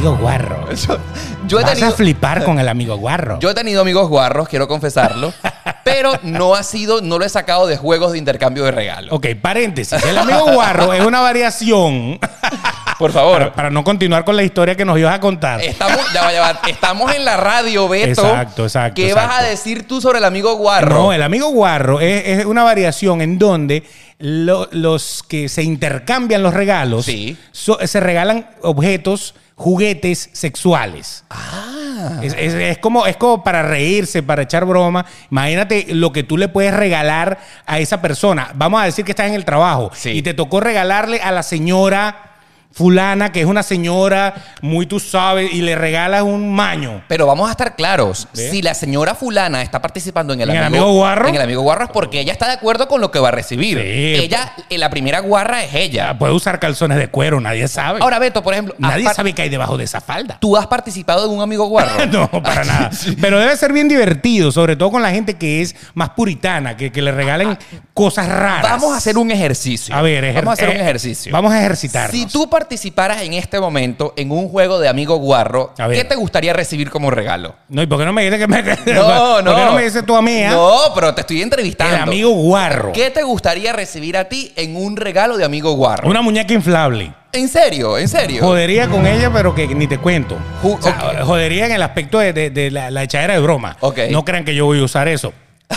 Amigo 0.05 0.21
guarro. 0.21 0.69
Yo, 0.75 0.99
yo 1.47 1.61
he 1.61 1.63
Vas 1.63 1.73
tenido. 1.73 1.89
a 1.89 1.93
flipar 1.93 2.45
con 2.45 2.59
el 2.59 2.69
amigo 2.69 2.95
guarro. 2.97 3.39
Yo 3.39 3.49
he 3.49 3.55
tenido 3.55 3.81
amigos 3.81 4.07
guarros, 4.11 4.51
quiero 4.51 4.69
confesarlo. 4.69 5.33
pero 5.85 6.13
no 6.23 6.55
ha 6.55 6.63
sido, 6.63 7.01
no 7.01 7.19
lo 7.19 7.25
he 7.25 7.29
sacado 7.31 7.67
de 7.67 7.79
juegos 7.79 8.13
de 8.13 8.19
intercambio 8.19 8.65
de 8.65 8.71
regalos. 8.71 9.11
Ok, 9.15 9.29
paréntesis. 9.41 10.05
El 10.05 10.19
amigo 10.19 10.53
guarro 10.53 10.93
es 10.93 11.03
una 11.03 11.23
variación. 11.23 12.19
Por 12.99 13.13
favor. 13.13 13.39
Para, 13.39 13.53
para 13.55 13.71
no 13.71 13.83
continuar 13.83 14.27
con 14.27 14.37
la 14.37 14.43
historia 14.43 14.77
que 14.77 14.85
nos 14.85 14.99
ibas 14.99 15.15
a 15.15 15.21
contar. 15.21 15.63
Estamos, 15.63 15.99
ya 16.13 16.23
va, 16.23 16.33
ya 16.33 16.41
va. 16.43 16.61
Estamos 16.69 17.15
en 17.15 17.25
la 17.25 17.39
radio, 17.39 17.89
Beto. 17.89 18.11
Exacto, 18.11 18.65
exacto, 18.65 18.95
¿Qué 18.97 19.09
exacto. 19.09 19.29
vas 19.29 19.41
a 19.41 19.43
decir 19.43 19.89
tú 19.89 20.03
sobre 20.03 20.19
el 20.19 20.25
amigo 20.27 20.55
guarro? 20.57 20.95
No, 20.95 21.13
el 21.15 21.23
amigo 21.23 21.49
guarro 21.49 22.01
es, 22.01 22.41
es 22.41 22.45
una 22.45 22.63
variación 22.63 23.23
en 23.23 23.39
donde 23.39 23.83
lo- 24.27 24.69
los 24.73 25.23
que 25.23 25.51
se 25.51 25.63
intercambian 25.63 26.43
los 26.43 26.55
regalos 26.55 27.05
Sí. 27.05 27.37
so- 27.53 27.79
se 27.87 28.01
regalan 28.01 28.49
objetos, 28.63 29.35
juguetes 29.55 30.31
sexuales. 30.33 31.25
Ah. 31.29 32.21
Es, 32.23 32.35
es- 32.39 32.55
es 32.55 32.79
como, 32.79 33.05
es 33.07 33.19
como 33.19 33.45
para 33.45 33.63
reírse, 33.63 34.23
para 34.23 34.41
echar 34.43 34.65
broma. 34.65 35.05
Imagínate 35.31 35.87
lo 35.91 36.11
que 36.13 36.23
tú 36.23 36.39
le 36.39 36.49
puedes 36.49 36.73
regalar 36.73 37.39
a 37.67 37.79
esa 37.81 38.01
persona. 38.01 38.51
Vamos 38.55 38.81
a 38.81 38.87
decir 38.87 39.05
que 39.05 39.13
estás 39.13 39.27
en 39.29 39.35
el 39.35 39.45
trabajo 39.45 39.91
Sí. 39.95 40.11
y 40.11 40.23
te 40.23 40.33
tocó 40.33 40.61
regalarle 40.61 41.21
a 41.21 41.31
la 41.31 41.43
señora 41.43 42.34
fulana, 42.75 43.31
que 43.33 43.41
es 43.41 43.47
una 43.47 43.63
señora 43.63 44.35
muy 44.61 44.87
tú 44.87 44.99
sabes, 45.01 45.53
y 45.53 45.63
le 45.63 45.77
regalas 45.77 46.23
un 46.23 46.53
maño. 46.55 47.03
Pero 47.09 47.27
vamos 47.27 47.49
a 47.49 47.53
estar 47.53 47.77
claros. 47.77 48.29
¿Ve? 48.35 48.51
Si 48.51 48.63
la 48.63 48.75
señora 48.75 49.15
fulana 49.15 49.63
está 49.63 49.81
participando 49.81 50.33
en 50.33 50.41
el, 50.41 50.51
¿En 50.51 50.57
el 50.57 50.65
amigo, 50.65 50.93
guarro? 50.93 51.29
En 51.29 51.35
el 51.37 51.43
amigo 51.43 51.63
guarro 51.63 51.85
es 51.85 51.91
porque 51.91 52.21
ella 52.21 52.33
está 52.33 52.47
de 52.47 52.55
acuerdo 52.55 52.89
con 52.89 53.01
lo 53.01 53.11
que 53.11 53.19
va 53.21 53.29
a 53.29 53.33
recibir. 53.33 53.79
Sí. 53.79 53.85
ella, 54.25 54.53
eh, 54.69 54.79
la 54.79 54.91
primera 54.91 55.21
guarra 55.21 55.63
es 55.63 55.75
ella. 55.75 56.19
Puede 56.19 56.33
usar 56.33 56.59
calzones 56.59 56.99
de 56.99 57.09
cuero, 57.09 57.41
nadie 57.41 57.69
sabe. 57.69 58.01
Ahora, 58.03 58.19
Beto, 58.19 58.43
por 58.43 58.55
ejemplo, 58.55 58.75
Nadie 58.79 59.09
sabe 59.15 59.33
qué 59.33 59.43
hay 59.43 59.49
debajo 59.49 59.77
de 59.77 59.85
esa 59.85 60.01
falda. 60.01 60.39
¿tú 60.41 60.57
has 60.57 60.67
participado 60.67 61.29
de 61.29 61.35
un 61.35 61.43
amigo 61.43 61.67
guarro? 61.67 62.05
No, 62.15 62.29
para 62.43 62.65
nada. 62.65 62.91
Pero 63.21 63.39
debe 63.39 63.57
ser 63.57 63.73
bien 63.73 63.89
divertido, 63.89 64.53
sobre 64.53 64.77
todo 64.77 64.91
con 64.91 65.03
la 65.03 65.11
gente 65.11 65.35
que 65.35 65.63
es 65.63 65.75
más 65.95 66.11
puritana, 66.11 66.77
que, 66.77 66.91
que 66.93 67.03
le 67.03 67.13
regalen 67.13 67.57
cosas 67.93 68.29
raras. 68.29 68.63
Vamos 68.63 68.93
a 68.93 68.97
hacer 68.99 69.17
un 69.19 69.31
ejercicio. 69.31 69.95
A 69.95 70.03
ver, 70.03 70.25
ejer- 70.25 70.35
vamos 70.37 70.51
a 70.51 70.53
hacer 70.55 70.69
un 70.71 70.77
eh, 70.77 70.81
ejercicio. 70.83 71.33
Vamos 71.33 71.53
a 71.53 71.59
ejercitarnos. 71.61 72.11
Si 72.13 72.27
tú 72.27 72.49
participaras 72.65 73.21
en 73.21 73.35
este 73.35 73.61
momento 73.61 74.15
en 74.17 74.31
un 74.31 74.49
juego 74.49 74.79
de 74.81 74.89
amigo 74.89 75.17
guarro, 75.17 75.75
A 75.77 75.87
ver. 75.87 75.99
¿qué 75.99 76.05
te 76.05 76.15
gustaría 76.15 76.55
recibir 76.55 76.89
como 76.91 77.11
regalo? 77.11 77.55
No, 77.69 77.83
¿y 77.83 77.87
por 77.87 77.99
qué 77.99 78.07
no 78.07 78.13
me 78.15 78.25
dices 78.25 78.39
que 78.39 78.47
me... 78.47 78.63
No, 78.63 79.43
no. 79.43 79.51
¿Por 79.53 79.55
qué 79.61 79.65
no 79.67 79.73
me 79.75 79.85
dices 79.85 80.05
tú 80.07 80.17
a 80.17 80.23
mí? 80.23 80.43
ah? 80.45 80.51
No, 80.53 80.79
pero 80.95 81.15
te 81.15 81.21
estoy 81.21 81.43
entrevistando. 81.43 81.95
El 81.95 82.01
amigo 82.03 82.31
guarro. 82.31 82.93
¿Qué 82.93 83.11
te 83.11 83.23
gustaría 83.23 83.75
recibir 83.75 84.17
a 84.17 84.25
ti 84.25 84.51
en 84.57 84.77
un 84.77 84.97
regalo 84.97 85.37
de 85.37 85.45
amigo 85.45 85.73
guarro? 85.75 86.09
Una 86.09 86.23
muñeca 86.23 86.55
inflable. 86.55 87.13
¿En 87.33 87.49
serio? 87.49 87.99
¿En 87.99 88.09
serio? 88.09 88.43
Jodería 88.43 88.89
con 88.89 89.07
ella, 89.07 89.31
pero 89.31 89.55
que 89.55 89.67
ni 89.69 89.87
te 89.87 89.99
cuento. 89.99 90.39
Ju- 90.63 90.79
O 90.79 90.83
sea, 90.83 90.97
ok. 91.21 91.27
Jodería 91.27 91.67
en 91.67 91.73
el 91.73 91.83
aspecto 91.83 92.19
de, 92.21 92.33
de- 92.33 92.49
de 92.49 92.71
la, 92.71 92.91
la 92.91 93.03
echadera 93.03 93.35
de 93.35 93.41
broma. 93.41 93.77
Ok. 93.81 93.99
No 94.11 94.25
crean 94.25 94.45
que 94.47 94.55
yo 94.55 94.65
voy 94.65 94.81
a 94.81 94.85
usar 94.85 95.07
eso. 95.09 95.35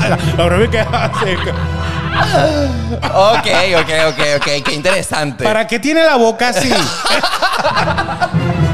la 0.38 0.44
broma 0.44 0.64
es 0.64 0.70
que 0.70 0.78
Ok, 3.02 3.46
ok, 3.78 3.90
ok, 4.08 4.20
ok. 4.36 4.64
Qué 4.64 4.74
interesante. 4.74 5.44
¿Para 5.44 5.66
qué 5.66 5.78
tiene 5.78 6.04
la 6.04 6.16
boca 6.16 6.48
así? 6.48 6.70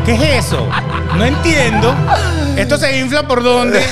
¿Qué 0.04 0.14
es 0.14 0.46
eso? 0.46 0.68
No 1.16 1.24
entiendo. 1.24 1.94
¿Esto 2.56 2.76
se 2.78 2.98
infla 2.98 3.26
por 3.26 3.42
dónde? 3.42 3.84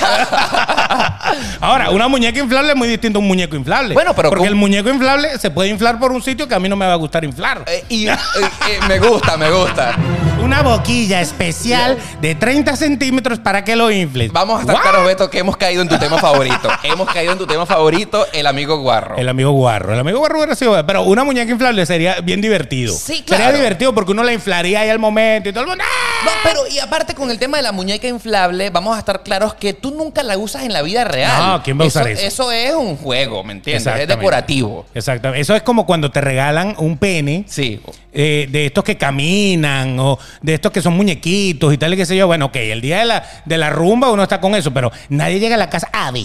Ahora, 1.61 1.91
una 1.91 2.09
muñeca 2.09 2.39
inflable 2.39 2.71
es 2.71 2.77
muy 2.77 2.89
distinto 2.89 3.19
a 3.19 3.23
un 3.23 3.29
muñeco 3.29 3.57
inflable. 3.57 3.95
Bueno, 3.95 4.15
pero 4.15 4.31
Porque 4.31 4.47
el 4.47 4.55
muñeco 4.55 4.91
inflable 4.91 5.39
se 5.39 5.51
puede 5.51 5.71
inflar 5.71 5.99
por 5.99 6.13
un 6.13 6.23
sitio 6.23 6.47
que 6.47 6.55
a 6.55 6.61
mí 6.61 6.69
no 6.69 6.77
me 6.77 6.87
va 6.87 6.93
a 6.93 6.97
gustar 6.97 7.25
inflar. 7.25 7.65
Eh, 7.67 7.85
y 7.89 8.09
eh, 8.09 8.13
eh, 8.13 8.79
me 8.89 8.99
gusta, 8.99 9.37
me 9.37 9.51
gusta. 9.51 9.97
Una 10.45 10.61
boquilla 10.61 11.23
especial 11.23 11.97
de 12.21 12.35
30 12.35 12.77
centímetros 12.77 13.39
para 13.39 13.65
que 13.65 13.75
lo 13.77 13.91
infles. 13.91 14.31
Vamos 14.31 14.59
a 14.59 14.61
estar 14.61 14.79
claros, 14.83 15.07
Beto, 15.07 15.31
que 15.31 15.39
hemos 15.39 15.57
caído 15.57 15.81
en 15.81 15.89
tu 15.89 15.99
tema 15.99 16.19
favorito. 16.19 16.69
hemos 16.83 17.11
caído 17.11 17.33
en 17.33 17.39
tu 17.39 17.47
tema 17.47 17.65
favorito, 17.65 18.27
el 18.31 18.47
amigo 18.47 18.77
guarro. 18.79 19.17
El 19.17 19.29
amigo 19.31 19.53
guarro. 19.53 19.95
El 19.95 20.01
amigo 20.01 20.19
guarro 20.19 20.37
hubiera 20.37 20.55
sido. 20.55 20.85
Pero 20.87 21.03
una 21.05 21.25
muñeca 21.25 21.51
inflable 21.51 21.87
sería 21.87 22.21
bien 22.21 22.43
divertido. 22.43 22.93
Sí, 22.95 23.25
Sería 23.27 23.37
claro. 23.37 23.57
divertido 23.57 23.95
porque 23.95 24.13
uno 24.13 24.23
la 24.23 24.35
inflaría 24.35 24.81
ahí 24.81 24.91
al 24.91 24.99
momento 24.99 25.49
y 25.49 25.53
todo 25.53 25.65
el 25.65 25.71
mundo. 25.71 25.83
¡ah! 25.87 26.25
No, 26.27 26.31
pero 26.43 26.61
y 26.71 26.79
aparte 26.79 27.15
con 27.15 27.31
el 27.31 27.39
tema 27.39 27.57
de 27.57 27.63
la 27.63 27.73
muñeca 27.73 28.07
inflable, 28.07 28.69
vamos 28.69 28.97
a 28.97 28.99
estar 28.99 29.23
claros 29.23 29.55
que 29.55 29.73
tú 29.73 29.93
nunca 29.93 30.23
la 30.23 30.37
usas 30.37 30.65
en 30.65 30.75
la 30.75 30.83
vida 30.83 31.05
real. 31.05 31.43
No, 31.53 31.63
¿quién 31.63 31.81
va 31.81 31.85
a 31.85 31.89
usar 31.89 32.07
eso? 32.09 32.21
Eso 32.23 32.53
es 32.53 32.75
un 32.75 32.99
juego, 32.99 33.43
¿me 33.45 33.53
entiendes? 33.55 33.87
Es 33.87 34.09
decorativo. 34.09 34.85
Exactamente. 34.95 35.41
Eso 35.41 35.57
es 35.57 35.63
como 35.63 35.87
cuando 35.87 36.11
te 36.11 36.21
regalan 36.21 36.75
un 36.79 36.99
pene. 36.99 37.45
Sí. 37.49 37.81
eh, 38.13 38.47
de 38.51 38.67
estos 38.67 38.85
que 38.85 38.97
caminan 38.97 39.99
o 39.99 40.19
de 40.43 40.55
estos 40.55 40.73
que 40.73 40.83
son 40.83 40.95
muñequitos 40.95 41.73
y 41.73 41.79
tal 41.79 41.95
y 41.95 41.97
qué 41.97 42.07
sé 42.07 42.17
yo. 42.17 42.27
Bueno, 42.27 42.47
ok, 42.47 42.57
el 42.57 42.81
día 42.81 42.99
de 43.01 43.05
la, 43.07 43.25
de 43.45 43.59
la 43.59 43.71
rumba 43.71 44.11
uno 44.11 44.23
está 44.23 44.41
con 44.41 44.55
eso, 44.55 44.73
pero 44.73 44.91
nadie 45.09 45.39
llega 45.41 45.55
a 45.55 45.59
la 45.59 45.71
casa 45.71 45.89
a 45.93 46.11
ver. 46.11 46.23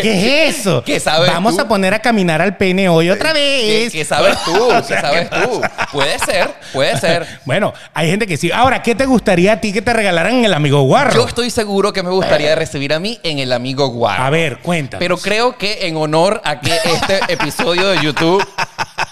¿Qué 0.00 0.48
es 0.48 0.56
eso? 0.60 0.82
¿Qué 0.84 0.98
sabes 1.00 1.30
Vamos 1.30 1.56
tú? 1.56 1.62
a 1.62 1.68
poner 1.68 1.92
a 1.94 1.98
caminar 2.00 2.40
al 2.40 2.56
pene 2.56 2.88
hoy 2.88 3.10
otra 3.10 3.32
¿Qué, 3.32 3.82
vez. 3.84 3.92
qué 3.92 4.04
sabes 4.04 4.36
tú? 4.44 4.52
¿Qué 4.88 4.94
sabes 5.00 5.28
¿qué 5.28 5.36
tú? 5.36 5.60
Puede 5.92 6.18
ser, 6.18 6.50
puede 6.72 6.98
ser. 6.98 7.26
Bueno, 7.44 7.72
hay 7.92 8.08
gente 8.08 8.26
que 8.26 8.36
sí. 8.36 8.50
Ahora, 8.50 8.82
¿qué 8.82 8.94
te 8.94 9.04
gustaría 9.06 9.52
a 9.52 9.60
ti 9.60 9.72
que 9.72 9.82
te 9.82 9.92
regalaran 9.92 10.34
en 10.36 10.44
el 10.46 10.54
amigo 10.54 10.82
guarro? 10.82 11.12
Yo 11.14 11.28
estoy 11.28 11.50
seguro 11.50 11.92
que 11.92 12.02
me 12.02 12.10
gustaría 12.10 12.54
recibir 12.54 12.94
a 12.94 12.98
mí 12.98 13.20
en 13.22 13.38
el 13.38 13.52
amigo 13.52 13.88
guarro. 13.88 14.24
A 14.24 14.30
ver, 14.30 14.58
cuéntanos. 14.58 15.00
Pero 15.00 15.18
creo 15.18 15.56
que 15.58 15.86
en 15.86 15.96
honor 15.96 16.40
a 16.44 16.60
que 16.60 16.72
este 16.84 17.20
episodio 17.28 17.88
de 17.88 18.02
YouTube 18.02 18.42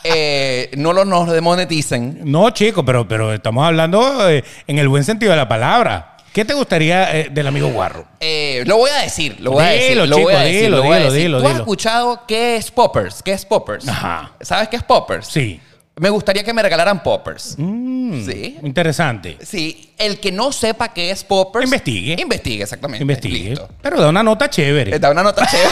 eh, 0.05 0.71
no 0.77 0.93
lo 0.93 1.05
nos 1.05 1.29
demoneticen, 1.31 2.21
No, 2.25 2.51
chico, 2.51 2.85
pero, 2.85 3.07
pero 3.09 3.33
estamos 3.33 3.67
hablando 3.67 4.29
eh, 4.29 4.45
en 4.67 4.79
el 4.79 4.89
buen 4.89 5.05
sentido 5.05 5.31
de 5.33 5.37
la 5.39 5.49
palabra. 5.49 6.17
¿Qué 6.33 6.45
te 6.45 6.55
gustaría 6.55 7.17
eh, 7.19 7.29
del 7.31 7.47
amigo 7.49 7.69
guarro? 7.69 8.07
eh, 8.21 8.63
lo 8.67 8.77
voy 8.77 8.91
a 8.91 8.99
decir, 9.03 9.37
lo 9.41 9.51
voy 9.53 9.65
a 9.65 9.69
decir, 9.69 9.89
Dilo, 9.91 10.07
lo 10.07 10.19
voy 10.19 10.33
a 10.33 10.37
chico, 10.37 10.45
decir, 10.47 10.63
dilo, 10.63 10.77
lo 10.77 10.83
voy 10.85 10.93
a 10.93 10.99
dilo, 10.99 11.11
decir. 11.13 11.27
dilo, 11.27 11.39
¿Tú 11.41 11.45
has 11.47 11.53
dilo. 11.53 11.63
escuchado 11.65 12.23
qué 12.29 12.57
es 12.57 12.71
poppers? 12.71 13.23
¿Qué 13.23 13.33
es 13.33 13.45
poppers? 13.45 13.89
Ajá. 13.89 14.33
¿Sabes 14.41 14.69
qué 14.69 14.77
es 14.77 14.83
poppers? 14.85 15.27
Sí. 15.27 15.61
Me 15.97 16.09
gustaría 16.09 16.45
que 16.45 16.55
me 16.55 16.63
regalaran 16.63 17.03
poppers. 17.03 17.57
Mm, 17.59 18.25
Sí. 18.25 18.59
Interesante. 18.63 19.39
Sí, 19.43 19.93
el 19.99 20.19
que 20.21 20.31
no 20.33 20.51
sepa 20.53 20.89
qué 20.93 21.11
es 21.11 21.23
poppers. 21.25 21.65
Investigue. 21.65 22.17
Investigue, 22.21 22.63
exactamente. 22.63 23.03
Investigue. 23.03 23.51
Listo. 23.51 23.69
Pero 23.83 24.01
da 24.01 24.09
una 24.09 24.23
nota 24.23 24.49
chévere. 24.49 24.99
Da 24.99 25.11
una 25.11 25.23
nota 25.25 25.45
chévere. 25.47 25.69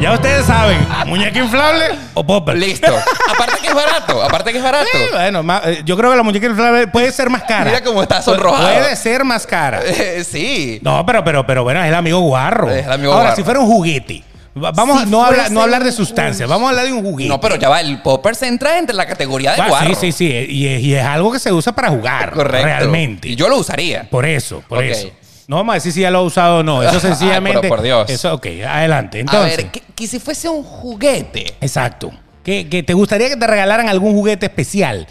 Ya 0.00 0.12
ustedes 0.14 0.46
saben, 0.46 0.78
muñeca 1.06 1.38
inflable 1.38 1.84
o 2.14 2.24
popper. 2.24 2.56
Listo. 2.56 2.86
Aparte 3.30 3.60
que 3.60 3.68
es 3.68 3.74
barato, 3.74 4.22
aparte 4.22 4.50
que 4.52 4.56
es 4.58 4.64
barato. 4.64 4.88
Eh, 4.94 5.08
bueno, 5.12 5.42
ma- 5.42 5.60
eh, 5.66 5.82
yo 5.84 5.94
creo 5.96 6.10
que 6.10 6.16
la 6.16 6.22
muñeca 6.22 6.46
inflable 6.46 6.86
puede 6.88 7.12
ser 7.12 7.28
más 7.28 7.42
cara. 7.42 7.66
Mira 7.66 7.82
cómo 7.84 8.02
está 8.02 8.22
sonrojado. 8.22 8.66
Puede 8.66 8.96
ser 8.96 9.24
más 9.24 9.46
cara. 9.46 9.80
Eh, 9.90 10.24
sí. 10.24 10.78
No, 10.82 11.04
pero, 11.04 11.22
pero, 11.22 11.46
pero 11.46 11.62
bueno, 11.64 11.82
es 11.82 11.88
el 11.88 11.94
amigo 11.94 12.18
guarro. 12.20 12.70
Es 12.70 12.86
el 12.86 12.92
amigo 12.92 13.12
Ahora, 13.12 13.24
guarro. 13.24 13.36
si 13.36 13.42
fuera 13.44 13.60
un 13.60 13.66
juguete. 13.66 14.22
va- 14.56 14.70
Vamos 14.72 14.96
Si 14.98 15.04
a 15.04 15.06
fuese 15.06 15.26
hablar, 15.26 15.50
no 15.50 15.60
hablar 15.62 15.82
de 15.84 15.90
un 15.90 15.94
sustancias, 15.96 16.48
vamos 16.48 16.66
a 16.66 16.70
hablar 16.70 16.86
de 16.86 16.92
un 16.94 17.02
juguete. 17.02 17.28
No, 17.28 17.38
pero 17.40 17.56
ya 17.56 17.68
va, 17.68 17.80
el 17.82 18.00
popper 18.00 18.34
se 18.34 18.46
entra 18.48 18.78
entre 18.78 18.96
la 18.96 19.06
categoría 19.06 19.52
de 19.52 19.60
Ah, 19.60 19.68
guarro. 19.68 19.88
Sí, 19.94 19.94
sí, 19.94 20.12
sí. 20.12 20.26
Y 20.48 20.66
es, 20.66 20.80
y 20.80 20.94
es 20.94 21.04
algo 21.04 21.30
que 21.30 21.38
se 21.38 21.52
usa 21.52 21.72
para 21.74 21.90
jugar. 21.90 22.30
Correcto. 22.32 22.64
Realmente. 22.66 23.28
Y 23.28 23.36
yo 23.36 23.48
lo 23.48 23.58
usaría. 23.58 24.04
Por 24.08 24.24
eso, 24.24 24.62
por 24.66 24.78
Ok. 24.78 24.84
eso. 24.84 25.10
No 25.50 25.56
vamos 25.56 25.72
a 25.72 25.74
decir 25.74 25.92
si 25.92 26.00
ya 26.02 26.12
lo 26.12 26.18
ha 26.18 26.22
usado 26.22 26.58
o 26.58 26.62
no. 26.62 26.80
Eso 26.80 26.92
Ay, 26.94 27.00
sencillamente. 27.00 27.58
pero 27.60 27.74
por 27.74 27.82
Dios. 27.82 28.08
Eso, 28.08 28.32
ok, 28.34 28.46
adelante. 28.68 29.18
a 29.18 29.20
Entonces. 29.22 29.56
ver, 29.56 29.70
que, 29.72 29.80
que 29.80 30.06
si 30.06 30.20
fuese 30.20 30.48
un 30.48 30.62
juguete. 30.62 31.54
Exacto. 31.60 32.12
¿Que, 32.44 32.68
que 32.68 32.84
te 32.84 32.94
gustaría 32.94 33.28
que 33.28 33.36
te 33.36 33.46
regalaran 33.48 33.88
algún 33.88 34.12
juguete 34.14 34.46
especial? 34.46 35.08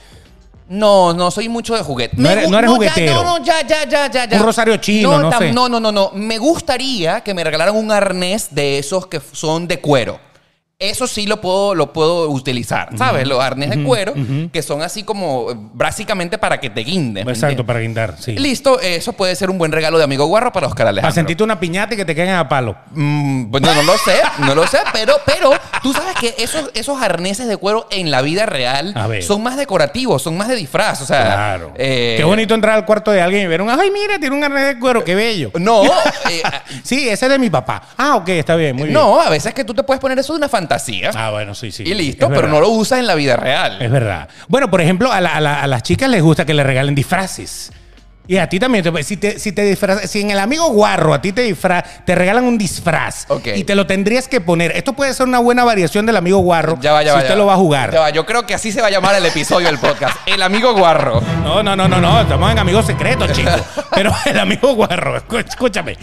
No, 0.70 1.14
no 1.14 1.30
soy 1.32 1.50
mucho 1.50 1.76
de 1.76 1.82
juguete. 1.82 2.16
No 2.18 2.30
eres- 2.30 2.50
no 2.50 2.58
eres 2.58 2.70
ya, 2.70 2.76
juguetero. 2.76 3.14
no, 3.16 3.40
no, 3.40 3.44
ya, 3.44 3.68
ya, 3.68 3.84
ya, 3.86 4.10
ya, 4.10 4.26
ya. 4.30 4.38
Un 4.38 4.44
rosario 4.46 4.78
chino, 4.78 5.20
no 5.20 5.30
tam- 5.30 5.40
sé. 5.40 5.52
No, 5.52 5.68
no, 5.68 5.80
no, 5.80 5.92
no. 5.92 6.12
Me 6.14 6.38
gustaría 6.38 7.20
que 7.22 7.34
me 7.34 7.44
regalaran 7.44 7.76
un 7.76 7.92
arnés 7.92 8.48
de 8.52 8.78
esos 8.80 9.08
que 9.08 9.20
son 9.34 9.68
de 9.68 9.80
cuero. 9.82 10.20
Eso 10.82 11.08
sí 11.08 11.28
lo 11.28 11.42
puedo, 11.42 11.76
lo 11.76 11.92
puedo 11.92 12.30
utilizar, 12.30 12.98
¿sabes? 12.98 13.28
Los 13.28 13.42
arnés 13.44 13.70
de 13.72 13.84
cuero, 13.84 14.14
que 14.54 14.62
son 14.64 14.82
así 14.82 15.04
como 15.04 15.52
eh, 15.52 15.56
básicamente 15.74 16.38
para 16.38 16.58
que 16.62 16.70
te 16.70 16.86
guindes. 16.86 17.26
¿me 17.26 17.34
Exacto, 17.34 17.66
para 17.66 17.82
guindar, 17.82 18.16
sí. 18.18 18.38
Listo, 18.38 18.80
eso 18.80 19.12
puede 19.12 19.36
ser 19.36 19.50
un 19.50 19.58
buen 19.58 19.74
regalo 19.74 19.98
de 19.98 20.06
amigo 20.06 20.26
guarro 20.28 20.54
para 20.54 20.68
Oscar 20.68 20.86
Para 20.86 20.90
Alejandro. 20.92 21.14
sentirte 21.16 21.44
una 21.44 21.60
piñata 21.60 21.96
y 21.96 21.98
que 21.98 22.06
te 22.06 22.16
caigan 22.16 22.38
a 22.38 22.48
palo. 22.48 22.78
Mm, 22.92 23.52
pues 23.52 23.62
no, 23.62 23.74
lo 23.84 23.98
sé, 23.98 24.22
no 24.38 24.56
lo 24.56 24.66
sé, 24.68 24.78
pero, 24.94 25.16
pero 25.26 25.52
tú 25.84 25.92
sabes 25.92 26.16
que 26.16 26.34
esos, 26.42 26.72
esos 26.74 27.02
arneses 27.02 27.50
de 27.50 27.58
cuero 27.58 27.86
en 27.92 28.10
la 28.10 28.22
vida 28.22 28.46
real 28.46 28.94
son 29.22 29.44
más 29.44 29.58
decorativos, 29.58 30.22
son 30.22 30.38
más 30.38 30.48
de 30.48 30.56
disfraz. 30.56 31.02
O 31.02 31.06
sea, 31.06 31.24
Claro. 31.26 31.74
eh, 31.76 32.16
Qué 32.18 32.24
bonito 32.24 32.54
entrar 32.54 32.76
al 32.76 32.86
cuarto 32.86 33.12
de 33.12 33.22
alguien 33.22 33.44
y 33.44 33.48
ver 33.48 33.62
un, 33.62 33.70
ay, 33.70 33.92
mira, 33.92 34.18
tiene 34.18 34.34
un 34.34 34.46
arnés 34.46 34.68
de 34.76 34.80
cuero, 34.80 35.04
qué 35.04 35.14
bello. 35.14 35.52
No, 35.60 35.84
eh, 36.30 36.42
Sí, 36.84 37.10
ese 37.10 37.26
es 37.26 37.32
de 37.34 37.38
mi 37.38 37.50
papá. 37.50 37.82
Ah, 37.98 38.16
ok, 38.16 38.30
está 38.30 38.56
bien, 38.56 38.78
muy 38.78 38.84
bien. 38.86 38.94
no, 38.94 39.20
a 39.20 39.30
veces 39.30 39.54
que 39.54 39.66
tú 39.66 39.74
te 39.74 39.84
puedes 39.84 40.00
poner 40.00 40.18
eso 40.18 40.32
de 40.32 40.38
una 40.38 40.48
fantasía 40.48 40.69
Ah, 41.16 41.32
bueno, 41.32 41.56
sí, 41.56 41.72
sí. 41.72 41.84
y 41.86 41.94
listo, 41.94 42.28
pero 42.30 42.48
no 42.48 42.60
lo 42.62 42.70
usas 42.70 43.00
en 43.00 43.08
la 43.08 43.16
vida 43.16 43.36
real. 43.38 43.82
Es 43.82 43.90
verdad. 43.92 44.30
Bueno, 44.48 44.70
por 44.70 44.82
ejemplo, 44.82 45.12
a, 45.12 45.20
la- 45.22 45.36
a 45.36 45.42
la- 45.42 45.62
a 45.62 45.68
las 45.68 45.84
chicas 45.84 46.10
les 46.10 46.22
gusta 46.22 46.46
que 46.46 46.54
le 46.54 46.64
regalen 46.64 46.96
disfraces. 46.96 47.72
Y 48.30 48.38
a 48.38 48.48
ti 48.48 48.60
también. 48.60 48.86
Si 49.04 49.18
te, 49.18 49.40
si 49.40 49.52
te 49.54 49.64
disfrazas, 49.64 50.08
si 50.08 50.22
en 50.22 50.30
el 50.30 50.38
amigo 50.38 50.70
guarro 50.70 51.16
a 51.16 51.20
ti 51.20 51.32
te 51.32 51.42
disfra, 51.42 51.84
te 52.06 52.14
regalan 52.14 52.44
un 52.44 52.60
disfraz 52.60 53.26
y 53.56 53.64
te 53.64 53.74
lo 53.74 53.88
tendrías 53.88 54.28
que 54.28 54.40
poner. 54.40 54.72
Esto 54.78 54.94
puede 54.94 55.16
ser 55.16 55.26
una 55.28 55.40
buena 55.40 55.64
variación 55.64 56.06
del 56.06 56.16
amigo 56.16 56.38
guarro 56.38 56.78
Ya 56.80 56.92
va, 56.94 57.02
ya 57.02 57.10
si 57.10 57.14
va. 57.14 57.18
usted 57.22 57.30
ya 57.32 57.36
lo 57.36 57.48
va 57.48 57.54
a 57.56 57.58
jugar. 57.58 57.92
Ya 57.92 58.02
va, 58.02 58.10
yo 58.12 58.28
creo 58.28 58.46
que 58.46 58.54
así 58.54 58.72
se 58.72 58.82
va 58.82 58.88
a 58.88 58.92
llamar 58.92 59.16
el 59.16 59.26
episodio 59.26 59.66
del 59.66 59.80
podcast. 59.80 60.16
El 60.28 60.44
amigo 60.44 60.74
guarro. 60.76 61.22
No, 61.44 61.64
no, 61.64 61.76
no, 61.76 61.88
no, 61.88 62.00
no. 62.00 62.22
Estamos 62.22 62.52
en 62.52 62.60
amigos 62.60 62.86
secretos, 62.86 63.32
chicos. 63.32 63.60
Pero 63.96 64.14
el 64.26 64.38
amigo 64.38 64.76
guarro, 64.76 65.18
escúchame. 65.18 65.98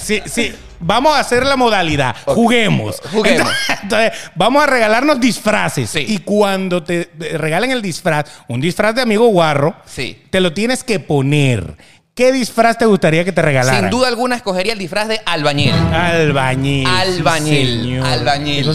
Sí, 0.00 0.22
sí. 0.24 0.54
Vamos 0.82 1.14
a 1.14 1.20
hacer 1.20 1.44
la 1.44 1.56
modalidad. 1.56 2.16
Juguemos. 2.24 3.02
Juguemos. 3.12 3.52
Entonces, 3.68 3.78
entonces, 3.82 4.12
vamos 4.34 4.62
a 4.64 4.66
regalarnos 4.66 5.20
disfraces. 5.20 5.90
Sí. 5.90 6.06
Y 6.08 6.18
cuando 6.20 6.82
te 6.82 7.10
regalen 7.34 7.70
el 7.70 7.82
disfraz, 7.82 8.24
un 8.48 8.62
disfraz 8.62 8.94
de 8.94 9.02
amigo 9.02 9.26
guarro, 9.26 9.76
Sí. 9.84 10.22
Te 10.30 10.40
lo 10.40 10.52
tienes 10.52 10.84
que 10.84 11.00
poner. 11.00 11.76
¿Qué 12.14 12.32
disfraz 12.32 12.76
te 12.76 12.86
gustaría 12.86 13.24
que 13.24 13.32
te 13.32 13.40
regalaran? 13.40 13.80
Sin 13.80 13.90
duda 13.90 14.08
alguna 14.08 14.36
escogería 14.36 14.72
el 14.72 14.78
disfraz 14.78 15.08
de 15.08 15.20
albañil. 15.24 15.72
Albañil. 15.72 16.86
Albañil, 16.86 18.02
albañil. 18.02 18.66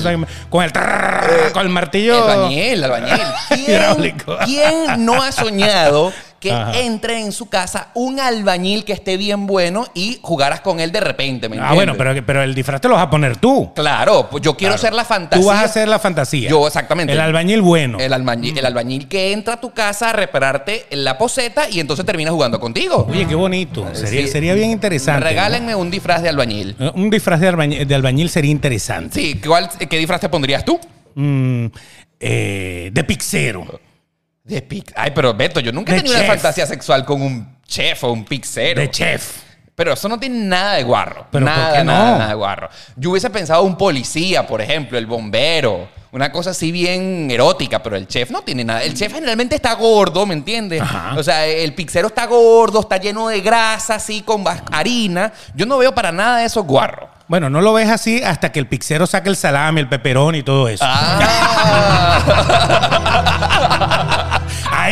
Con 0.49 0.63
el, 0.63 0.71
trrr, 0.71 1.51
con 1.53 1.61
el 1.63 1.69
martillo. 1.69 2.27
Albañil, 2.27 2.83
albañil. 2.83 3.21
¿Quién, 3.49 3.61
Hidráulico. 3.61 4.37
quién 4.45 5.05
no 5.05 5.21
ha 5.21 5.31
soñado 5.31 6.11
que 6.45 6.51
Ajá. 6.51 6.79
entre 6.79 7.19
en 7.21 7.31
su 7.31 7.47
casa 7.49 7.87
un 7.95 8.19
albañil 8.19 8.85
que 8.85 8.93
esté 8.93 9.17
bien 9.17 9.47
bueno 9.47 9.87
y 9.95 10.19
jugaras 10.21 10.61
con 10.61 10.79
él 10.79 10.91
de 10.91 10.99
repente? 10.99 11.49
¿me 11.49 11.57
Ah, 11.59 11.73
bueno, 11.73 11.95
pero, 11.97 12.23
pero 12.23 12.43
el 12.43 12.53
disfraz 12.53 12.79
te 12.81 12.87
lo 12.87 12.93
vas 12.93 13.03
a 13.03 13.09
poner 13.09 13.37
tú. 13.37 13.71
Claro, 13.73 14.27
pues 14.29 14.43
yo 14.43 14.55
quiero 14.55 14.73
Claro. 14.75 14.81
ser 14.81 14.93
la 14.93 15.05
fantasía. 15.05 15.41
Tú 15.41 15.47
vas 15.47 15.59
a 15.61 15.65
hacer 15.65 15.87
la 15.87 15.97
fantasía. 15.97 16.47
Yo, 16.49 16.67
exactamente. 16.67 17.11
El 17.13 17.19
albañil 17.19 17.61
bueno. 17.63 17.97
El 17.99 18.13
albañil, 18.13 18.55
el 18.57 18.65
albañil 18.65 19.07
que 19.07 19.31
entra 19.31 19.55
a 19.55 19.59
tu 19.61 19.71
casa 19.73 20.11
a 20.11 20.13
repararte 20.13 20.85
la 20.91 21.17
poseta 21.17 21.67
y 21.69 21.79
entonces 21.79 22.05
termina 22.05 22.29
jugando 22.29 22.59
contigo. 22.59 23.07
Oye, 23.09 23.25
qué 23.27 23.33
bonito. 23.35 23.87
Sería, 23.93 24.21
Sí. 24.21 24.27
sería 24.27 24.53
bien 24.53 24.69
interesante. 24.69 25.23
Regálenme 25.27 25.73
un 25.75 25.89
disfraz 25.89 26.21
de 26.21 26.29
albañil. 26.29 26.75
¿no? 26.77 26.91
Un 26.91 27.09
disfraz 27.09 27.39
de 27.39 27.47
albañil, 27.47 27.87
de 27.87 27.95
albañil 27.95 28.29
sería 28.29 28.51
interesante. 28.51 29.19
Sí, 29.19 29.41
¿cuál- 29.43 29.69
¿qué 29.89 29.97
disfraz 29.97 30.21
te 30.21 30.29
pondrías 30.29 30.63
tú? 30.63 30.79
Mm, 31.15 31.65
eh, 32.19 32.89
de 32.93 33.03
pixero. 33.03 33.79
De 34.45 34.61
pic. 34.61 34.93
Ay, 34.95 35.11
pero 35.13 35.33
Beto, 35.33 35.59
yo 35.59 35.71
nunca 35.71 35.91
he 35.93 35.97
tenido 35.97 36.13
una 36.13 36.21
chef. 36.23 36.29
fantasía 36.29 36.67
sexual 36.67 37.03
con 37.03 37.21
un 37.21 37.57
chef 37.67 38.03
o 38.03 38.11
un 38.11 38.23
pixero. 38.23 38.79
De 38.79 38.89
chef. 38.91 39.39
Pero 39.73 39.93
eso 39.93 40.07
no 40.07 40.19
tiene 40.19 40.37
nada 40.45 40.75
de 40.75 40.83
guarro. 40.83 41.25
¿Pero 41.31 41.45
por 41.45 41.55
nada, 41.55 41.73
qué 41.73 41.83
no? 41.83 41.91
nada, 41.91 42.11
nada 42.11 42.27
de 42.29 42.35
guarro. 42.35 42.69
Yo 42.95 43.09
hubiese 43.09 43.29
pensado 43.31 43.63
un 43.63 43.75
policía, 43.75 44.45
por 44.47 44.61
ejemplo, 44.61 44.97
el 44.97 45.07
bombero. 45.07 45.89
Una 46.11 46.31
cosa 46.31 46.51
así 46.51 46.71
bien 46.71 47.27
erótica, 47.29 47.83
pero 47.83 47.97
el 47.97 48.07
chef 48.07 48.29
no 48.31 48.41
tiene 48.43 48.63
nada. 48.63 48.83
El 48.83 48.93
chef 48.93 49.11
generalmente 49.11 49.55
está 49.55 49.73
gordo, 49.73 50.25
¿me 50.25 50.33
entiendes? 50.33 50.81
Ajá. 50.81 51.15
O 51.17 51.23
sea, 51.23 51.45
el 51.45 51.73
pixero 51.73 52.07
está 52.07 52.25
gordo, 52.27 52.79
está 52.81 52.97
lleno 52.97 53.27
de 53.27 53.41
grasa, 53.41 53.95
así, 53.95 54.21
con 54.21 54.45
harina. 54.71 55.33
Yo 55.55 55.65
no 55.65 55.77
veo 55.79 55.93
para 55.93 56.13
nada 56.13 56.37
de 56.37 56.45
eso 56.45 56.63
guarro. 56.63 57.09
Bueno, 57.27 57.49
no 57.49 57.59
lo 57.59 57.73
ves 57.73 57.89
así 57.89 58.21
hasta 58.23 58.51
que 58.51 58.59
el 58.59 58.67
pixero 58.67 59.07
saque 59.07 59.29
el 59.29 59.35
salami, 59.35 59.81
el 59.81 59.89
peperón 59.89 60.35
y 60.35 60.43
todo 60.43 60.69
eso. 60.69 60.85
Ah. 60.87 62.21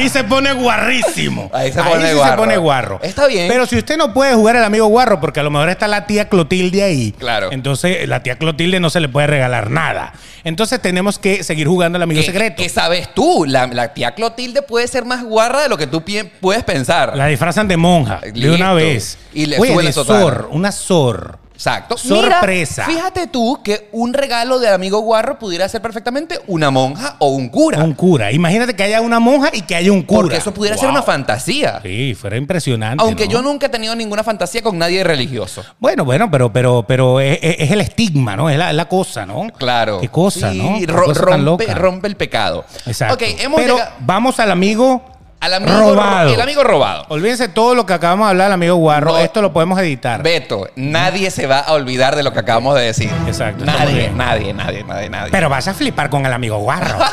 Ahí 0.03 0.09
se 0.09 0.23
pone 0.25 0.51
guarrísimo. 0.51 1.49
Ahí 1.53 1.71
se 1.71 1.81
pone 1.81 2.09
sí 2.09 2.15
guarro. 2.15 2.31
se 2.31 2.37
pone 2.37 2.57
guarro. 2.57 2.99
Está 3.01 3.25
bien. 3.25 3.47
Pero 3.47 3.65
si 3.65 3.77
usted 3.77 3.95
no 3.95 4.13
puede 4.13 4.33
jugar 4.33 4.57
el 4.57 4.63
amigo 4.63 4.85
guarro, 4.87 5.21
porque 5.21 5.39
a 5.39 5.43
lo 5.43 5.49
mejor 5.49 5.69
está 5.69 5.87
la 5.87 6.05
tía 6.05 6.27
Clotilde 6.27 6.83
ahí. 6.83 7.13
Claro. 7.17 7.51
Entonces, 7.51 8.07
la 8.07 8.21
tía 8.21 8.37
Clotilde 8.37 8.81
no 8.81 8.89
se 8.89 8.99
le 8.99 9.07
puede 9.07 9.27
regalar 9.27 9.69
nada. 9.69 10.13
Entonces, 10.43 10.81
tenemos 10.81 11.19
que 11.19 11.43
seguir 11.43 11.67
jugando 11.67 11.95
el 11.95 12.03
amigo 12.03 12.19
¿Qué, 12.19 12.27
secreto. 12.27 12.61
qué 12.61 12.67
sabes 12.67 13.13
tú? 13.13 13.45
La, 13.47 13.67
la 13.67 13.93
tía 13.93 14.13
Clotilde 14.13 14.61
puede 14.61 14.89
ser 14.89 15.05
más 15.05 15.23
guarra 15.23 15.61
de 15.61 15.69
lo 15.69 15.77
que 15.77 15.87
tú 15.87 16.03
puedes 16.41 16.63
pensar. 16.63 17.15
La 17.15 17.27
disfrazan 17.27 17.69
de 17.69 17.77
monja. 17.77 18.19
De 18.33 18.51
una 18.51 18.73
vez. 18.73 19.17
Y 19.33 19.45
le 19.45 19.57
Oye, 19.57 19.73
de. 19.83 19.93
Zor, 19.93 20.49
una 20.51 20.71
Zor. 20.73 21.39
Exacto. 21.53 21.97
Sorpresa. 21.97 22.85
Mira, 22.87 22.99
fíjate 22.99 23.27
tú 23.27 23.59
que 23.63 23.89
un 23.91 24.13
regalo 24.13 24.59
de 24.59 24.69
amigo 24.69 24.99
guarro 24.99 25.37
pudiera 25.39 25.67
ser 25.69 25.81
perfectamente 25.81 26.39
una 26.47 26.71
monja 26.71 27.15
o 27.19 27.29
un 27.29 27.49
cura. 27.49 27.83
Un 27.83 27.93
cura. 27.93 28.31
Imagínate 28.31 28.75
que 28.75 28.83
haya 28.83 29.01
una 29.01 29.19
monja 29.19 29.49
y 29.53 29.61
que 29.61 29.75
haya 29.75 29.91
un 29.91 30.03
cura. 30.03 30.21
porque 30.21 30.37
eso 30.37 30.53
pudiera 30.53 30.77
ser 30.77 30.89
una 30.89 31.03
fantasía. 31.03 31.79
Sí, 31.83 32.15
fuera 32.15 32.37
impresionante. 32.37 33.03
Aunque 33.03 33.25
¿no? 33.25 33.31
yo 33.31 33.41
nunca 33.41 33.67
he 33.67 33.69
tenido 33.69 33.95
ninguna 33.95 34.23
fantasía 34.23 34.61
con 34.61 34.77
nadie 34.77 35.03
religioso. 35.03 35.63
Bueno, 35.79 36.03
bueno, 36.05 36.29
pero, 36.29 36.51
pero, 36.51 36.83
pero 36.87 37.19
es, 37.19 37.39
el 37.41 37.81
estigma, 37.81 38.35
¿no? 38.35 38.49
Es 38.49 38.57
la, 38.57 38.73
la 38.73 38.85
cosa, 38.89 39.25
¿no? 39.25 39.47
Claro. 39.57 39.99
Qué 40.01 40.09
cosa, 40.09 40.51
Sí, 40.51 40.57
¿no? 40.57 40.79
Qué 40.79 40.87
ro- 40.87 41.05
cosa 41.05 41.21
rompe, 41.21 42.07
el 42.07 42.15
pecado. 42.15 42.65
Exacto. 42.85 43.15
Ok, 43.15 43.21
hemos 43.39 43.61
pero 43.61 43.75
llegado 43.75 43.91
vamos 43.99 44.39
al 44.39 44.51
amigo, 44.51 45.03
al 45.45 45.53
amigo 45.55 45.77
robado. 45.79 46.27
ro- 46.29 46.33
El 46.35 46.41
amigo 46.41 46.63
robado. 46.63 47.05
Olvídense 47.09 47.47
todo 47.49 47.75
lo 47.75 47.85
que 47.85 47.93
acabamos 47.93 48.27
de 48.27 48.31
hablar 48.31 48.47
del 48.47 48.53
amigo 48.53 48.75
Guarro. 48.75 49.11
No. 49.11 49.17
Esto 49.17 49.41
lo 49.41 49.51
podemos 49.53 49.77
editar. 49.79 50.21
Beto, 50.23 50.69
nadie 50.75 51.29
se 51.31 51.47
va 51.47 51.59
a 51.59 51.73
olvidar 51.73 52.15
de 52.15 52.23
lo 52.23 52.31
que 52.33 52.39
acabamos 52.39 52.75
de 52.75 52.81
decir. 52.81 53.11
Exacto, 53.27 53.65
Nadie, 53.65 54.09
nadie, 54.11 54.53
nadie, 54.53 54.83
nadie, 54.83 55.09
nadie. 55.09 55.31
Pero 55.31 55.49
vas 55.49 55.67
a 55.67 55.73
flipar 55.73 56.09
con 56.09 56.25
el 56.25 56.33
amigo 56.33 56.57
Guarro. 56.59 56.97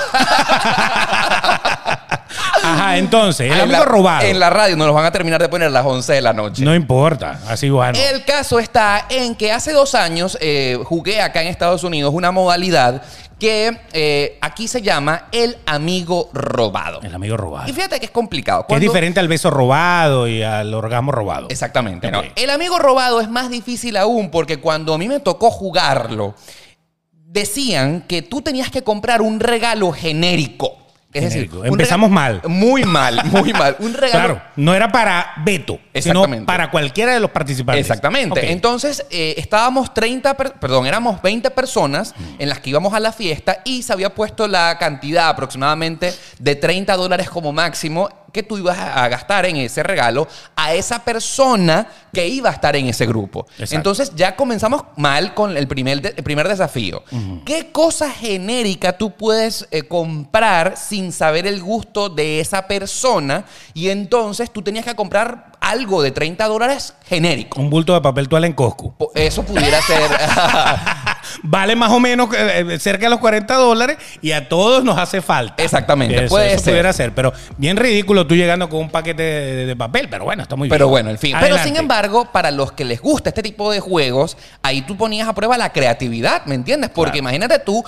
Ajá, 2.62 2.98
entonces, 2.98 3.46
el 3.50 3.52
En 3.56 3.60
amigo 3.62 3.78
la- 3.80 3.84
robado. 3.86 4.22
En 4.26 4.38
la 4.38 4.50
radio 4.50 4.76
nos 4.76 4.86
los 4.86 4.94
van 4.94 5.06
a 5.06 5.10
terminar 5.10 5.40
de 5.40 5.48
poner 5.48 5.68
a 5.68 5.70
las 5.70 5.84
11 5.84 6.12
de 6.12 6.20
la 6.20 6.32
noche. 6.32 6.62
No 6.64 6.74
importa, 6.74 7.38
así 7.48 7.70
bueno. 7.70 7.98
El 7.98 8.24
caso 8.24 8.58
está 8.58 9.06
en 9.08 9.34
que 9.34 9.50
hace 9.50 9.72
dos 9.72 9.94
años 9.94 10.36
eh, 10.40 10.78
jugué 10.84 11.20
acá 11.22 11.40
en 11.42 11.48
Estados 11.48 11.82
Unidos 11.84 12.12
una 12.14 12.30
modalidad 12.30 13.02
que 13.40 13.80
eh, 13.92 14.38
aquí 14.40 14.68
se 14.68 14.82
llama 14.82 15.28
el 15.32 15.56
amigo 15.66 16.30
robado. 16.32 17.00
El 17.02 17.12
amigo 17.12 17.36
robado. 17.36 17.68
Y 17.68 17.72
fíjate 17.72 17.98
que 17.98 18.04
es 18.04 18.12
complicado. 18.12 18.66
Es 18.68 18.80
diferente 18.80 19.18
al 19.18 19.26
beso 19.26 19.50
robado 19.50 20.28
y 20.28 20.42
al 20.44 20.72
orgasmo 20.72 21.10
robado. 21.10 21.48
Exactamente. 21.50 22.10
¿no? 22.12 22.22
El 22.36 22.50
amigo 22.50 22.78
robado 22.78 23.20
es 23.20 23.28
más 23.28 23.50
difícil 23.50 23.96
aún 23.96 24.30
porque 24.30 24.58
cuando 24.58 24.94
a 24.94 24.98
mí 24.98 25.08
me 25.08 25.18
tocó 25.18 25.50
jugarlo, 25.50 26.34
decían 27.12 28.02
que 28.02 28.22
tú 28.22 28.42
tenías 28.42 28.70
que 28.70 28.82
comprar 28.82 29.22
un 29.22 29.40
regalo 29.40 29.90
genérico. 29.90 30.76
Es 31.12 31.24
Genérico. 31.32 31.56
decir, 31.56 31.72
Empezamos 31.72 32.08
mal. 32.08 32.40
Muy 32.46 32.84
mal, 32.84 33.20
muy 33.24 33.52
mal. 33.52 33.74
Un 33.80 33.94
regalo. 33.94 34.10
Claro, 34.36 34.42
no 34.54 34.74
era 34.74 34.92
para 34.92 35.32
Beto, 35.44 35.74
sino 35.74 36.20
Exactamente. 36.20 36.46
para 36.46 36.70
cualquiera 36.70 37.12
de 37.12 37.18
los 37.18 37.30
participantes. 37.32 37.80
Exactamente. 37.80 38.52
Entonces, 38.52 39.04
eh, 39.10 39.34
estábamos 39.36 39.92
30, 39.92 40.36
per- 40.36 40.52
perdón, 40.54 40.86
éramos 40.86 41.20
20 41.20 41.50
personas 41.50 42.14
en 42.38 42.48
las 42.48 42.60
que 42.60 42.70
íbamos 42.70 42.94
a 42.94 43.00
la 43.00 43.10
fiesta 43.12 43.58
y 43.64 43.82
se 43.82 43.92
había 43.92 44.14
puesto 44.14 44.46
la 44.46 44.78
cantidad 44.78 45.28
aproximadamente 45.30 46.14
de 46.38 46.54
30 46.54 46.94
dólares 46.96 47.28
como 47.28 47.52
máximo 47.52 48.08
que 48.32 48.42
tú 48.42 48.58
ibas 48.58 48.78
a 48.78 49.08
gastar 49.08 49.46
en 49.46 49.56
ese 49.56 49.82
regalo 49.82 50.26
a 50.56 50.72
esa 50.74 51.04
persona 51.04 51.86
que 52.12 52.26
iba 52.28 52.50
a 52.50 52.52
estar 52.52 52.74
en 52.76 52.86
ese 52.88 53.06
grupo. 53.06 53.46
Exacto. 53.52 53.74
Entonces 53.76 54.12
ya 54.16 54.36
comenzamos 54.36 54.82
mal 54.96 55.34
con 55.34 55.56
el 55.56 55.66
primer, 55.68 56.00
de- 56.02 56.14
el 56.16 56.22
primer 56.24 56.48
desafío. 56.48 57.02
¿Qué 57.44 57.70
cosa 57.72 58.10
genérica 58.10 58.96
tú 58.96 59.12
puedes 59.12 59.66
eh, 59.70 59.82
comprar 59.82 60.76
sin 60.76 61.12
saber 61.12 61.46
el 61.46 61.62
gusto 61.62 62.08
de 62.08 62.40
esa 62.40 62.66
persona? 62.66 63.44
Y 63.74 63.88
entonces 63.90 64.50
tú 64.50 64.62
tenías 64.62 64.84
que 64.84 64.94
comprar 64.94 65.52
algo 65.60 66.02
de 66.02 66.10
30 66.10 66.46
dólares 66.48 66.94
genérico. 67.06 67.60
Un 67.60 67.68
bulto 67.70 67.92
de 67.94 68.00
papel 68.00 68.28
toalla 68.28 68.46
en 68.46 68.54
Costco. 68.54 68.94
Eso 69.14 69.42
pudiera 69.44 69.80
ser. 69.82 70.10
Vale 71.42 71.76
más 71.76 71.90
o 71.90 72.00
menos 72.00 72.28
eh, 72.34 72.66
eh, 72.70 72.78
cerca 72.78 73.06
de 73.06 73.10
los 73.10 73.20
40 73.20 73.54
dólares 73.54 73.96
y 74.22 74.32
a 74.32 74.48
todos 74.48 74.84
nos 74.84 74.98
hace 74.98 75.20
falta. 75.22 75.62
Exactamente, 75.62 76.24
Eso, 76.24 76.28
puede 76.34 76.54
eso 76.54 76.64
ser. 76.64 76.72
pudiera 76.72 76.92
ser, 76.92 77.14
pero 77.14 77.32
bien 77.56 77.76
ridículo 77.76 78.26
tú 78.26 78.34
llegando 78.34 78.68
con 78.68 78.80
un 78.80 78.90
paquete 78.90 79.22
de, 79.22 79.66
de 79.66 79.76
papel, 79.76 80.08
pero 80.10 80.24
bueno, 80.24 80.42
está 80.42 80.56
muy 80.56 80.66
bien. 80.68 80.74
Pero 80.74 80.88
bueno, 80.88 81.10
en 81.10 81.18
fin. 81.18 81.36
Pero 81.40 81.58
sin 81.58 81.76
embargo, 81.76 82.30
para 82.32 82.50
los 82.50 82.72
que 82.72 82.84
les 82.84 83.00
gusta 83.00 83.30
este 83.30 83.42
tipo 83.42 83.70
de 83.72 83.80
juegos, 83.80 84.36
ahí 84.62 84.82
tú 84.82 84.96
ponías 84.96 85.28
a 85.28 85.34
prueba 85.34 85.56
la 85.58 85.72
creatividad, 85.72 86.44
¿me 86.46 86.54
entiendes? 86.54 86.90
Porque 86.90 87.10
Claro. 87.18 87.18
imagínate 87.20 87.58
tú 87.60 87.84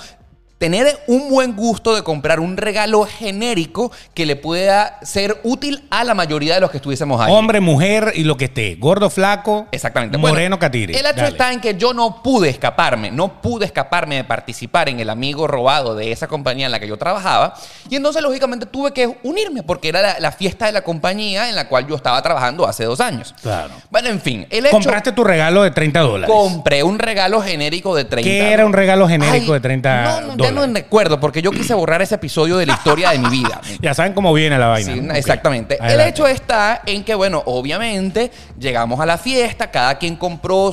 tener 0.63 0.97
un 1.07 1.27
buen 1.27 1.57
gusto 1.57 1.93
de 1.93 2.03
comprar 2.03 2.39
un 2.39 2.55
regalo 2.55 3.03
genérico 3.03 3.91
que 4.13 4.25
le 4.25 4.37
pueda 4.37 4.97
ser 5.01 5.41
útil 5.43 5.83
a 5.89 6.05
la 6.05 6.13
mayoría 6.13 6.53
de 6.53 6.61
los 6.61 6.71
que 6.71 6.77
estuviésemos 6.77 7.19
ahí. 7.19 7.33
Hombre, 7.33 7.59
mujer 7.59 8.13
y 8.15 8.23
lo 8.23 8.37
que 8.37 8.45
esté. 8.45 8.75
Gordo, 8.75 9.09
flaco. 9.09 9.67
Exactamente. 9.73 10.17
Moreno, 10.17 10.39
Bueno, 10.39 10.59
catire. 10.59 10.97
El 10.97 11.05
hecho 11.05 11.17
Dale. 11.17 11.27
está 11.27 11.51
en 11.51 11.59
que 11.59 11.75
yo 11.75 11.93
no 11.93 12.23
pude 12.23 12.47
escaparme, 12.47 13.11
no 13.11 13.41
pude 13.41 13.65
escaparme 13.65 14.15
de 14.15 14.23
participar 14.23 14.87
en 14.87 15.01
el 15.01 15.09
amigo 15.09 15.47
robado 15.47 15.95
de 15.95 16.13
esa 16.13 16.29
compañía 16.29 16.67
en 16.67 16.71
la 16.71 16.79
que 16.79 16.87
yo 16.87 16.95
trabajaba. 16.95 17.55
Y 17.89 17.97
entonces, 17.97 18.23
lógicamente, 18.23 18.65
tuve 18.65 18.93
que 18.93 19.17
unirme 19.23 19.63
porque 19.63 19.89
era 19.89 20.01
la, 20.01 20.19
la 20.21 20.31
fiesta 20.31 20.67
de 20.67 20.71
la 20.71 20.81
compañía 20.81 21.49
en 21.49 21.57
la 21.57 21.67
cual 21.67 21.87
yo 21.87 21.97
estaba 21.97 22.21
trabajando 22.21 22.65
hace 22.65 22.85
dos 22.85 23.01
años. 23.01 23.35
Claro. 23.41 23.73
Bueno, 23.89 24.07
en 24.07 24.21
fin, 24.21 24.47
el 24.49 24.65
hecho. 24.65 24.77
Compraste 24.77 25.11
tu 25.11 25.25
regalo 25.25 25.61
de 25.63 25.71
30 25.71 25.99
dólares. 25.99 26.33
Compré 26.33 26.83
un 26.83 26.99
regalo 26.99 27.41
genérico 27.41 27.93
de 27.97 28.05
30 28.05 28.29
¿Qué 28.29 28.53
era 28.53 28.65
un 28.65 28.71
regalo 28.71 29.09
genérico 29.09 29.51
Ay, 29.51 29.59
de 29.59 29.59
30 29.59 30.21
no, 30.21 30.35
no, 30.37 30.43
Ya 30.43 30.51
dólares? 30.53 30.73
no 30.73 30.79
recuerdo 30.79 31.19
porque 31.19 31.41
yo 31.41 31.51
quise 31.51 31.73
borrar 31.73 32.01
ese 32.01 32.15
episodio 32.15 32.57
de 32.57 32.65
la 32.65 32.73
historia 32.73 33.11
de 33.11 33.19
mi 33.19 33.29
vida. 33.29 33.61
Ya 33.81 33.93
saben 33.93 34.13
cómo 34.13 34.33
viene 34.33 34.57
la 34.57 34.67
vaina. 34.67 35.17
Exactamente. 35.17 35.75
Adelante. 35.79 36.03
El 36.03 36.09
hecho 36.09 36.27
está 36.27 36.83
en 36.85 37.03
que, 37.03 37.15
bueno, 37.15 37.43
obviamente 37.45 38.31
llegamos 38.57 38.99
a 38.99 39.05
la 39.05 39.17
fiesta, 39.17 39.71
cada 39.71 39.97
quien 39.97 40.15
compró, 40.15 40.71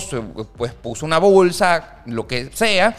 pues 0.56 0.72
puso 0.74 1.06
una 1.06 1.18
bolsa, 1.18 2.02
lo 2.06 2.26
que 2.26 2.50
sea, 2.52 2.94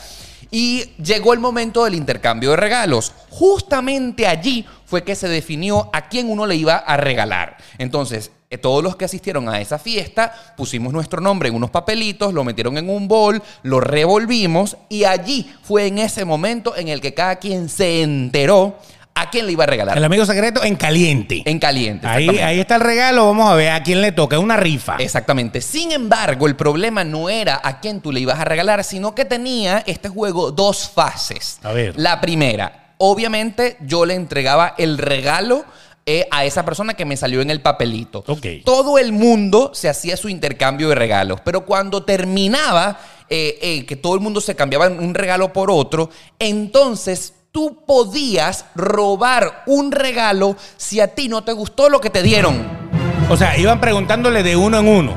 y 0.50 0.92
llegó 1.02 1.34
el 1.34 1.40
momento 1.40 1.86
del 1.86 1.96
intercambio 1.96 2.52
de 2.52 2.58
regalos. 2.58 3.14
Justamente 3.30 4.28
allí 4.28 4.66
fue 4.86 5.04
que 5.04 5.16
se 5.16 5.30
definió 5.30 5.90
a 5.94 6.10
quién 6.10 6.30
uno 6.30 6.46
le 6.46 6.56
iba 6.56 6.76
a 6.76 6.98
regalar. 6.98 7.58
Entonces, 7.78 8.32
todos 8.58 8.84
los 8.84 8.96
que 8.96 9.06
asistieron 9.06 9.50
a 9.50 9.62
esa 9.62 9.80
fiesta 9.80 10.34
pusimos 10.58 10.94
nuestro 10.94 11.22
nombre 11.22 11.50
en 11.50 11.56
unos 11.56 11.70
papelitos, 11.70 12.34
lo 12.34 12.44
metieron 12.44 12.78
en 12.78 12.90
un 12.90 13.08
bol, 13.08 13.42
lo 13.64 13.80
revolvimos 13.80 14.78
y 14.90 15.06
allí 15.06 15.52
fue 15.64 15.88
en 15.88 16.00
ese 16.00 16.26
momento 16.26 16.76
en 16.76 16.88
el 16.88 17.02
que 17.02 17.14
cada 17.14 17.38
quien 17.38 17.70
se 17.70 18.02
enteró 18.02 18.78
a 19.14 19.30
quién 19.30 19.46
le 19.46 19.52
iba 19.52 19.64
a 19.64 19.68
regalar. 19.68 19.98
El 19.98 20.04
amigo 20.04 20.26
secreto 20.26 20.64
en 20.64 20.76
caliente. 20.76 21.44
En 21.46 21.60
caliente. 21.60 22.08
ahí, 22.08 22.30
ahí 22.40 22.60
está 22.60 22.76
el 22.76 22.82
regalo. 22.82 23.26
Vamos 23.26 23.50
a 23.50 23.56
ver 23.56 23.72
a 23.72 23.84
quién 23.84 24.02
le 24.02 24.12
toca. 24.12 24.40
Una 24.40 24.58
rifa. 24.58 24.96
Exactamente. 24.98 25.62
Sin 25.62 25.92
embargo, 25.92 26.48
el 26.48 26.56
problema 26.56 27.04
no 27.04 27.30
era 27.30 27.60
a 27.64 27.80
quién 27.80 28.02
tú 28.02 28.12
le 28.12 28.22
ibas 28.22 28.40
a 28.40 28.46
regalar, 28.46 28.84
sino 28.84 29.14
que 29.14 29.26
tenía 29.26 29.84
este 29.86 30.10
juego 30.10 30.52
dos 30.52 30.90
fases. 30.90 31.60
A 31.64 31.72
ver. 31.72 31.94
La 31.98 32.22
primera, 32.22 32.94
obviamente 32.98 33.78
yo 33.82 34.06
le 34.06 34.16
entregaba 34.16 34.76
el 34.78 34.98
regalo 34.98 35.66
eh, 36.06 36.28
a 36.32 36.46
esa 36.46 36.66
persona 36.66 36.96
que 36.96 37.06
me 37.06 37.16
salió 37.16 37.42
en 37.42 37.52
el 37.52 37.62
papelito. 37.62 38.24
Todo 38.66 38.98
el 38.98 39.12
mundo 39.12 39.72
se 39.74 39.88
hacía 39.88 40.18
su 40.18 40.30
intercambio 40.30 40.90
de 40.90 40.96
regalos, 40.96 41.42
pero 41.42 41.64
cuando 41.64 42.04
terminaba, 42.04 43.00
eh, 43.30 43.60
eh, 43.62 43.86
que 43.86 43.96
todo 43.96 44.16
el 44.16 44.20
mundo 44.20 44.42
se 44.42 44.56
cambiaba 44.56 44.88
un 44.88 45.14
regalo 45.14 45.54
por 45.54 45.70
otro, 45.70 46.10
entonces 46.40 47.36
tú 47.52 47.84
podías 47.86 48.66
robar 48.74 49.64
un 49.68 49.92
regalo 49.92 50.56
si 50.76 51.00
a 51.00 51.14
ti 51.14 51.30
no 51.30 51.44
te 51.44 51.54
gustó 51.54 51.88
lo 51.88 52.02
que 52.02 52.10
te 52.10 52.24
dieron. 52.24 52.66
O 53.30 53.38
sea, 53.38 53.58
iban 53.58 53.80
preguntándole 53.80 54.42
de 54.42 54.56
uno 54.56 54.80
en 54.80 54.88
uno. 54.88 55.14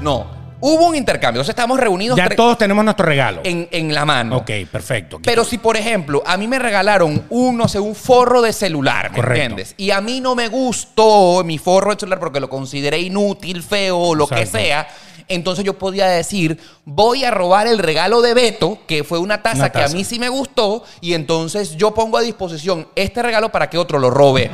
No, 0.00 0.33
hubo 0.66 0.86
un 0.88 0.96
intercambio. 0.96 1.40
Entonces 1.42 1.50
estamos 1.52 1.78
reunidos 1.78 2.16
Ya 2.16 2.28
todos 2.30 2.56
tenemos 2.56 2.82
nuestro 2.84 3.04
regalo. 3.04 3.42
en, 3.44 3.68
en 3.70 3.92
la 3.94 4.04
mano. 4.06 4.38
Ok, 4.38 4.50
perfecto. 4.72 5.20
Pero 5.22 5.44
si, 5.44 5.58
por 5.58 5.76
ejemplo, 5.76 6.22
a 6.26 6.36
mí 6.38 6.48
me 6.48 6.58
regalaron 6.58 7.22
un, 7.28 7.56
no 7.58 7.68
sé, 7.68 7.78
un 7.78 7.94
forro 7.94 8.40
de 8.40 8.52
celular, 8.52 9.10
¿me 9.10 9.16
Correcto. 9.16 9.40
entiendes? 9.42 9.74
Y 9.76 9.90
a 9.90 10.00
mí 10.00 10.20
no 10.22 10.34
me 10.34 10.48
gustó 10.48 11.42
mi 11.44 11.58
forro 11.58 11.92
de 11.92 12.00
celular 12.00 12.18
porque 12.18 12.40
lo 12.40 12.48
consideré 12.48 12.98
inútil, 13.00 13.62
feo 13.62 14.14
lo 14.14 14.26
que 14.26 14.46
sea. 14.46 14.88
Entonces 15.28 15.64
yo 15.64 15.78
podía 15.78 16.06
decir, 16.06 16.58
voy 16.84 17.24
a 17.24 17.30
robar 17.30 17.66
el 17.66 17.78
regalo 17.78 18.20
de 18.22 18.34
Beto, 18.34 18.78
que 18.86 19.04
fue 19.04 19.18
una 19.18 19.42
taza, 19.42 19.56
Una 19.58 19.70
que 19.70 19.82
a 19.82 19.88
mí 19.88 20.04
sí 20.04 20.18
me 20.18 20.28
gustó, 20.28 20.84
y 21.00 21.14
entonces 21.14 21.76
yo 21.76 21.94
pongo 21.94 22.18
a 22.18 22.20
disposición 22.22 22.88
este 22.94 23.22
regalo 23.22 23.50
para 23.50 23.70
que 23.70 23.78
otro 23.78 23.98
lo 23.98 24.10
robe. 24.10 24.50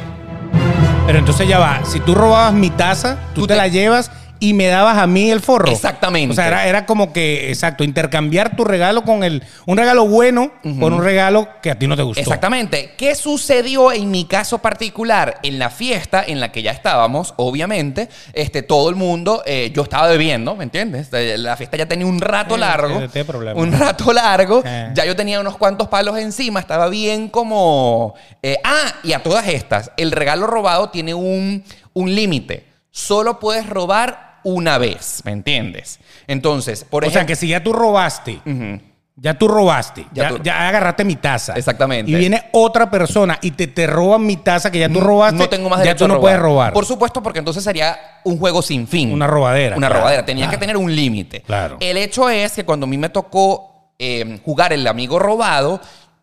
Pero 1.07 1.19
entonces 1.19 1.49
ya 1.49 1.59
va. 1.59 1.81
Si 1.85 1.99
tú 2.01 2.15
robabas 2.15 2.53
mi 2.53 2.71
taza, 2.71 3.19
tú, 3.35 3.43
Tú 3.43 3.47
te, 3.49 3.55
te- 3.55 3.59
la 3.59 3.67
llevas 3.69 4.11
y 4.41 4.55
me 4.55 4.67
dabas 4.69 4.97
a 4.99 5.07
mí 5.07 5.31
el 5.31 5.41
forro. 5.41 5.71
Exactamente. 5.71 6.33
O 6.33 6.35
sea, 6.35 6.49
era, 6.49 6.67
era 6.67 6.87
como 6.87 7.13
que, 7.13 7.51
exacto, 7.51 7.85
intercambiar 7.85 8.57
tu 8.57 8.65
regalo 8.65 9.03
con 9.05 9.23
el. 9.23 9.45
Un 9.67 9.77
regalo 9.77 10.09
bueno 10.09 10.51
por 10.81 10.93
un 10.95 11.05
regalo 11.05 11.47
que 11.63 11.71
a 11.71 11.79
ti 11.79 11.87
no 11.87 11.95
te 11.97 12.03
gustó. 12.03 12.21
Exactamente. 12.21 12.95
¿Qué 12.97 13.15
sucedió 13.15 13.93
en 13.93 14.11
mi 14.11 14.25
caso 14.25 14.59
particular? 14.59 15.39
En 15.43 15.59
la 15.59 15.69
fiesta 15.71 16.25
en 16.27 16.41
la 16.41 16.51
que 16.53 16.63
ya 16.63 16.71
estábamos, 16.71 17.35
obviamente, 17.37 18.09
este, 18.33 18.63
todo 18.63 18.89
el 18.89 18.97
mundo, 18.97 19.43
eh, 19.47 19.71
yo 19.75 19.83
estaba 19.83 20.09
bebiendo, 20.09 20.57
¿me 20.57 20.65
entiendes? 20.65 21.09
La 21.13 21.57
fiesta 21.57 21.77
ya 21.77 21.87
tenía 21.87 22.07
un 22.07 22.21
rato 22.21 22.55
Eh, 22.55 22.59
largo. 22.59 23.01
eh. 23.01 23.53
Un 23.55 23.73
rato 23.73 24.13
largo. 24.13 24.63
Eh. 24.73 24.91
Ya 24.95 25.05
yo 25.05 25.15
tenía 25.17 25.41
unos 25.41 25.57
cuantos 25.57 25.89
palos 25.89 26.17
encima, 26.19 26.61
estaba 26.61 26.89
bien 26.89 27.29
como... 27.29 28.15
eh, 28.43 28.57
ah, 28.65 28.95
y 29.03 29.13
a 29.13 29.23
todas 29.23 29.47
estas, 29.49 29.91
el 29.97 30.13
regalo 30.13 30.47
robado 30.47 30.89
tiene 30.91 31.13
un, 31.13 31.63
un 31.93 32.15
límite. 32.15 32.65
Solo 32.91 33.39
puedes 33.39 33.69
robar 33.69 34.30
una 34.45 34.79
vez, 34.79 35.23
¿me 35.25 35.33
entiendes? 35.33 35.99
Entonces, 36.27 36.85
por 36.85 37.05
o 37.05 37.07
ejemplo... 37.07 37.21
sea, 37.21 37.27
que 37.27 37.37
si 37.37 37.49
ya 37.49 37.63
tú 37.63 37.73
robaste, 37.73 38.41
ya 39.17 39.35
tú 39.39 39.49
robaste, 39.49 40.07
Ya 40.13 40.23
ya, 40.25 40.29
tú- 40.31 40.43
ya 40.43 40.69
agarraste 40.69 41.05
mi 41.05 41.17
taza. 41.17 41.53
Exactamente. 41.55 42.11
Y 42.11 42.15
viene 42.15 42.45
otra 42.53 42.91
persona 42.91 43.39
y 43.43 43.51
te, 43.51 43.67
te 43.67 43.87
roban 43.87 44.25
mi 44.25 44.37
taza 44.37 44.71
que 44.71 44.79
ya 44.79 44.89
tú 44.89 45.01
robaste. 45.01 45.37
No 45.39 45.49
tengo 45.49 45.69
más 45.69 45.81
Ya 45.81 45.85
derecho 45.87 46.05
tú 46.05 46.09
no 46.09 46.15
a 46.15 46.17
robar. 46.17 46.23
puedes 46.23 46.41
robar. 46.41 46.73
Por 46.73 46.87
supuesto, 46.87 47.23
porque 47.23 47.39
entonces 47.41 47.63
sería 47.63 47.99
un 48.25 48.39
juego 48.39 48.63
sin 48.63 48.89
fin. 48.89 49.13
Una 49.13 49.27
robadera, 49.27 49.77
Una 49.77 49.89
claro, 49.89 50.01
robadera. 50.01 50.25
Tenía 50.25 50.45
claro. 50.47 50.59
que 50.59 50.61
tener 50.61 50.77
un 50.79 50.95
límite. 50.95 51.43
Claro. 51.43 51.77
El 51.81 51.97
hecho 51.99 52.31
es 52.31 52.53
que 52.53 52.65
cuando 52.65 52.85
a 52.87 52.89
mí 52.89 52.97
me 52.97 53.11
tocó 53.11 53.91
eh, 53.99 54.41
jugar 54.45 54.73
el 54.73 54.87
amigo 54.87 55.19
robado, 55.19 55.81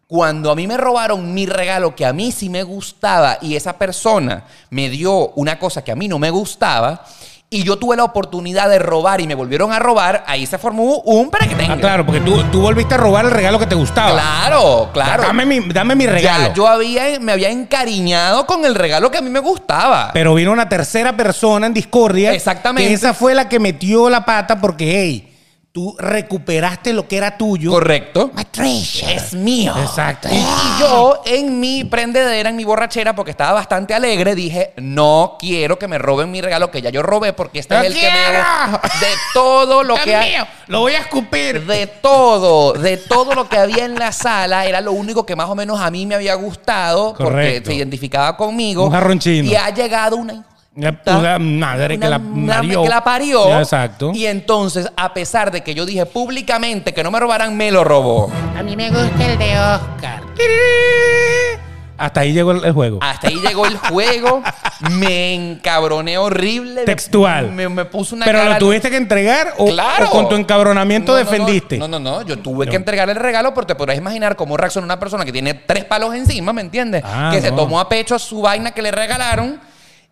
cuando 0.07 0.49
a 0.49 0.55
mí 0.55 0.65
me 0.65 0.77
robaron 0.77 1.33
mi 1.35 1.45
regalo 1.45 1.93
que 1.93 2.05
a 2.05 2.13
mí 2.13 2.31
sí 2.31 2.49
me 2.49 2.63
gustaba 2.63 3.37
y 3.41 3.55
esa 3.57 3.77
persona 3.77 4.45
me 4.71 4.89
dio 4.89 5.29
una 5.35 5.59
cosa 5.59 5.83
que 5.83 5.91
a 5.91 5.95
mí 5.95 6.07
no 6.07 6.17
me 6.17 6.29
gustaba 6.31 7.05
y 7.49 7.63
yo 7.63 7.77
tuve 7.77 7.95
la 7.95 8.03
oportunidad 8.03 8.69
de 8.69 8.77
robar 8.77 9.21
y 9.21 9.27
me 9.27 9.33
volvieron 9.33 9.71
a 9.71 9.79
robar, 9.79 10.23
ahí 10.27 10.45
se 10.45 10.57
formó 10.57 10.99
un 10.99 11.29
para 11.29 11.47
que 11.47 11.55
tenga. 11.55 11.75
Ah, 11.75 11.77
claro, 11.77 12.05
porque 12.05 12.19
tú, 12.19 12.43
tú 12.51 12.59
volviste 12.59 12.95
a 12.95 12.97
robar 12.97 13.23
el 13.23 13.31
regalo 13.31 13.57
que 13.57 13.65
te 13.65 13.75
gustaba. 13.75 14.11
Claro, 14.11 14.89
claro. 14.91 15.23
Dame 15.23 15.45
mi, 15.45 15.61
dame 15.69 15.95
mi 15.95 16.07
regalo. 16.07 16.47
Ya 16.47 16.53
yo 16.53 16.67
había, 16.67 17.19
me 17.21 17.31
había 17.31 17.49
encariñado 17.49 18.45
con 18.45 18.65
el 18.65 18.75
regalo 18.75 19.09
que 19.11 19.19
a 19.19 19.21
mí 19.21 19.29
me 19.29 19.39
gustaba. 19.39 20.11
Pero 20.13 20.33
vino 20.33 20.51
una 20.51 20.67
tercera 20.67 21.15
persona 21.15 21.67
en 21.67 21.73
discordia. 21.73 22.33
Exactamente. 22.33 22.89
Que 22.89 22.93
esa 22.93 23.13
fue 23.13 23.33
la 23.33 23.47
que 23.47 23.59
metió 23.59 24.09
la 24.09 24.25
pata 24.25 24.59
porque, 24.59 24.99
hey, 25.01 25.36
tú 25.77 25.95
recuperaste 25.99 26.91
lo 26.91 27.07
que 27.07 27.17
era 27.17 27.37
tuyo. 27.37 27.69
Correcto. 27.69 28.31
My 28.33 28.45
treasure. 28.45 29.13
Es 29.13 29.33
mío. 29.33 29.75
Exacto. 29.79 30.27
Y, 30.31 30.35
y 30.37 30.79
yo, 30.79 31.21
en 31.23 31.59
mi 31.59 31.83
prendedera, 31.83 32.49
en 32.49 32.55
mi 32.55 32.63
borrachera, 32.63 33.13
porque 33.13 33.29
estaba 33.29 33.51
bastante 33.53 33.93
alegre, 33.93 34.33
dije: 34.33 34.73
No 34.77 35.35
quiero 35.39 35.77
que 35.77 35.87
me 35.87 35.99
roben 35.99 36.31
mi 36.31 36.41
regalo 36.41 36.71
que 36.71 36.81
ya 36.81 36.89
yo 36.89 37.03
robé, 37.03 37.31
porque 37.33 37.59
este 37.59 37.75
¡No 37.75 37.81
es 37.81 37.87
el 37.89 37.93
que 37.93 38.09
me. 38.09 38.09
De 38.09 39.13
todo 39.35 39.83
lo 39.83 39.93
que 40.03 40.09
Es 40.09 40.15
hay. 40.15 40.31
mío. 40.31 40.47
Lo 40.65 40.79
voy 40.79 40.93
a 40.93 40.97
escupir. 40.97 41.63
De 41.67 41.85
todo, 41.85 42.73
de 42.73 42.97
todo 42.97 43.35
lo 43.35 43.47
que 43.47 43.59
había 43.59 43.85
en 43.85 43.99
la 43.99 44.11
sala, 44.11 44.65
era 44.65 44.81
lo 44.81 44.93
único 44.93 45.27
que 45.27 45.35
más 45.35 45.47
o 45.47 45.53
menos 45.53 45.79
a 45.79 45.91
mí 45.91 46.07
me 46.07 46.15
había 46.15 46.33
gustado, 46.33 47.09
porque 47.13 47.23
Correcto. 47.23 47.69
se 47.69 47.75
identificaba 47.75 48.35
conmigo. 48.35 48.85
Un 48.87 48.91
jarrón 48.93 49.19
chino. 49.19 49.47
Y 49.47 49.55
ha 49.55 49.69
llegado 49.69 50.15
una. 50.15 50.43
Una- 50.77 51.01
una 51.17 51.39
madre 51.39 51.97
que 51.99 52.07
la 52.07 52.19
parió. 52.19 52.83
que 52.83 52.89
la 52.89 53.03
parió. 53.03 53.47
Ya, 53.49 53.59
exacto. 53.61 54.11
Y 54.13 54.27
entonces, 54.27 54.87
a 54.95 55.11
pesar 55.13 55.49
de 55.51 55.61
que 55.63 55.73
yo 55.73 55.85
dije 55.87 56.05
públicamente 56.05 56.93
que 56.93 57.03
no 57.03 57.09
me 57.09 57.19
robaran, 57.19 57.57
me 57.57 57.71
lo 57.71 57.83
robó. 57.83 58.31
A 58.55 58.61
mí 58.61 58.75
me 58.77 58.89
gusta 58.91 59.25
el 59.25 59.37
de 59.39 59.59
Oscar. 59.59 60.21
Hasta 61.97 62.19
ahí 62.19 62.31
llegó 62.31 62.51
el, 62.51 62.71
juego. 62.73 62.99
Hasta 63.01 63.27
ahí 63.27 63.37
llegó 63.39 63.65
el 63.65 63.75
juego. 63.75 64.43
me 64.91 65.33
encabroné 65.33 66.19
horrible. 66.19 66.83
Textual. 66.85 67.51
Me, 67.51 67.67
me 67.69 67.85
puso 67.85 68.15
una 68.15 68.25
Pero 68.25 68.37
cara- 68.37 68.51
lo 68.53 68.57
tuviste 68.59 68.91
que 68.91 68.97
entregar 68.97 69.55
o, 69.57 69.65
Claro. 69.65 70.05
o 70.05 70.11
con 70.11 70.29
tu 70.29 70.35
encabronamiento 70.35 71.13
No, 71.13 71.17
no, 71.17 71.23
no. 71.23 71.31
defendiste. 71.31 71.77
No, 71.79 71.87
no, 71.87 71.97
no. 71.99 72.21
Yo 72.21 72.37
tuve 72.37 72.67
que 72.67 72.75
entregar 72.75 73.09
el 73.09 73.15
regalo 73.15 73.51
porque 73.55 73.73
te 73.73 73.75
podrás 73.75 73.97
imaginar 73.97 74.35
cómo 74.35 74.55
reacciona 74.57 74.85
una 74.85 74.99
persona 74.99 75.25
que 75.25 75.31
tiene 75.31 75.55
tres 75.55 75.85
palos 75.85 76.13
encima, 76.13 76.53
¿me 76.53 76.61
entiendes? 76.61 77.01
Ah, 77.03 77.31
que 77.33 77.41
se 77.41 77.51
tomó 77.51 77.79
a 77.79 77.89
pecho 77.89 78.19
su 78.19 78.41
vaina 78.43 78.69
que 78.69 78.83
le 78.83 78.91
regalaron. 78.91 79.59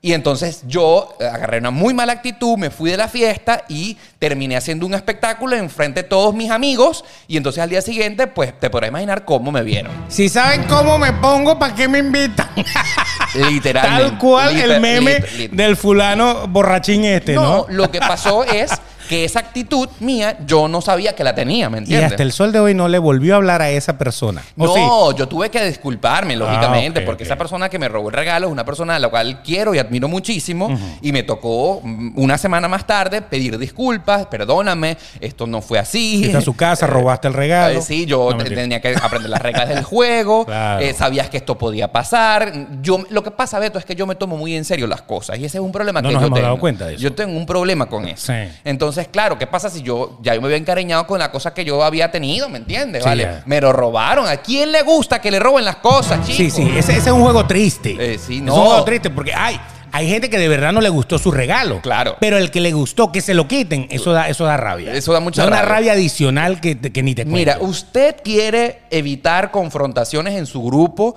Y 0.01 0.13
entonces 0.13 0.61
yo 0.67 1.15
eh, 1.19 1.25
agarré 1.25 1.57
una 1.57 1.71
muy 1.71 1.91
mala 1.95 2.13
actitud, 2.13 2.57
me 2.57 2.69
fui 2.69 2.91
de 2.91 2.97
la 2.97 3.07
fiesta 3.07 3.63
y 3.67 3.97
terminé 4.19 4.55
haciendo 4.55 4.85
un 4.85 4.93
espectáculo 4.93 5.55
en 5.55 5.67
frente 5.67 6.03
de 6.03 6.07
todos 6.09 6.35
mis 6.35 6.51
amigos. 6.51 7.03
Y 7.27 7.37
entonces 7.37 7.63
al 7.63 7.69
día 7.71 7.81
siguiente, 7.81 8.27
pues 8.27 8.53
te 8.59 8.69
podrás 8.69 8.89
imaginar 8.89 9.25
cómo 9.25 9.51
me 9.51 9.63
vieron. 9.63 9.91
Si 10.07 10.29
saben 10.29 10.63
cómo 10.65 10.99
me 10.99 11.11
pongo, 11.13 11.57
¿para 11.57 11.73
qué 11.73 11.87
me 11.87 11.97
invitan? 11.99 12.47
Literalmente. 13.33 14.03
Tal 14.09 14.17
cual 14.19 14.53
Liter- 14.55 14.71
el 14.71 14.79
meme 14.81 15.19
del 15.51 15.75
fulano 15.75 16.47
borrachín 16.47 17.03
este, 17.05 17.33
¿no? 17.33 17.41
No, 17.43 17.65
lo 17.69 17.89
que 17.89 17.99
pasó 17.99 18.43
es 18.43 18.71
que 19.09 19.25
esa 19.25 19.39
actitud 19.39 19.87
mía 19.99 20.37
yo 20.45 20.67
no 20.67 20.81
sabía 20.81 21.15
que 21.15 21.23
la 21.23 21.35
tenía, 21.35 21.69
¿me 21.69 21.77
Y 21.77 21.81
entiendes? 21.81 22.11
hasta 22.11 22.23
el 22.23 22.31
sol 22.31 22.51
de 22.51 22.59
hoy 22.59 22.73
no 22.73 22.87
le 22.87 22.97
volvió 22.97 23.33
a 23.33 23.37
hablar 23.37 23.61
a 23.61 23.69
esa 23.69 23.97
persona. 23.97 24.41
¿O 24.57 24.73
sí? 24.73 24.79
No, 24.81 25.15
yo 25.15 25.27
tuve 25.27 25.49
que 25.49 25.63
disculparme, 25.65 26.35
lógicamente, 26.35 26.99
Ah, 26.99 27.03
ok, 27.03 27.05
porque 27.05 27.23
esa 27.23 27.35
persona 27.37 27.69
que 27.69 27.77
me 27.79 27.87
robó 27.87 28.09
el 28.09 28.15
regalo 28.15 28.47
es 28.47 28.51
una 28.51 28.65
persona 28.65 28.95
a 28.95 28.99
la 28.99 29.09
cual 29.09 29.41
quiero 29.43 29.73
y 29.75 29.79
admiro 29.79 30.07
muchísimo. 30.07 30.77
Y 31.01 31.11
me 31.11 31.23
tocó 31.23 31.81
mm, 31.83 32.13
una 32.19 32.37
semana 32.37 32.67
más 32.67 32.85
tarde 32.87 33.21
pedir 33.21 33.57
disculpas, 33.57 34.25
perdóname, 34.27 34.97
esto 35.19 35.45
no 35.47 35.61
fue 35.61 35.79
así. 35.79 36.19
Fuiste 36.19 36.37
a 36.37 36.41
su 36.41 36.55
casa, 36.55 36.87
robaste 36.87 37.27
el 37.27 37.33
regalo. 37.33 37.79
Eh, 37.79 37.81
sí, 37.81 38.05
yo 38.05 38.31
No, 38.31 38.43
tenía 38.43 38.79
que 38.81 38.95
aprender 39.01 39.29
las 39.29 39.41
reglas 39.41 39.67
del 39.69 39.83
juego. 39.83 40.45
Claro. 40.45 40.79
eh, 40.83 40.93
sabías 40.93 41.29
que 41.29 41.37
esto 41.37 41.57
podía 41.57 41.91
pasar. 41.91 42.51
Yo, 42.81 42.99
lo 43.09 43.23
que 43.23 43.31
pasa, 43.31 43.59
Beto, 43.59 43.77
es 43.79 43.85
que 43.85 43.95
yo 43.95 44.05
me 44.07 44.15
tomo 44.15 44.37
muy 44.37 44.55
en 44.55 44.63
serio 44.65 44.87
las 44.87 45.01
cosas. 45.01 45.37
Y 45.39 45.45
ese 45.45 45.57
es 45.57 45.63
un 45.63 45.71
problema 45.71 46.01
No 46.01 46.09
que 46.09 46.13
nos 46.13 46.21
yo 46.21 46.27
hemos 46.27 46.37
tengo. 46.37 46.47
dado 46.47 46.59
cuenta 46.59 46.85
de 46.87 46.93
eso. 46.93 47.01
Yo 47.03 47.13
tengo 47.13 47.37
un 47.37 47.45
problema 47.45 47.87
con 47.87 48.07
eso. 48.07 48.31
Sí. 48.31 48.49
Entonces, 48.63 48.94
claro, 49.11 49.37
¿qué 49.37 49.47
pasa 49.47 49.69
si 49.69 49.81
yo 49.81 50.17
ya 50.21 50.33
yo 50.35 50.41
me 50.41 50.47
había 50.47 50.57
encariñado 50.57 51.05
con 51.07 51.19
la 51.19 51.31
cosa 51.31 51.53
que 51.53 51.63
yo 51.65 51.83
había 51.83 52.11
tenido? 52.11 52.49
¿Me 52.49 52.57
entiendes? 52.57 53.03
Sí, 53.03 53.09
vale. 53.09 53.23
ya. 53.23 53.43
Me 53.45 53.59
lo 53.61 53.73
robaron. 53.73 54.27
¿A 54.27 54.37
quién 54.37 54.71
le 54.71 54.81
gusta 54.83 55.19
que 55.19 55.29
le 55.31 55.39
roben 55.39 55.65
las 55.65 55.77
cosas, 55.77 56.19
chicos? 56.25 56.35
Sí, 56.37 56.49
sí, 56.51 56.63
ese, 56.77 56.93
ese 56.97 57.09
es 57.09 57.13
un 57.15 57.21
juego 57.21 57.45
triste. 57.45 57.95
Eh, 57.99 58.17
sí, 58.17 58.37
Es 58.37 58.41
no. 58.43 58.55
un 58.55 58.61
juego 58.67 58.83
triste 58.83 59.09
porque 59.09 59.33
hay, 59.33 59.59
hay 59.91 60.09
gente 60.09 60.29
que 60.29 60.37
de 60.37 60.47
verdad 60.47 60.71
no 60.73 60.81
le 60.81 60.89
gustó 60.89 61.17
su 61.17 61.31
regalo. 61.31 61.81
Claro. 61.81 62.17
Pero 62.19 62.37
el 62.37 62.51
que 62.51 62.59
le 62.61 62.71
gustó 62.73 63.11
que 63.11 63.21
se 63.21 63.33
lo 63.33 63.47
quiten, 63.47 63.87
eso 63.91 64.11
da, 64.11 64.27
eso 64.29 64.43
da 64.45 64.57
rabia. 64.57 64.93
Eso 64.93 65.13
da 65.13 65.19
mucha 65.19 65.45
una 65.45 65.57
rabia. 65.61 65.69
rabia 65.75 65.91
adicional 65.93 66.59
que, 66.61 66.79
que 66.79 67.03
ni 67.03 67.15
te 67.15 67.23
cuento. 67.23 67.37
Mira, 67.37 67.57
usted 67.61 68.15
quiere 68.23 68.81
evitar 68.91 69.51
confrontaciones 69.51 70.35
en 70.35 70.45
su 70.45 70.61
grupo, 70.63 71.15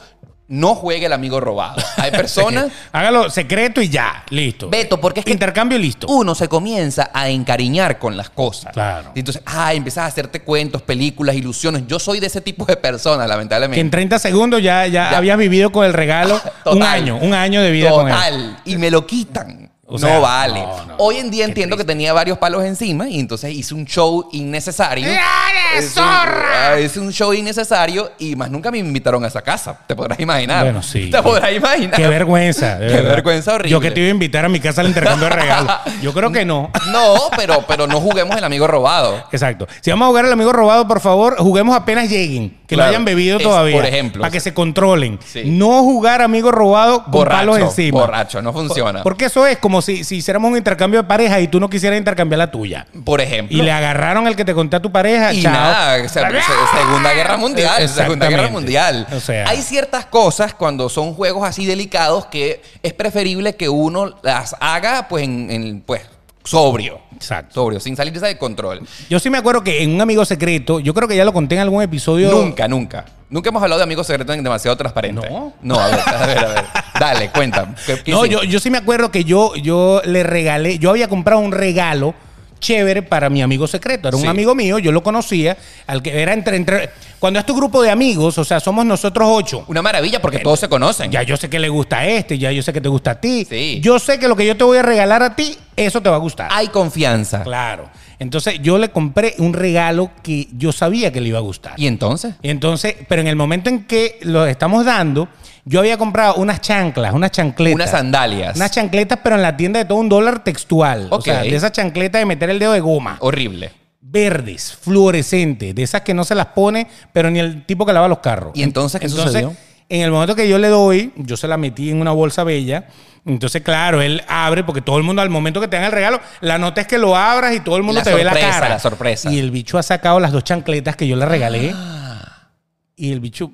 no 0.48 0.74
juegue 0.74 1.06
el 1.06 1.12
amigo 1.12 1.40
robado. 1.40 1.82
Hay 1.96 2.10
personas... 2.12 2.68
Hágalo 2.92 3.30
secreto 3.30 3.80
y 3.80 3.88
ya, 3.88 4.24
listo. 4.30 4.68
Beto, 4.70 5.00
porque 5.00 5.20
es 5.20 5.26
que 5.26 5.32
Intercambio 5.32 5.78
listo. 5.78 6.06
uno 6.08 6.34
se 6.34 6.48
comienza 6.48 7.10
a 7.12 7.28
encariñar 7.28 7.98
con 7.98 8.16
las 8.16 8.30
cosas. 8.30 8.72
Claro. 8.72 9.12
Y 9.14 9.20
entonces, 9.20 9.42
ah, 9.46 9.72
empiezas 9.74 10.04
a 10.04 10.06
hacerte 10.06 10.40
cuentos, 10.40 10.82
películas, 10.82 11.36
ilusiones. 11.36 11.84
Yo 11.86 11.98
soy 11.98 12.18
de 12.18 12.26
ese 12.28 12.40
tipo 12.40 12.64
de 12.64 12.76
personas, 12.76 13.26
que 13.26 13.28
lamentablemente. 13.28 13.80
en 13.80 13.90
30 13.90 14.18
segundos 14.18 14.62
ya, 14.62 14.86
ya, 14.86 15.10
Ya. 15.10 15.16
habías 15.18 15.38
vivido 15.38 15.70
con 15.70 15.84
el 15.84 15.92
regalo 15.92 16.40
un 16.66 16.82
año, 16.82 17.18
un 17.18 17.34
año 17.34 17.60
de 17.62 17.70
vida 17.70 17.90
con 17.90 18.08
él. 18.08 18.14
Total. 18.14 18.58
Y 18.64 18.76
me 18.78 18.90
lo 18.90 19.06
quitan. 19.06 19.70
O 19.90 19.98
sea, 19.98 20.14
no 20.16 20.20
vale. 20.20 20.60
no, 20.60 20.84
no. 20.84 20.94
Hoy 20.98 21.16
en 21.16 21.30
día 21.30 21.46
entiendo 21.46 21.74
que 21.74 21.82
tenía 21.84 22.12
varios 22.12 22.36
palos 22.36 22.62
encima 22.62 23.08
y 23.08 23.18
entonces 23.18 23.52
hice 23.54 23.74
un 23.74 23.86
show 23.86 24.28
innecesario. 24.32 25.06
¡Dale, 25.08 25.78
Es 25.78 25.86
un- 25.96 26.02
zorra! 26.04 26.72
ah, 26.74 26.78
Hice 26.80 27.00
un 27.00 27.10
show 27.10 27.32
innecesario 27.32 28.12
y 28.18 28.36
más 28.36 28.50
nunca 28.50 28.70
me 28.70 28.76
invitaron 28.78 29.24
a 29.24 29.28
esa 29.28 29.40
casa. 29.40 29.78
Te 29.86 29.96
podrás 29.96 30.20
imaginar. 30.20 30.64
Bueno, 30.64 30.82
sí. 30.82 31.08
Te 31.10 31.22
podrás 31.22 31.52
imaginar. 31.52 31.96
Qué 31.96 32.06
vergüenza. 32.06 32.78
Qué 32.78 32.84
verdad. 32.84 33.10
vergüenza 33.12 33.54
horrible. 33.54 33.70
Yo 33.70 33.80
que 33.80 33.90
te 33.90 34.00
iba 34.00 34.08
a 34.08 34.10
invitar 34.10 34.44
a 34.44 34.50
mi 34.50 34.60
casa 34.60 34.82
al 34.82 34.88
intercambio 34.88 35.28
de 35.30 35.34
regalos. 35.36 35.72
Yo 36.02 36.12
creo 36.12 36.30
que 36.30 36.44
no. 36.44 36.70
No, 36.92 37.14
pero, 37.36 37.64
pero 37.66 37.86
no 37.86 37.98
juguemos 38.00 38.36
el 38.36 38.44
amigo 38.44 38.66
robado. 38.66 39.24
Exacto. 39.32 39.66
Si 39.80 39.90
vamos 39.90 40.04
a 40.06 40.08
jugar 40.08 40.24
al 40.26 40.32
amigo 40.32 40.52
robado, 40.52 40.86
por 40.86 41.00
favor, 41.00 41.36
juguemos 41.38 41.74
apenas 41.74 42.10
lleguen. 42.10 42.57
Que 42.68 42.74
Claro. 42.76 42.90
no 42.90 42.96
hayan 42.96 43.04
bebido 43.06 43.38
Es, 43.38 43.42
todavía. 43.42 43.74
por 43.76 43.86
ejemplo. 43.86 44.20
Para 44.20 44.30
que 44.30 44.40
se 44.40 44.52
controlen. 44.52 45.18
Sí. 45.24 45.42
No 45.46 45.82
jugar 45.84 46.20
amigo 46.20 46.52
robado 46.52 47.02
con 47.04 47.12
Borracho, 47.12 47.38
palos 47.38 47.58
encima. 47.58 47.98
borracho, 48.00 48.42
no 48.42 48.52
funciona. 48.52 49.02
Porque 49.02 49.24
eso 49.24 49.46
es 49.46 49.56
como 49.56 49.80
si, 49.80 50.04
si 50.04 50.16
hiciéramos 50.16 50.50
un 50.50 50.56
intercambio 50.58 51.00
de 51.02 51.08
pareja 51.08 51.40
y 51.40 51.48
tú 51.48 51.60
no 51.60 51.70
quisieras 51.70 51.98
intercambiar 51.98 52.38
la 52.38 52.50
tuya. 52.50 52.86
Por 53.06 53.22
ejemplo. 53.22 53.56
Y 53.56 53.62
le 53.62 53.72
agarraron 53.72 54.26
al 54.26 54.36
que 54.36 54.44
te 54.44 54.52
conté 54.52 54.76
a 54.76 54.80
tu 54.80 54.92
pareja. 54.92 55.32
Y 55.32 55.40
chao. 55.42 55.50
nada, 55.52 55.98
se- 56.02 56.08
se- 56.10 56.78
Segunda 56.78 57.14
Guerra 57.14 57.36
Mundial. 57.38 57.88
Segunda 57.88 58.28
Guerra. 58.28 58.48
Mundial. 58.50 59.06
O 59.16 59.20
sea. 59.20 59.48
Hay 59.48 59.62
ciertas 59.62 60.04
cosas 60.04 60.52
cuando 60.52 60.90
son 60.90 61.14
juegos 61.14 61.48
así 61.48 61.64
delicados 61.64 62.26
que 62.26 62.60
es 62.82 62.92
preferible 62.92 63.56
que 63.56 63.70
uno 63.70 64.14
las 64.22 64.54
haga 64.60 65.08
pues 65.08 65.24
en, 65.24 65.50
en, 65.50 65.80
pues 65.80 66.02
sobrio. 66.48 67.00
Exacto. 67.14 67.54
Sobrio, 67.54 67.80
sin 67.80 67.96
salirse 67.96 68.24
de 68.26 68.38
control. 68.38 68.80
Yo 69.10 69.18
sí 69.18 69.28
me 69.30 69.38
acuerdo 69.38 69.62
que 69.62 69.82
en 69.82 69.90
un 69.94 70.00
amigo 70.00 70.24
secreto, 70.24 70.80
yo 70.80 70.94
creo 70.94 71.06
que 71.08 71.16
ya 71.16 71.24
lo 71.24 71.32
conté 71.32 71.56
en 71.56 71.60
algún 71.62 71.82
episodio. 71.82 72.30
Nunca, 72.30 72.68
nunca. 72.68 73.04
Nunca 73.30 73.50
hemos 73.50 73.62
hablado 73.62 73.78
de 73.80 73.84
amigos 73.84 74.06
secretos 74.06 74.34
en 74.36 74.42
demasiado 74.42 74.76
transparente. 74.76 75.28
No. 75.28 75.52
No, 75.60 75.78
a 75.78 75.88
ver, 75.88 76.00
a 76.06 76.26
ver, 76.26 76.38
a 76.38 76.48
ver. 76.48 76.64
Dale, 76.98 77.30
cuéntame. 77.30 77.74
¿Qué- 77.84 78.02
qué 78.02 78.10
No, 78.12 78.24
yo, 78.24 78.42
yo 78.44 78.58
sí 78.60 78.70
me 78.70 78.78
acuerdo 78.78 79.10
que 79.10 79.24
yo, 79.24 79.54
yo 79.56 80.00
le 80.04 80.22
regalé, 80.22 80.78
yo 80.78 80.88
había 80.90 81.08
comprado 81.08 81.40
un 81.40 81.52
regalo 81.52 82.14
chévere 82.58 83.02
para 83.02 83.28
mi 83.30 83.42
amigo 83.42 83.66
secreto. 83.66 84.08
Era 84.08 84.16
un 84.16 84.22
Sí. 84.24 84.28
amigo 84.28 84.54
mío, 84.54 84.78
yo 84.78 84.92
lo 84.92 85.02
conocía, 85.02 85.56
al 85.86 86.02
que 86.02 86.20
era 86.20 86.32
entre, 86.32 86.56
entre. 86.56 86.90
Cuando 87.18 87.40
es 87.40 87.46
tu 87.46 87.54
grupo 87.56 87.82
de 87.82 87.90
amigos, 87.90 88.38
o 88.38 88.44
sea, 88.44 88.60
somos 88.60 88.86
nosotros 88.86 89.28
ocho. 89.30 89.64
Una 89.66 89.82
maravilla 89.82 90.20
porque 90.22 90.38
todos 90.38 90.60
se 90.60 90.68
conocen. 90.68 91.10
Ya 91.10 91.22
yo 91.22 91.36
sé 91.36 91.50
que 91.50 91.58
le 91.58 91.68
gusta 91.68 91.98
a 91.98 92.06
este, 92.06 92.38
ya 92.38 92.52
yo 92.52 92.62
sé 92.62 92.72
que 92.72 92.80
te 92.80 92.88
gusta 92.88 93.12
a 93.12 93.20
ti. 93.20 93.44
Sí. 93.48 93.80
Yo 93.82 93.98
sé 93.98 94.18
que 94.18 94.28
lo 94.28 94.36
que 94.36 94.46
yo 94.46 94.56
te 94.56 94.62
voy 94.64 94.78
a 94.78 94.82
regalar 94.82 95.22
a 95.22 95.34
ti, 95.34 95.56
eso 95.76 96.00
te 96.00 96.08
va 96.08 96.16
a 96.16 96.20
gustar. 96.20 96.48
Hay 96.52 96.68
confianza. 96.68 97.42
Claro. 97.42 97.90
Entonces 98.20 98.60
yo 98.60 98.78
le 98.78 98.88
compré 98.90 99.34
un 99.38 99.52
regalo 99.52 100.10
que 100.22 100.48
yo 100.56 100.72
sabía 100.72 101.12
que 101.12 101.20
le 101.20 101.28
iba 101.28 101.38
a 101.38 101.42
gustar. 101.42 101.74
¿Y 101.76 101.86
entonces? 101.86 102.34
Y 102.42 102.50
entonces, 102.50 102.96
pero 103.08 103.22
en 103.22 103.28
el 103.28 103.36
momento 103.36 103.70
en 103.70 103.84
que 103.84 104.18
lo 104.22 104.44
estamos 104.46 104.84
dando, 104.84 105.28
yo 105.64 105.80
había 105.80 105.96
comprado 105.98 106.34
unas 106.36 106.60
chanclas, 106.60 107.12
unas 107.14 107.30
chancletas. 107.30 107.74
Unas 107.76 107.90
sandalias. 107.90 108.56
Unas 108.56 108.70
chancletas, 108.72 109.18
pero 109.22 109.36
en 109.36 109.42
la 109.42 109.56
tienda 109.56 109.78
de 109.78 109.84
todo 109.84 109.98
un 109.98 110.08
dólar 110.08 110.42
textual. 110.42 111.08
O 111.10 111.16
Ok. 111.16 111.24
sea, 111.24 111.42
de 111.42 111.54
esas 111.54 111.72
chancletas 111.72 112.20
de 112.20 112.26
meter 112.26 112.50
el 112.50 112.58
dedo 112.58 112.72
de 112.72 112.80
goma. 112.80 113.18
Horrible. 113.20 113.70
Verdes, 114.00 114.74
fluorescentes, 114.80 115.74
de 115.74 115.82
esas 115.82 116.00
que 116.00 116.14
no 116.14 116.24
se 116.24 116.34
las 116.34 116.46
pone, 116.46 116.86
pero 117.12 117.30
ni 117.30 117.38
el 117.40 117.66
tipo 117.66 117.84
que 117.84 117.92
lava 117.92 118.08
los 118.08 118.18
carros. 118.20 118.52
¿Y 118.54 118.62
entonces 118.62 119.00
qué 119.00 119.08
sucedió? 119.08 119.54
En 119.88 120.02
el 120.02 120.10
momento 120.10 120.36
que 120.36 120.48
yo 120.48 120.58
le 120.58 120.68
doy, 120.68 121.12
yo 121.16 121.36
se 121.36 121.48
la 121.48 121.56
metí 121.56 121.90
en 121.90 122.00
una 122.00 122.10
bolsa 122.12 122.44
bella. 122.44 122.88
Entonces, 123.24 123.62
claro, 123.62 124.00
él 124.00 124.22
abre, 124.28 124.64
porque 124.64 124.80
todo 124.80 124.98
el 124.98 125.02
mundo 125.02 125.22
al 125.22 125.30
momento 125.30 125.60
que 125.60 125.68
te 125.68 125.76
dan 125.76 125.86
el 125.86 125.92
regalo, 125.92 126.20
la 126.40 126.58
nota 126.58 126.80
es 126.82 126.86
que 126.86 126.98
lo 126.98 127.16
abras 127.16 127.54
y 127.54 127.60
todo 127.60 127.76
el 127.76 127.82
mundo 127.82 128.00
La 128.00 128.04
te 128.04 128.14
ve 128.14 128.24
la 128.24 128.32
cara. 128.32 128.68
la 128.68 128.78
sorpresa. 128.78 129.30
Y 129.30 129.38
el 129.38 129.50
bicho 129.50 129.78
ha 129.78 129.82
sacado 129.82 130.20
las 130.20 130.32
dos 130.32 130.44
chancletas 130.44 130.96
que 130.96 131.06
yo 131.06 131.16
le 131.16 131.26
regalé. 131.26 131.72
Ah. 131.74 132.48
Y 132.96 133.12
el 133.12 133.20
bicho, 133.20 133.52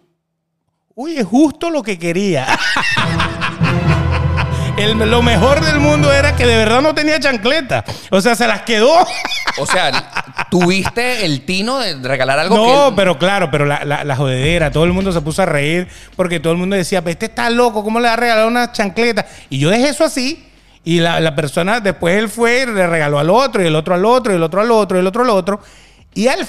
uy, 0.94 1.16
es 1.16 1.26
justo 1.26 1.70
lo 1.70 1.82
que 1.82 1.98
quería. 1.98 2.46
El- 4.76 4.98
lo 4.98 5.22
mejor 5.22 5.60
del 5.64 5.78
mundo 5.78 6.12
era 6.12 6.34
que 6.34 6.44
de 6.46 6.56
verdad 6.56 6.82
no 6.82 6.94
tenía 6.94 7.20
chancleta. 7.20 7.84
O 8.10 8.20
sea, 8.20 8.34
se 8.34 8.46
las 8.46 8.62
quedó. 8.62 8.92
O 9.58 9.66
sea, 9.66 10.10
tuviste 10.50 11.24
el 11.24 11.42
tino 11.44 11.78
de 11.78 11.94
regalar 12.02 12.40
algo 12.40 12.56
No, 12.56 12.90
que... 12.90 12.96
pero 12.96 13.16
claro, 13.18 13.50
pero 13.52 13.66
la, 13.66 13.84
la- 13.84 14.02
la 14.02 14.16
jodedera, 14.16 14.72
todo 14.72 14.84
el 14.84 14.92
mundo 14.92 15.12
se 15.12 15.20
puso 15.20 15.42
a 15.42 15.46
reír 15.46 15.86
porque 16.16 16.40
todo 16.40 16.52
el 16.52 16.58
mundo 16.58 16.74
decía, 16.74 17.02
"Pues 17.02 17.14
este 17.14 17.26
está 17.26 17.48
loco, 17.50 17.84
¿cómo 17.84 18.00
le 18.00 18.08
va 18.08 18.14
a 18.14 18.16
regalar 18.16 18.46
una 18.46 18.72
chancleta? 18.72 19.26
Y 19.48 19.58
yo 19.60 19.70
dejé 19.70 19.90
eso 19.90 20.04
así. 20.04 20.44
Y 20.86 21.00
la, 21.00 21.18
la 21.20 21.34
persona, 21.34 21.80
después 21.80 22.16
él 22.18 22.28
fue, 22.28 22.64
y 22.64 22.66
le 22.66 22.86
regaló 22.86 23.18
al 23.18 23.30
otro, 23.30 23.62
y 23.62 23.66
el 23.68 23.74
otro 23.76 23.94
al 23.94 24.04
otro, 24.04 24.32
y 24.32 24.36
el 24.36 24.42
otro 24.42 24.60
al 24.60 24.70
otro, 24.70 24.98
y 24.98 25.00
el 25.00 25.06
otro 25.06 25.22
al 25.22 25.30
otro. 25.30 25.60
Y 25.60 25.60
al 25.60 25.83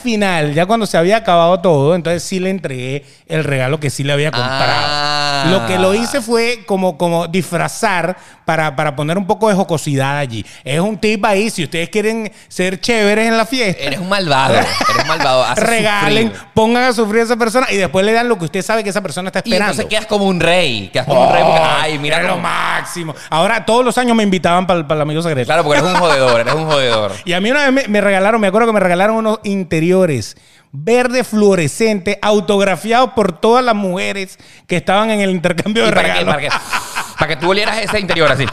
final, 0.02 0.54
ya 0.54 0.66
cuando 0.66 0.86
se 0.86 0.98
había 0.98 1.18
acabado 1.18 1.60
todo, 1.60 1.96
entonces 1.96 2.24
sí 2.24 2.40
le 2.40 2.50
entregué 2.50 3.04
el 3.28 3.44
regalo 3.44 3.80
que 3.80 3.90
sí 3.90 4.04
le 4.04 4.14
había 4.14 4.32
comprado. 4.32 4.72
Ah. 4.76 5.46
Lo 5.52 5.66
que 5.68 5.78
lo 5.78 5.94
hice 5.94 6.22
fue 6.22 6.64
como, 6.66 6.98
como 6.98 7.28
disfrazar 7.28 8.18
para, 8.46 8.76
para 8.76 8.96
poner 8.96 9.18
un 9.18 9.26
poco 9.26 9.50
de 9.50 9.56
jocosidad 9.56 10.18
allí. 10.18 10.46
Es 10.64 10.80
un 10.80 10.98
tip 10.98 11.24
ahí, 11.26 11.50
si 11.50 11.64
ustedes 11.64 11.90
quieren 11.90 12.32
ser 12.48 12.80
chéveres 12.80 13.28
en 13.28 13.38
la 13.38 13.46
fiesta. 13.46 13.84
Eres 13.84 14.00
un 14.00 14.10
malvado. 14.10 14.56
Eres 14.56 15.08
malvado. 15.08 15.56
Regalen, 15.56 16.30
sufrir. 16.30 16.48
pongan 16.54 16.84
a 16.84 16.94
sufrir 16.94 17.22
a 17.22 17.24
esa 17.26 17.36
persona 17.36 17.68
y 17.72 17.78
después 17.78 18.06
le 18.06 18.14
dan 18.14 18.28
lo 18.30 18.38
que 18.38 18.46
usted 18.46 18.62
sabe 18.62 18.84
que 18.84 18.90
esa 18.92 19.02
persona 19.02 19.30
está 19.30 19.40
Y 19.40 19.50
esperando. 19.50 19.72
entonces 19.72 19.90
quedas 19.90 20.06
como 20.06 20.26
un 20.26 20.40
rey. 20.40 20.90
Quedas 20.94 21.06
como 21.08 21.28
un 21.28 21.34
rey 21.34 21.44
porque, 21.44 21.60
Oh, 21.60 21.78
ay, 21.80 22.00
mira 22.00 22.22
lo 22.24 22.38
máximo. 22.38 23.16
Ahora 23.30 23.66
todos 23.66 23.84
los 23.84 23.98
años 23.98 24.16
me 24.16 24.24
invitaban 24.24 24.68
para, 24.68 24.82
el 24.82 25.02
amigo 25.02 25.22
secreto. 25.22 25.46
Claro, 25.48 25.64
porque 25.64 25.80
eres 25.80 25.92
un 25.92 26.00
jodedor, 26.00 26.40
eres 26.42 26.54
un 26.54 26.66
jodedor. 26.66 27.12
Y 27.26 27.34
a 27.34 27.42
mí 27.42 27.50
una 27.52 27.64
vez 27.70 27.72
me, 27.72 27.88
me 27.88 28.02
regalaron, 28.02 28.40
me 28.40 28.48
acuerdo 28.48 28.68
que 28.68 28.74
me 28.74 28.80
regalaron 28.80 29.16
unos 29.18 29.40
interiores 29.56 30.36
verde 30.72 31.24
fluorescente 31.24 32.20
autografiados 32.22 33.12
por 33.16 33.40
todas 33.40 33.64
las 33.64 33.76
mujeres 33.76 34.38
que 34.68 34.76
estaban 34.78 35.10
en 35.10 35.22
el 35.22 35.32
intercambio 35.32 35.84
¿Y 35.84 35.86
de 35.88 35.94
para, 35.94 36.02
regalos. 36.02 36.36
para, 36.36 36.42
qué? 36.42 36.50
Para 37.18 37.28
que 37.30 37.36
tú 37.38 37.50
olieras 37.50 37.78
ese 37.80 38.00
interior 38.00 38.32
así. 38.32 38.46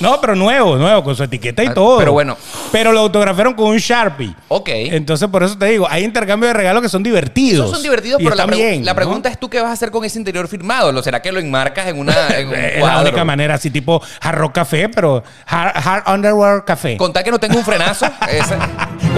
No, 0.00 0.20
pero 0.20 0.34
nuevo, 0.34 0.76
nuevo, 0.76 1.04
con 1.04 1.14
su 1.14 1.22
etiqueta 1.22 1.62
y 1.62 1.68
Ah, 1.68 1.74
todo. 1.74 1.98
pero 1.98 2.12
bueno. 2.12 2.36
Pero 2.72 2.92
lo 2.92 3.00
autografiaron 3.00 3.54
con 3.54 3.66
un 3.68 3.76
Sharpie. 3.78 4.34
Ok. 4.48 4.68
Entonces, 4.72 5.28
por 5.28 5.42
eso 5.42 5.56
te 5.58 5.66
digo, 5.66 5.86
hay 5.88 6.04
intercambios 6.04 6.48
de 6.50 6.54
regalos 6.54 6.82
que 6.82 6.88
son 6.88 7.02
divertidos. 7.02 7.66
Esos 7.66 7.70
son 7.76 7.82
divertidos, 7.82 8.18
pero 8.22 8.34
la, 8.34 8.42
están 8.44 8.54
pregu- 8.58 8.68
bien, 8.70 8.84
la 8.84 8.92
¿no? 8.92 8.96
pregunta 8.96 9.28
es 9.28 9.38
tú 9.38 9.48
qué 9.50 9.60
vas 9.60 9.70
a 9.70 9.72
hacer 9.72 9.90
con 9.90 10.04
ese 10.04 10.18
interior 10.18 10.48
firmado. 10.48 10.90
¿Lo 10.92 11.02
será 11.02 11.20
que 11.20 11.30
lo 11.32 11.38
enmarcas 11.40 11.86
en, 11.88 11.98
una, 11.98 12.28
en 12.36 12.48
un 12.48 12.54
Es 12.56 12.82
la 12.82 13.00
única 13.02 13.24
manera, 13.24 13.54
así 13.54 13.70
tipo 13.70 14.00
hard 14.22 14.38
rock 14.38 14.52
café, 14.54 14.88
pero 14.88 15.22
hard, 15.46 15.72
hard 15.76 16.14
underwear 16.14 16.64
café. 16.64 16.96
Con, 16.96 17.08
Contar 17.10 17.24
que 17.24 17.30
no 17.32 17.38
tengo 17.40 17.58
un 17.58 17.64
frenazo. 17.64 18.06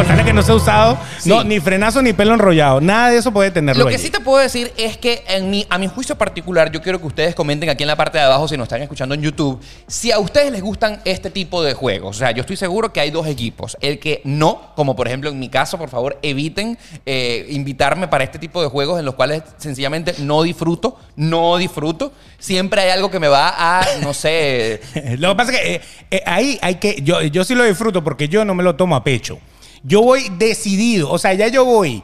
tal 0.06 0.24
que 0.24 0.32
no 0.32 0.42
se 0.42 0.52
ha 0.52 0.54
usado, 0.54 0.98
Sí. 1.18 1.28
no, 1.28 1.44
ni 1.44 1.60
frenazo 1.60 2.00
ni 2.02 2.12
pelo 2.12 2.34
enrollado. 2.34 2.80
Nada 2.80 3.10
de 3.10 3.18
eso 3.18 3.32
puede 3.32 3.50
tenerlo 3.50 3.84
Lo 3.84 3.88
que 3.88 3.96
allí. 3.96 4.04
sí 4.04 4.10
te 4.10 4.20
puedo 4.20 4.38
decir 4.38 4.72
es 4.76 4.96
que 4.96 5.22
en 5.28 5.50
mi, 5.50 5.66
a 5.68 5.78
mi 5.78 5.86
juicio 5.88 6.16
particular, 6.16 6.70
yo 6.72 6.80
quiero 6.82 7.00
que 7.00 7.06
ustedes 7.06 7.34
comenten 7.34 7.68
aquí 7.68 7.82
en 7.84 7.88
la 7.88 7.96
parte 7.96 8.18
de 8.18 8.24
abajo 8.24 8.48
si 8.48 8.56
nos 8.56 8.64
están 8.64 8.82
escuchando 8.82 9.14
en 9.14 9.22
YouTube, 9.22 9.60
si 9.86 10.10
a 10.10 10.18
ustedes 10.18 10.50
les 10.50 10.62
gustan 10.72 11.02
este 11.04 11.28
tipo 11.28 11.62
de 11.62 11.74
juegos. 11.74 12.16
O 12.16 12.18
sea, 12.18 12.30
yo 12.30 12.40
estoy 12.40 12.56
seguro 12.56 12.94
que 12.94 13.00
hay 13.00 13.10
dos 13.10 13.26
equipos. 13.26 13.76
El 13.82 13.98
que 13.98 14.22
no, 14.24 14.72
como 14.74 14.96
por 14.96 15.06
ejemplo 15.06 15.28
en 15.28 15.38
mi 15.38 15.50
caso, 15.50 15.76
por 15.76 15.90
favor, 15.90 16.18
eviten 16.22 16.78
eh, 17.04 17.46
invitarme 17.50 18.08
para 18.08 18.24
este 18.24 18.38
tipo 18.38 18.62
de 18.62 18.68
juegos 18.68 18.98
en 18.98 19.04
los 19.04 19.14
cuales 19.14 19.42
sencillamente 19.58 20.14
no 20.20 20.42
disfruto, 20.42 20.98
no 21.14 21.58
disfruto. 21.58 22.12
Siempre 22.38 22.80
hay 22.80 22.90
algo 22.90 23.10
que 23.10 23.20
me 23.20 23.28
va 23.28 23.54
a, 23.54 23.86
no 24.02 24.14
sé, 24.14 24.80
Lo 25.18 25.28
que 25.28 25.34
pasa 25.36 25.52
es 25.52 25.58
que 25.58 25.74
eh, 25.74 25.80
eh, 26.10 26.22
ahí 26.24 26.58
hay 26.62 26.76
que. 26.76 27.02
Yo, 27.02 27.20
yo 27.20 27.44
sí 27.44 27.54
lo 27.54 27.64
disfruto 27.64 28.02
porque 28.02 28.28
yo 28.28 28.44
no 28.46 28.54
me 28.54 28.62
lo 28.62 28.74
tomo 28.74 28.96
a 28.96 29.04
pecho. 29.04 29.38
Yo 29.82 30.00
voy 30.00 30.30
decidido, 30.38 31.10
o 31.10 31.18
sea, 31.18 31.34
ya 31.34 31.48
yo 31.48 31.66
voy 31.66 32.02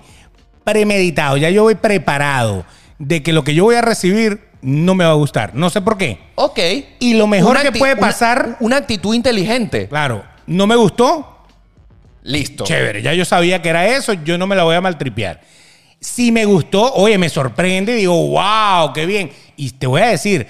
premeditado, 0.65 1.39
ya 1.39 1.49
yo 1.49 1.63
voy 1.63 1.77
preparado 1.77 2.67
de 2.99 3.23
que 3.23 3.33
lo 3.33 3.45
que 3.45 3.55
yo 3.55 3.65
voy 3.65 3.77
a 3.77 3.81
recibir 3.81 4.48
no 4.63 4.95
me 4.95 5.05
va 5.05 5.11
a 5.11 5.15
gustar. 5.15 5.55
No 5.55 5.71
sé 5.71 5.81
por 5.81 5.97
qué. 5.97 6.19
ok. 6.35 6.59
Y 7.01 7.15
lo 7.15 7.27
mejor 7.27 7.53
Una 7.53 7.63
que 7.63 7.73
puede 7.73 7.93
una- 7.95 8.01
pasar- 8.01 8.57
Una, 8.61 8.77
actitud 8.77 9.15
inteligente. 9.15 9.89
Claro, 9.89 10.25
no 10.47 10.67
me 10.67 10.77
gustó, 10.77 11.45
Listo. 12.23 12.65
chévere. 12.65 13.03
Ya 13.03 13.15
yo 13.15 13.25
sabía 13.25 13.63
que 13.63 13.69
era 13.69 13.87
eso, 13.87 14.13
yo 14.13 14.37
no 14.39 14.47
me 14.47 14.57
la 14.57 14.65
voy 14.65 14.75
a 14.77 14.81
maltripear. 14.81 15.41
Si 16.01 16.31
me 16.31 16.45
gustó, 16.45 16.93
oye, 16.95 17.19
me 17.19 17.29
sorprende, 17.29 17.95
digo, 17.95 18.15
wow, 18.29 18.93
qué 18.93 19.07
bien. 19.07 19.31
Y 19.57 19.71
te 19.71 19.87
voy 19.87 20.03
a 20.03 20.09
decir, 20.09 20.47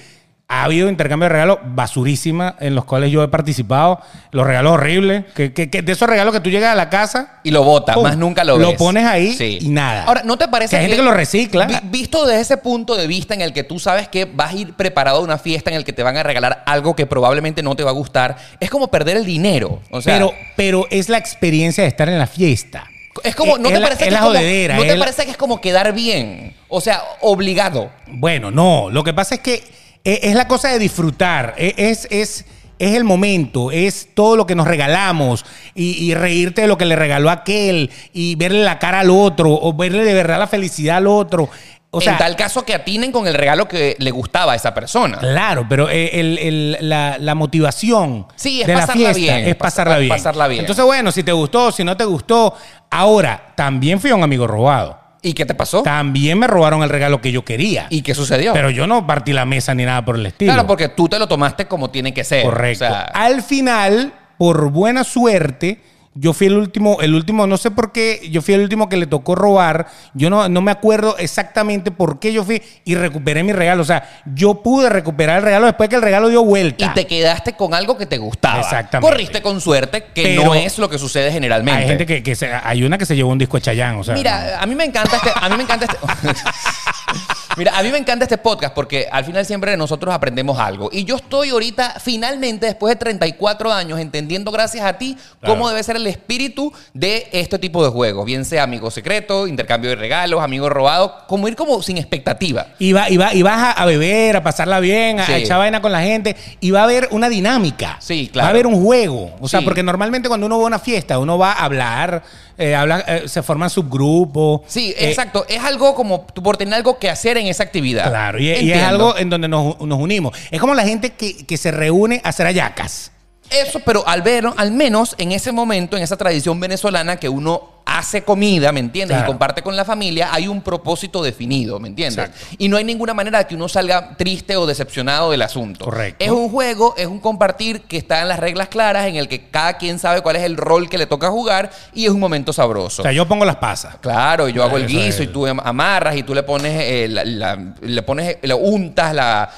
ha 0.50 0.64
habido 0.64 0.88
intercambio 0.88 1.24
de 1.28 1.34
regalos 1.34 1.58
basurísima 1.62 2.56
en 2.58 2.74
los 2.74 2.86
cuales 2.86 3.12
yo 3.12 3.22
he 3.22 3.28
participado, 3.28 4.00
los 4.30 4.46
regalos 4.46 4.72
horribles, 4.72 5.26
que, 5.34 5.52
que- 5.52 5.68
que 5.68 5.82
de 5.82 5.92
esos 5.92 6.08
regalos 6.08 6.32
que 6.32 6.40
tú 6.40 6.48
llegas 6.48 6.72
a 6.72 6.74
la 6.74 6.88
casa 6.88 7.40
Y 7.44 7.50
lo 7.50 7.62
bota, 7.64 7.92
¡pum! 7.92 8.04
más 8.04 8.16
nunca 8.16 8.44
lo 8.44 8.56
ves. 8.56 8.66
Lo 8.66 8.74
pones 8.76 9.04
ahí 9.04 9.34
Sí. 9.34 9.58
y 9.60 9.68
nada. 9.68 10.04
Ahora, 10.04 10.22
¿no 10.24 10.38
te 10.38 10.48
parece 10.48 10.70
Que 10.70 10.76
hay 10.76 10.82
gente 10.84 10.96
que 10.96 11.02
lo 11.02 11.12
recicla. 11.12 11.66
vi- 11.66 11.76
visto 11.90 12.24
desde 12.26 12.40
ese 12.40 12.56
punto 12.56 12.96
de 12.96 13.06
vista 13.06 13.34
en 13.34 13.42
el 13.42 13.52
que 13.52 13.62
tú 13.62 13.78
sabes 13.78 14.08
que 14.08 14.24
vas 14.24 14.52
a 14.52 14.56
ir 14.56 14.72
preparado 14.72 15.18
a 15.18 15.20
una 15.20 15.36
fiesta 15.36 15.68
en 15.68 15.76
el 15.76 15.84
que 15.84 15.92
te 15.92 16.02
van 16.02 16.16
a 16.16 16.22
regalar 16.22 16.62
algo 16.64 16.96
que 16.96 17.04
probablemente 17.04 17.62
no 17.62 17.76
te 17.76 17.84
va 17.84 17.90
a 17.90 17.94
gustar, 17.94 18.36
es 18.58 18.70
como 18.70 18.88
perder 18.88 19.18
el 19.18 19.26
dinero. 19.26 19.82
O 19.90 20.00
sea, 20.00 20.14
pero, 20.14 20.32
pero 20.56 20.86
es 20.90 21.10
la 21.10 21.18
experiencia 21.18 21.82
de 21.84 21.88
estar 21.88 22.08
en 22.08 22.18
la 22.18 22.26
fiesta. 22.26 22.84
es 23.22 23.34
como, 23.36 23.58
¿no 23.58 23.68
es 23.68 23.74
te 23.74 23.80
la- 23.80 23.86
parece 23.86 24.04
es 24.04 24.10
que 24.10 24.16
como, 24.16 24.28
jodedera, 24.30 24.76
¿no 24.76 24.82
te 24.82 24.94
la- 24.96 24.98
parece 25.04 25.24
que 25.26 25.32
es 25.32 25.36
como 25.36 25.60
quedar 25.60 25.92
bien? 25.92 26.54
O 26.68 26.80
sea, 26.80 27.02
obligado. 27.20 27.90
Bueno, 28.06 28.50
no. 28.50 28.88
Lo 28.90 29.04
que 29.04 29.12
pasa 29.12 29.34
es 29.34 29.40
que 29.42 29.62
e- 30.04 30.20
es 30.22 30.34
la 30.34 30.48
cosa 30.48 30.68
de 30.68 30.78
disfrutar. 30.78 31.54
E- 31.58 31.74
Es, 31.76 32.06
es, 32.10 32.44
es 32.78 32.94
el 32.94 33.04
momento. 33.04 33.70
Es 33.70 34.08
todo 34.14 34.36
lo 34.36 34.46
que 34.46 34.54
nos 34.54 34.66
regalamos. 34.66 35.44
Y, 35.74 35.92
y 36.04 36.14
reírte 36.14 36.62
de 36.62 36.68
lo 36.68 36.78
que 36.78 36.84
le 36.86 36.96
regaló 36.96 37.30
aquel. 37.30 37.90
Y 38.12 38.34
verle 38.36 38.62
la 38.62 38.78
cara 38.78 39.00
al 39.00 39.10
otro. 39.10 39.50
O 39.52 39.72
verle 39.74 40.04
de 40.04 40.14
verdad 40.14 40.38
la 40.38 40.46
felicidad 40.46 40.98
al 40.98 41.06
otro. 41.06 41.48
O 41.90 42.02
sea, 42.02 42.12
en 42.12 42.18
tal 42.18 42.36
caso 42.36 42.66
que 42.66 42.74
atinen 42.74 43.10
con 43.12 43.26
el 43.26 43.32
regalo 43.32 43.66
que 43.66 43.96
le 43.98 44.10
gustaba 44.10 44.52
a 44.52 44.56
esa 44.56 44.74
persona. 44.74 45.16
Claro, 45.18 45.64
pero 45.68 45.88
eh, 45.88 46.20
el- 46.20 46.38
el- 46.38 46.76
la, 46.82 47.16
la 47.18 47.34
motivación 47.34 48.26
Sí, 48.36 48.60
es 48.60 48.66
de 48.66 48.74
la 48.74 48.80
pasarla 48.80 49.14
fiesta 49.14 49.34
bien, 49.36 49.48
es 49.48 49.54
pas- 49.54 49.58
pasarla 49.58 49.94
pa- 49.94 49.98
bien. 50.00 50.08
pasarla 50.10 50.48
bien. 50.48 50.60
Entonces, 50.60 50.84
bueno, 50.84 51.10
si 51.10 51.22
te 51.22 51.32
gustó, 51.32 51.72
si 51.72 51.84
no 51.84 51.96
te 51.96 52.04
gustó. 52.04 52.54
Ahora, 52.90 53.52
también 53.56 53.98
fui 54.00 54.10
a 54.10 54.14
un 54.16 54.22
amigo 54.22 54.46
robado. 54.46 54.98
¿Y 55.22 55.32
qué 55.32 55.44
te 55.46 55.54
pasó? 55.54 55.82
También 55.82 56.38
me 56.38 56.46
robaron 56.46 56.82
el 56.82 56.88
regalo 56.88 57.20
que 57.20 57.32
yo 57.32 57.44
quería. 57.44 57.86
¿Y 57.90 58.02
qué 58.02 58.14
sucedió? 58.14 58.52
Pero 58.52 58.70
yo 58.70 58.86
no 58.86 59.06
partí 59.06 59.32
la 59.32 59.44
mesa 59.44 59.74
ni 59.74 59.84
nada 59.84 60.04
por 60.04 60.16
el 60.16 60.26
estilo. 60.26 60.52
claro, 60.52 60.66
porque 60.66 60.88
tú 60.88 61.08
te 61.08 61.18
lo 61.18 61.26
tomaste 61.26 61.66
como 61.66 61.90
tiene 61.90 62.14
que 62.14 62.24
ser. 62.24 62.44
Correcto. 62.44 62.84
O 62.84 62.88
sea, 62.88 63.02
Al 63.02 63.42
final, 63.42 64.12
por 64.38 64.70
buena 64.70 65.02
suerte, 65.04 65.82
yo 66.20 66.32
fui 66.32 66.46
el 66.48 66.56
último, 66.56 66.98
el 67.00 67.14
último, 67.14 67.46
no 67.46 67.56
sé 67.56 67.70
por 67.70 67.92
qué, 67.92 68.28
yo 68.30 68.42
fui 68.42 68.54
el 68.54 68.60
último 68.62 68.88
que 68.88 68.96
le 68.96 69.06
tocó 69.06 69.34
robar. 69.34 69.86
Yo 70.14 70.30
no, 70.30 70.48
no 70.48 70.60
me 70.60 70.70
acuerdo 70.70 71.16
exactamente 71.18 71.90
por 71.90 72.18
qué 72.18 72.32
yo 72.32 72.42
fui 72.44 72.62
y 72.84 72.94
recuperé 72.94 73.42
mi 73.44 73.52
regalo. 73.52 73.82
O 73.82 73.84
sea, 73.84 74.22
yo 74.34 74.62
pude 74.62 74.88
recuperar 74.88 75.38
el 75.38 75.42
regalo 75.44 75.66
después 75.66 75.88
que 75.88 75.96
el 75.96 76.02
regalo 76.02 76.28
dio 76.28 76.42
vuelta. 76.44 76.86
y 76.86 76.88
te 76.94 77.06
quedaste 77.06 77.52
con 77.52 77.74
algo 77.74 77.96
que 77.96 78.06
te 78.06 78.18
gustaba. 78.18 78.60
Exactamente. 78.60 79.10
Corriste 79.12 79.42
con 79.42 79.60
suerte, 79.60 80.06
que 80.14 80.22
Pero 80.24 80.44
no 80.46 80.54
es 80.54 80.78
lo 80.78 80.88
que 80.88 80.98
sucede 80.98 81.30
generalmente. 81.30 81.82
Hay 81.82 81.88
gente 81.88 82.06
que, 82.06 82.22
que 82.22 82.34
se- 82.34 82.52
hay 82.52 82.82
una 82.82 82.98
que 82.98 83.06
se 83.06 83.14
llevó 83.14 83.30
un 83.30 83.38
disco 83.38 83.56
de 83.56 83.62
Chayanne, 83.62 83.98
o 84.00 84.04
sea. 84.04 84.14
Mira, 84.14 84.60
a 84.60 84.66
mí 84.66 84.74
me 84.74 84.84
encanta 84.84 85.16
este. 85.16 85.30
A 85.34 85.48
mí 85.48 85.56
me 85.56 85.62
encanta 85.62 85.86
este. 85.86 85.98
Mira, 87.56 87.76
a 87.76 87.82
mí 87.82 87.90
me 87.90 87.98
encanta 87.98 88.24
este 88.24 88.38
podcast 88.38 88.74
porque 88.74 89.08
al 89.10 89.24
final 89.24 89.44
siempre 89.44 89.76
nosotros 89.76 90.14
aprendemos 90.14 90.58
algo. 90.58 90.90
Y 90.92 91.04
yo 91.04 91.16
estoy 91.16 91.50
ahorita, 91.50 91.96
finalmente, 92.00 92.66
después 92.66 92.92
de 92.94 92.96
34 92.96 93.72
años, 93.72 93.98
entendiendo 93.98 94.50
gracias 94.52 94.84
a 94.84 94.98
ti 94.98 95.16
Claro. 95.40 95.54
cómo 95.54 95.68
debe 95.68 95.82
ser 95.82 95.96
el 95.96 96.06
espíritu 96.06 96.72
de 96.94 97.28
este 97.32 97.58
tipo 97.58 97.82
de 97.82 97.90
juegos. 97.90 98.26
Bien 98.26 98.44
sea 98.44 98.62
amigo 98.64 98.90
secreto, 98.90 99.46
intercambio 99.48 99.90
de 99.90 99.96
regalos, 99.96 100.42
amigo 100.42 100.68
robado, 100.68 101.14
como 101.26 101.48
ir 101.48 101.56
como 101.56 101.82
sin 101.82 101.96
expectativa. 101.98 102.66
Y, 102.78 102.92
va, 102.92 103.08
y, 103.10 103.16
va, 103.16 103.34
y 103.34 103.42
vas 103.42 103.74
a, 103.76 103.84
beber, 103.86 104.36
a 104.36 104.42
pasarla 104.42 104.78
bien, 104.80 105.18
a, 105.20 105.26
Sí. 105.26 105.32
a 105.32 105.38
echar 105.38 105.58
vaina 105.58 105.80
con 105.80 105.90
la 105.90 106.02
gente. 106.02 106.36
Y 106.60 106.70
va 106.70 106.80
a 106.80 106.84
haber 106.84 107.08
una 107.10 107.28
dinámica. 107.28 107.96
Sí, 108.00 108.28
claro. 108.32 108.44
Va 108.44 108.48
a 108.48 108.50
haber 108.50 108.66
un 108.66 108.82
juego. 108.84 109.34
O 109.40 109.48
sea, 109.48 109.60
Sí. 109.60 109.64
porque 109.64 109.82
normalmente 109.82 110.28
cuando 110.28 110.46
uno 110.46 110.58
va 110.58 110.64
a 110.64 110.66
una 110.68 110.78
fiesta, 110.78 111.18
uno 111.18 111.38
va 111.38 111.52
a 111.52 111.64
hablar, 111.64 112.22
eh, 112.56 112.74
habla- 112.74 113.04
eh, 113.06 113.28
se 113.28 113.42
forman 113.42 113.70
subgrupos. 113.70 114.60
Sí, 114.66 114.94
Eh, 114.96 115.08
exacto. 115.10 115.44
Es 115.48 115.62
algo 115.62 115.94
como 115.94 116.26
por 116.26 116.56
tener 116.56 116.74
algo 116.74 116.98
que 116.98 117.08
hacer 117.10 117.36
en 117.38 117.46
esa 117.50 117.62
actividad. 117.62 118.08
Claro, 118.08 118.38
y, 118.38 118.48
y 118.48 118.72
es 118.72 118.82
algo 118.82 119.16
en 119.16 119.30
donde 119.30 119.48
nos, 119.48 119.80
nos 119.80 119.98
unimos. 119.98 120.36
Es 120.50 120.60
como 120.60 120.74
la 120.74 120.84
gente 120.84 121.10
que, 121.10 121.44
que 121.44 121.56
se 121.56 121.70
reúne 121.70 122.20
a 122.24 122.30
hacer 122.30 122.46
ayacas. 122.46 123.12
Eso, 123.50 123.80
pero 123.84 124.06
al 124.06 124.22
ver, 124.22 124.44
al 124.56 124.72
menos 124.72 125.14
en 125.18 125.32
ese 125.32 125.52
momento, 125.52 125.96
en 125.96 126.02
esa 126.02 126.16
tradición 126.16 126.58
venezolana 126.60 127.16
que 127.16 127.28
uno 127.28 127.78
hace 127.90 128.22
comida, 128.22 128.70
¿me 128.70 128.80
entiendes? 128.80 129.14
Claro. 129.16 129.26
Y 129.26 129.32
comparte 129.32 129.62
con 129.62 129.74
la 129.74 129.82
familia, 129.82 130.28
hay 130.30 130.46
un 130.46 130.60
propósito 130.60 131.22
definido, 131.22 131.80
¿me 131.80 131.88
entiendes? 131.88 132.26
Exacto. 132.26 132.56
Y 132.58 132.68
no 132.68 132.76
hay 132.76 132.84
ninguna 132.84 133.14
manera 133.14 133.38
de 133.38 133.46
que 133.46 133.54
uno 133.54 133.66
salga 133.66 134.14
triste 134.18 134.56
o 134.56 134.66
decepcionado 134.66 135.30
del 135.30 135.40
asunto. 135.40 135.86
Correcto. 135.86 136.22
Es 136.22 136.30
un 136.30 136.50
juego, 136.50 136.92
es 136.98 137.06
un 137.06 137.18
compartir 137.18 137.80
que 137.82 137.96
está 137.96 138.20
en 138.20 138.28
las 138.28 138.40
reglas 138.40 138.68
claras, 138.68 139.06
en 139.06 139.16
el 139.16 139.26
que 139.26 139.48
cada 139.48 139.78
quien 139.78 139.98
sabe 139.98 140.20
cuál 140.20 140.36
es 140.36 140.42
el 140.42 140.58
rol 140.58 140.90
que 140.90 140.98
le 140.98 141.06
toca 141.06 141.30
jugar 141.30 141.70
y 141.94 142.04
es 142.04 142.10
un 142.10 142.20
momento 142.20 142.52
sabroso. 142.52 143.00
O 143.00 143.04
sea, 143.04 143.12
yo 143.12 143.26
pongo 143.26 143.46
las 143.46 143.56
pasas. 143.56 143.96
Claro, 144.02 144.50
yo 144.50 144.62
hago 144.62 144.76
el 144.76 144.86
guiso 144.86 145.22
es. 145.22 145.28
y 145.30 145.32
tú 145.32 145.46
amarras 145.46 146.14
y 146.14 146.22
tú 146.22 146.34
le 146.34 146.42
pones, 146.42 146.78
eh, 146.78 147.08
la, 147.08 147.24
la- 147.24 147.74
le 147.80 148.02
pones, 148.02 148.36
le 148.42 148.52
untas 148.52 149.14
la, 149.14 149.48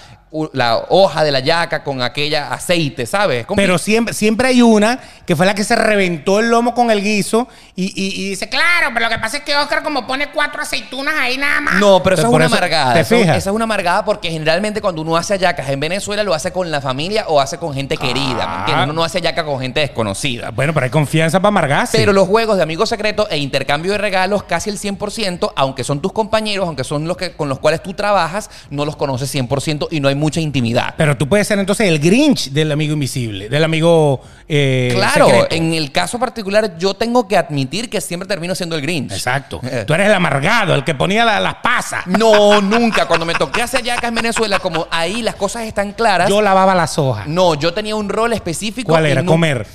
la 0.52 0.84
hoja 0.90 1.24
de 1.24 1.32
la 1.32 1.40
yaca 1.40 1.82
con 1.82 2.02
aquella 2.02 2.52
aceite, 2.52 3.04
¿sabes? 3.06 3.46
Como- 3.46 3.56
Pero 3.56 3.78
siempre, 3.78 4.14
siempre 4.14 4.48
hay 4.48 4.62
una 4.62 5.00
que 5.26 5.34
fue 5.34 5.44
la 5.44 5.54
que 5.54 5.64
se 5.64 5.74
reventó 5.74 6.38
el 6.38 6.50
lomo 6.50 6.72
con 6.74 6.90
el 6.90 7.02
guiso 7.02 7.48
y, 7.74 7.86
y- 7.86 8.22
y 8.26 8.30
dice, 8.30 8.48
Claro, 8.48 8.90
pero 8.94 9.06
lo 9.06 9.10
que 9.10 9.18
pasa 9.18 9.38
es 9.38 9.42
que 9.42 9.56
Oscar 9.56 9.82
como 9.82 10.06
pone 10.06 10.30
cuatro 10.30 10.62
aceitunas 10.62 11.14
ahí 11.18 11.36
nada 11.36 11.60
más. 11.60 11.74
No, 11.80 12.02
pero 12.02 12.14
eso 12.14 12.22
es 12.22 12.26
Por 12.28 12.36
una 12.36 12.46
eso, 12.46 12.54
amargada. 12.56 12.94
¿te 12.94 13.00
Eso, 13.00 13.16
fijas? 13.16 13.36
esa 13.38 13.50
es 13.50 13.54
una 13.56 13.64
amargada 13.64 14.04
porque 14.04 14.30
generalmente 14.30 14.80
cuando 14.80 15.02
uno 15.02 15.16
hace 15.16 15.34
hallacas 15.34 15.68
en 15.68 15.80
Venezuela 15.80 16.22
lo 16.22 16.32
hace 16.32 16.52
con 16.52 16.70
la 16.70 16.80
familia 16.80 17.24
o 17.28 17.40
hace 17.40 17.58
con 17.58 17.74
gente 17.74 17.96
querida, 17.96 18.64
¿me 18.66 18.72
Ah. 18.72 18.84
Uno 18.84 18.92
no 18.92 19.04
hace 19.04 19.18
hallaca 19.18 19.44
con 19.44 19.60
gente 19.60 19.80
desconocida. 19.80 20.50
bueno, 20.50 20.72
pero 20.72 20.84
hay 20.84 20.90
confianza 20.90 21.40
para 21.40 21.48
amargarse. 21.48 21.98
Pero 21.98 22.12
los 22.12 22.28
juegos 22.28 22.56
de 22.56 22.62
amigos 22.62 22.88
secretos 22.88 23.26
e 23.30 23.38
intercambio 23.38 23.92
de 23.92 23.98
regalos, 23.98 24.44
casi 24.44 24.70
el 24.70 24.78
100%, 24.78 25.52
aunque 25.56 25.82
son 25.84 26.00
tus 26.00 26.12
compañeros, 26.12 26.66
aunque 26.66 26.84
son 26.84 27.06
los 27.08 27.16
que, 27.16 27.32
con 27.32 27.48
los 27.48 27.58
cuales 27.58 27.82
tú 27.82 27.94
trabajas, 27.94 28.48
no 28.70 28.84
los 28.84 28.96
conoces 28.96 29.28
100% 29.34 29.88
y 29.90 30.00
no 30.00 30.08
hay 30.08 30.14
mucha 30.20 30.40
intimidad. 30.40 30.94
Pero 30.96 31.16
tú 31.16 31.28
puedes 31.28 31.46
ser 31.48 31.58
entonces 31.58 31.88
el 31.88 31.98
Grinch 31.98 32.50
del 32.50 32.70
amigo 32.70 32.92
invisible, 32.94 33.48
del 33.48 33.64
amigo 33.64 34.22
eh, 34.48 34.90
Claro, 34.94 35.26
secreto. 35.28 35.54
en 35.54 35.74
el 35.74 35.90
caso 35.92 36.18
particular 36.18 36.76
yo 36.78 36.94
tengo 36.94 37.26
que 37.26 37.36
admitir 37.36 37.88
que 37.88 38.00
siempre 38.00 38.28
termino 38.28 38.54
siendo 38.54 38.76
el 38.76 38.82
Grinch. 38.82 39.12
Exacto. 39.12 39.60
Eh. 39.64 39.84
Tú 39.86 39.94
eres 39.94 40.06
el 40.08 40.14
amargado, 40.14 40.74
el 40.74 40.84
que 40.84 40.94
ponía 40.94 41.24
la- 41.24 41.40
las 41.40 41.56
pasas. 41.56 42.06
No, 42.06 42.60
nunca. 42.60 43.06
Cuando 43.06 43.24
me 43.26 43.34
toqué 43.34 43.62
hacer 43.62 43.82
yacas 43.82 44.08
en 44.08 44.14
Venezuela, 44.14 44.58
como 44.58 44.86
ahí 44.90 45.22
las 45.22 45.34
cosas 45.36 45.62
están 45.62 45.92
claras. 45.92 46.28
Yo 46.28 46.42
lavaba 46.42 46.74
las 46.74 46.98
hojas. 46.98 47.26
No, 47.26 47.54
yo 47.54 47.72
tenía 47.72 47.94
un 47.96 48.08
rol 48.08 48.32
específico. 48.32 48.90
¿Cuál 48.92 49.06
era? 49.06 49.22
no- 49.22 49.30
Comer. 49.30 49.66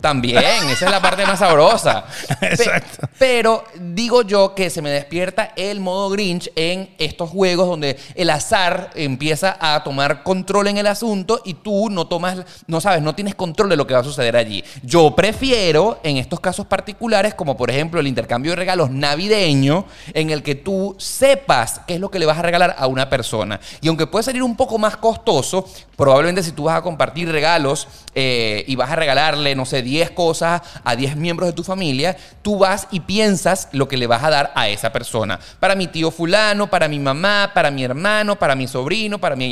También, 0.00 0.38
esa 0.70 0.84
es 0.86 0.90
la 0.90 1.00
parte 1.02 1.24
más 1.26 1.38
sabrosa. 1.40 2.04
Exacto. 2.40 3.08
pero 3.18 3.64
digo 3.78 4.22
yo 4.22 4.54
que 4.54 4.70
se 4.70 4.80
me 4.82 4.90
despierta 4.90 5.52
el 5.56 5.80
modo 5.80 6.10
Grinch 6.10 6.50
en 6.56 6.90
estos 6.98 7.30
juegos 7.30 7.66
donde 7.68 7.98
el 8.14 8.30
azar 8.30 8.90
empieza 8.94 9.56
a 9.60 9.82
tomar 9.88 10.22
control 10.22 10.68
en 10.68 10.76
el 10.76 10.86
asunto 10.86 11.40
y 11.46 11.54
tú 11.54 11.88
no 11.88 12.06
tomas, 12.06 12.44
no 12.66 12.78
sabes, 12.78 13.00
no 13.00 13.14
tienes 13.14 13.34
control 13.34 13.70
de 13.70 13.76
lo 13.76 13.86
que 13.86 13.94
va 13.94 14.00
a 14.00 14.04
suceder 14.04 14.36
allí. 14.36 14.62
Yo 14.82 15.16
prefiero 15.16 15.98
en 16.02 16.18
estos 16.18 16.40
casos 16.40 16.66
particulares, 16.66 17.32
como 17.32 17.56
por 17.56 17.70
ejemplo 17.70 17.98
el 17.98 18.06
intercambio 18.06 18.52
de 18.52 18.56
regalos 18.56 18.90
navideño, 18.90 19.86
en 20.12 20.28
el 20.28 20.42
que 20.42 20.56
tú 20.56 20.94
sepas 20.98 21.80
qué 21.86 21.94
es 21.94 22.00
lo 22.00 22.10
que 22.10 22.18
le 22.18 22.26
vas 22.26 22.36
a 22.36 22.42
regalar 22.42 22.76
a 22.78 22.86
una 22.86 23.08
persona. 23.08 23.58
Y 23.80 23.88
aunque 23.88 24.06
puede 24.06 24.24
salir 24.24 24.42
un 24.42 24.56
poco 24.56 24.76
más 24.76 24.98
costoso, 24.98 25.66
probablemente 25.96 26.42
si 26.42 26.52
tú 26.52 26.64
vas 26.64 26.76
a 26.76 26.82
compartir 26.82 27.32
regalos 27.32 27.88
eh, 28.14 28.62
y 28.66 28.76
vas 28.76 28.90
a 28.90 28.96
regalarle, 28.96 29.54
no 29.54 29.64
sé, 29.64 29.80
10 29.80 30.10
cosas 30.10 30.60
a 30.84 30.96
10 30.96 31.16
miembros 31.16 31.48
de 31.48 31.54
tu 31.54 31.64
familia, 31.64 32.14
tú 32.42 32.58
vas 32.58 32.88
y 32.90 33.00
piensas 33.00 33.70
lo 33.72 33.88
que 33.88 33.96
le 33.96 34.06
vas 34.06 34.22
a 34.22 34.28
dar 34.28 34.52
a 34.54 34.68
esa 34.68 34.92
persona. 34.92 35.40
Para 35.60 35.74
mi 35.74 35.86
tío 35.86 36.10
fulano, 36.10 36.68
para 36.68 36.88
mi 36.88 36.98
mamá, 36.98 37.52
para 37.54 37.70
mi 37.70 37.84
hermano, 37.84 38.38
para 38.38 38.54
mi 38.54 38.68
sobrino, 38.68 39.18
para 39.18 39.34
mi 39.34 39.46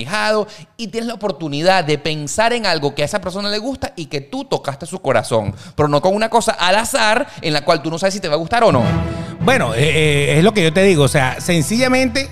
Y 0.76 0.88
tienes 0.88 1.08
la 1.08 1.14
oportunidad 1.14 1.84
de 1.84 1.98
pensar 1.98 2.52
en 2.52 2.66
algo 2.66 2.94
que 2.94 3.02
a 3.02 3.04
esa 3.04 3.20
persona 3.20 3.48
le 3.50 3.58
gusta 3.58 3.92
y 3.96 4.06
que 4.06 4.20
tú 4.20 4.44
tocaste 4.44 4.86
su 4.86 5.00
corazón. 5.00 5.54
Pero 5.74 5.88
no 5.88 6.00
con 6.00 6.14
una 6.14 6.28
cosa 6.28 6.52
al 6.52 6.76
azar 6.76 7.26
en 7.40 7.52
la 7.52 7.64
cual 7.64 7.82
tú 7.82 7.90
no 7.90 7.98
sabes 7.98 8.14
si 8.14 8.20
te 8.20 8.28
va 8.28 8.34
a 8.34 8.38
gustar 8.38 8.64
o 8.64 8.72
no. 8.72 8.82
Bueno, 9.40 9.74
eh, 9.74 9.80
eh, 9.80 10.38
es 10.38 10.44
lo 10.44 10.52
que 10.52 10.62
yo 10.62 10.72
te 10.72 10.82
digo. 10.82 11.04
O 11.04 11.08
sea, 11.08 11.40
sencillamente 11.40 12.28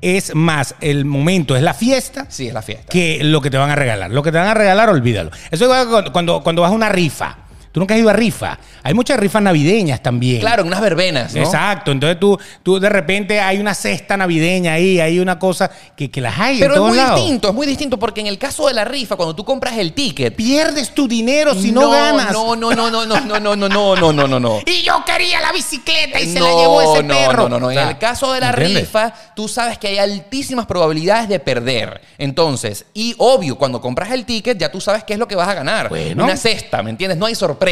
es 0.00 0.34
más 0.34 0.74
el 0.80 1.04
momento, 1.04 1.56
es 1.56 1.62
la 1.62 1.74
fiesta. 1.74 2.26
Sí, 2.28 2.48
es 2.48 2.54
la 2.54 2.62
fiesta. 2.62 2.86
que 2.88 3.22
lo 3.22 3.40
que 3.40 3.50
te 3.50 3.58
van 3.58 3.70
a 3.70 3.74
regalar. 3.74 4.10
Lo 4.10 4.22
que 4.22 4.32
te 4.32 4.38
van 4.38 4.48
a 4.48 4.54
regalar, 4.54 4.88
olvídalo. 4.88 5.30
Eso 5.50 5.50
es 5.50 5.62
igual 5.62 5.88
cuando, 5.88 6.12
cuando, 6.12 6.42
cuando 6.42 6.62
vas 6.62 6.70
a 6.70 6.74
una 6.74 6.88
rifa. 6.88 7.47
Tú 7.78 7.82
nunca 7.82 7.94
has 7.94 8.00
ido 8.00 8.10
a 8.10 8.12
rifa. 8.12 8.58
Hay 8.82 8.92
muchas 8.92 9.20
rifas 9.20 9.40
navideñas 9.40 10.02
también. 10.02 10.40
Claro, 10.40 10.62
en 10.62 10.66
unas 10.66 10.80
verbenas, 10.80 11.32
¿no? 11.32 11.42
Exacto. 11.42 11.92
Entonces 11.92 12.18
tú, 12.18 12.36
tú 12.64 12.80
de 12.80 12.88
repente 12.88 13.40
hay 13.40 13.58
una 13.58 13.72
cesta 13.72 14.16
navideña 14.16 14.72
ahí, 14.72 14.98
hay 14.98 15.20
una 15.20 15.38
cosa 15.38 15.70
que, 15.96 16.10
que 16.10 16.20
las 16.20 16.36
hay 16.40 16.58
Pero 16.58 16.72
en 16.72 16.72
es 16.72 16.76
todos 16.76 16.88
muy 16.88 16.96
lados. 16.98 17.20
distinto, 17.20 17.48
es 17.50 17.54
muy 17.54 17.66
distinto 17.68 17.96
porque 17.96 18.20
en 18.20 18.26
el 18.26 18.36
caso 18.36 18.66
de 18.66 18.74
la 18.74 18.84
rifa, 18.84 19.14
cuando 19.14 19.36
tú 19.36 19.44
compras 19.44 19.78
el 19.78 19.92
ticket, 19.92 20.34
Pierdes 20.34 20.92
tu 20.92 21.06
dinero 21.06 21.54
si 21.54 21.70
no, 21.70 21.88
ganas. 21.88 22.32
No, 22.32 22.56
no, 22.56 22.72
no, 22.74 22.90
no, 22.90 23.06
no, 23.06 23.20
no, 23.20 23.38
no, 23.38 23.54
no, 23.56 23.68
no, 23.68 24.12
no, 24.12 24.26
no, 24.26 24.40
no. 24.40 24.60
Y 24.66 24.82
yo 24.82 25.04
quería 25.06 25.40
la 25.40 25.52
bicicleta 25.52 26.18
y 26.20 26.32
se 26.32 26.40
la 26.40 26.48
llevó 26.48 26.82
ese 26.82 27.04
no, 27.04 27.14
perro. 27.14 27.42
No, 27.44 27.60
no, 27.60 27.60
no. 27.60 27.70
En 27.70 27.78
O 27.78 27.80
sea, 27.80 27.90
el 27.90 27.98
caso 27.98 28.32
de 28.32 28.40
la 28.40 28.50
¿entiendes? 28.50 28.80
rifa, 28.82 29.14
tú 29.36 29.46
sabes 29.46 29.78
que 29.78 29.86
hay 29.86 29.98
altísimas 29.98 30.66
probabilidades 30.66 31.28
de 31.28 31.38
perder. 31.38 32.00
Entonces, 32.18 32.86
y 32.92 33.14
obvio, 33.18 33.56
cuando 33.56 33.80
compras 33.80 34.10
el 34.10 34.24
ticket, 34.24 34.58
ya 34.58 34.72
tú 34.72 34.80
sabes 34.80 35.04
qué 35.04 35.12
es 35.12 35.18
lo 35.20 35.28
que 35.28 35.36
vas 35.36 35.48
a 35.48 35.54
ganar. 35.54 35.88
Bueno. 35.88 36.24
Una 36.24 36.36
cesta, 36.36 36.82
¿me 36.82 36.90
entiendes? 36.90 37.18
No 37.18 37.26
hay 37.26 37.34
sorpresa. 37.36 37.67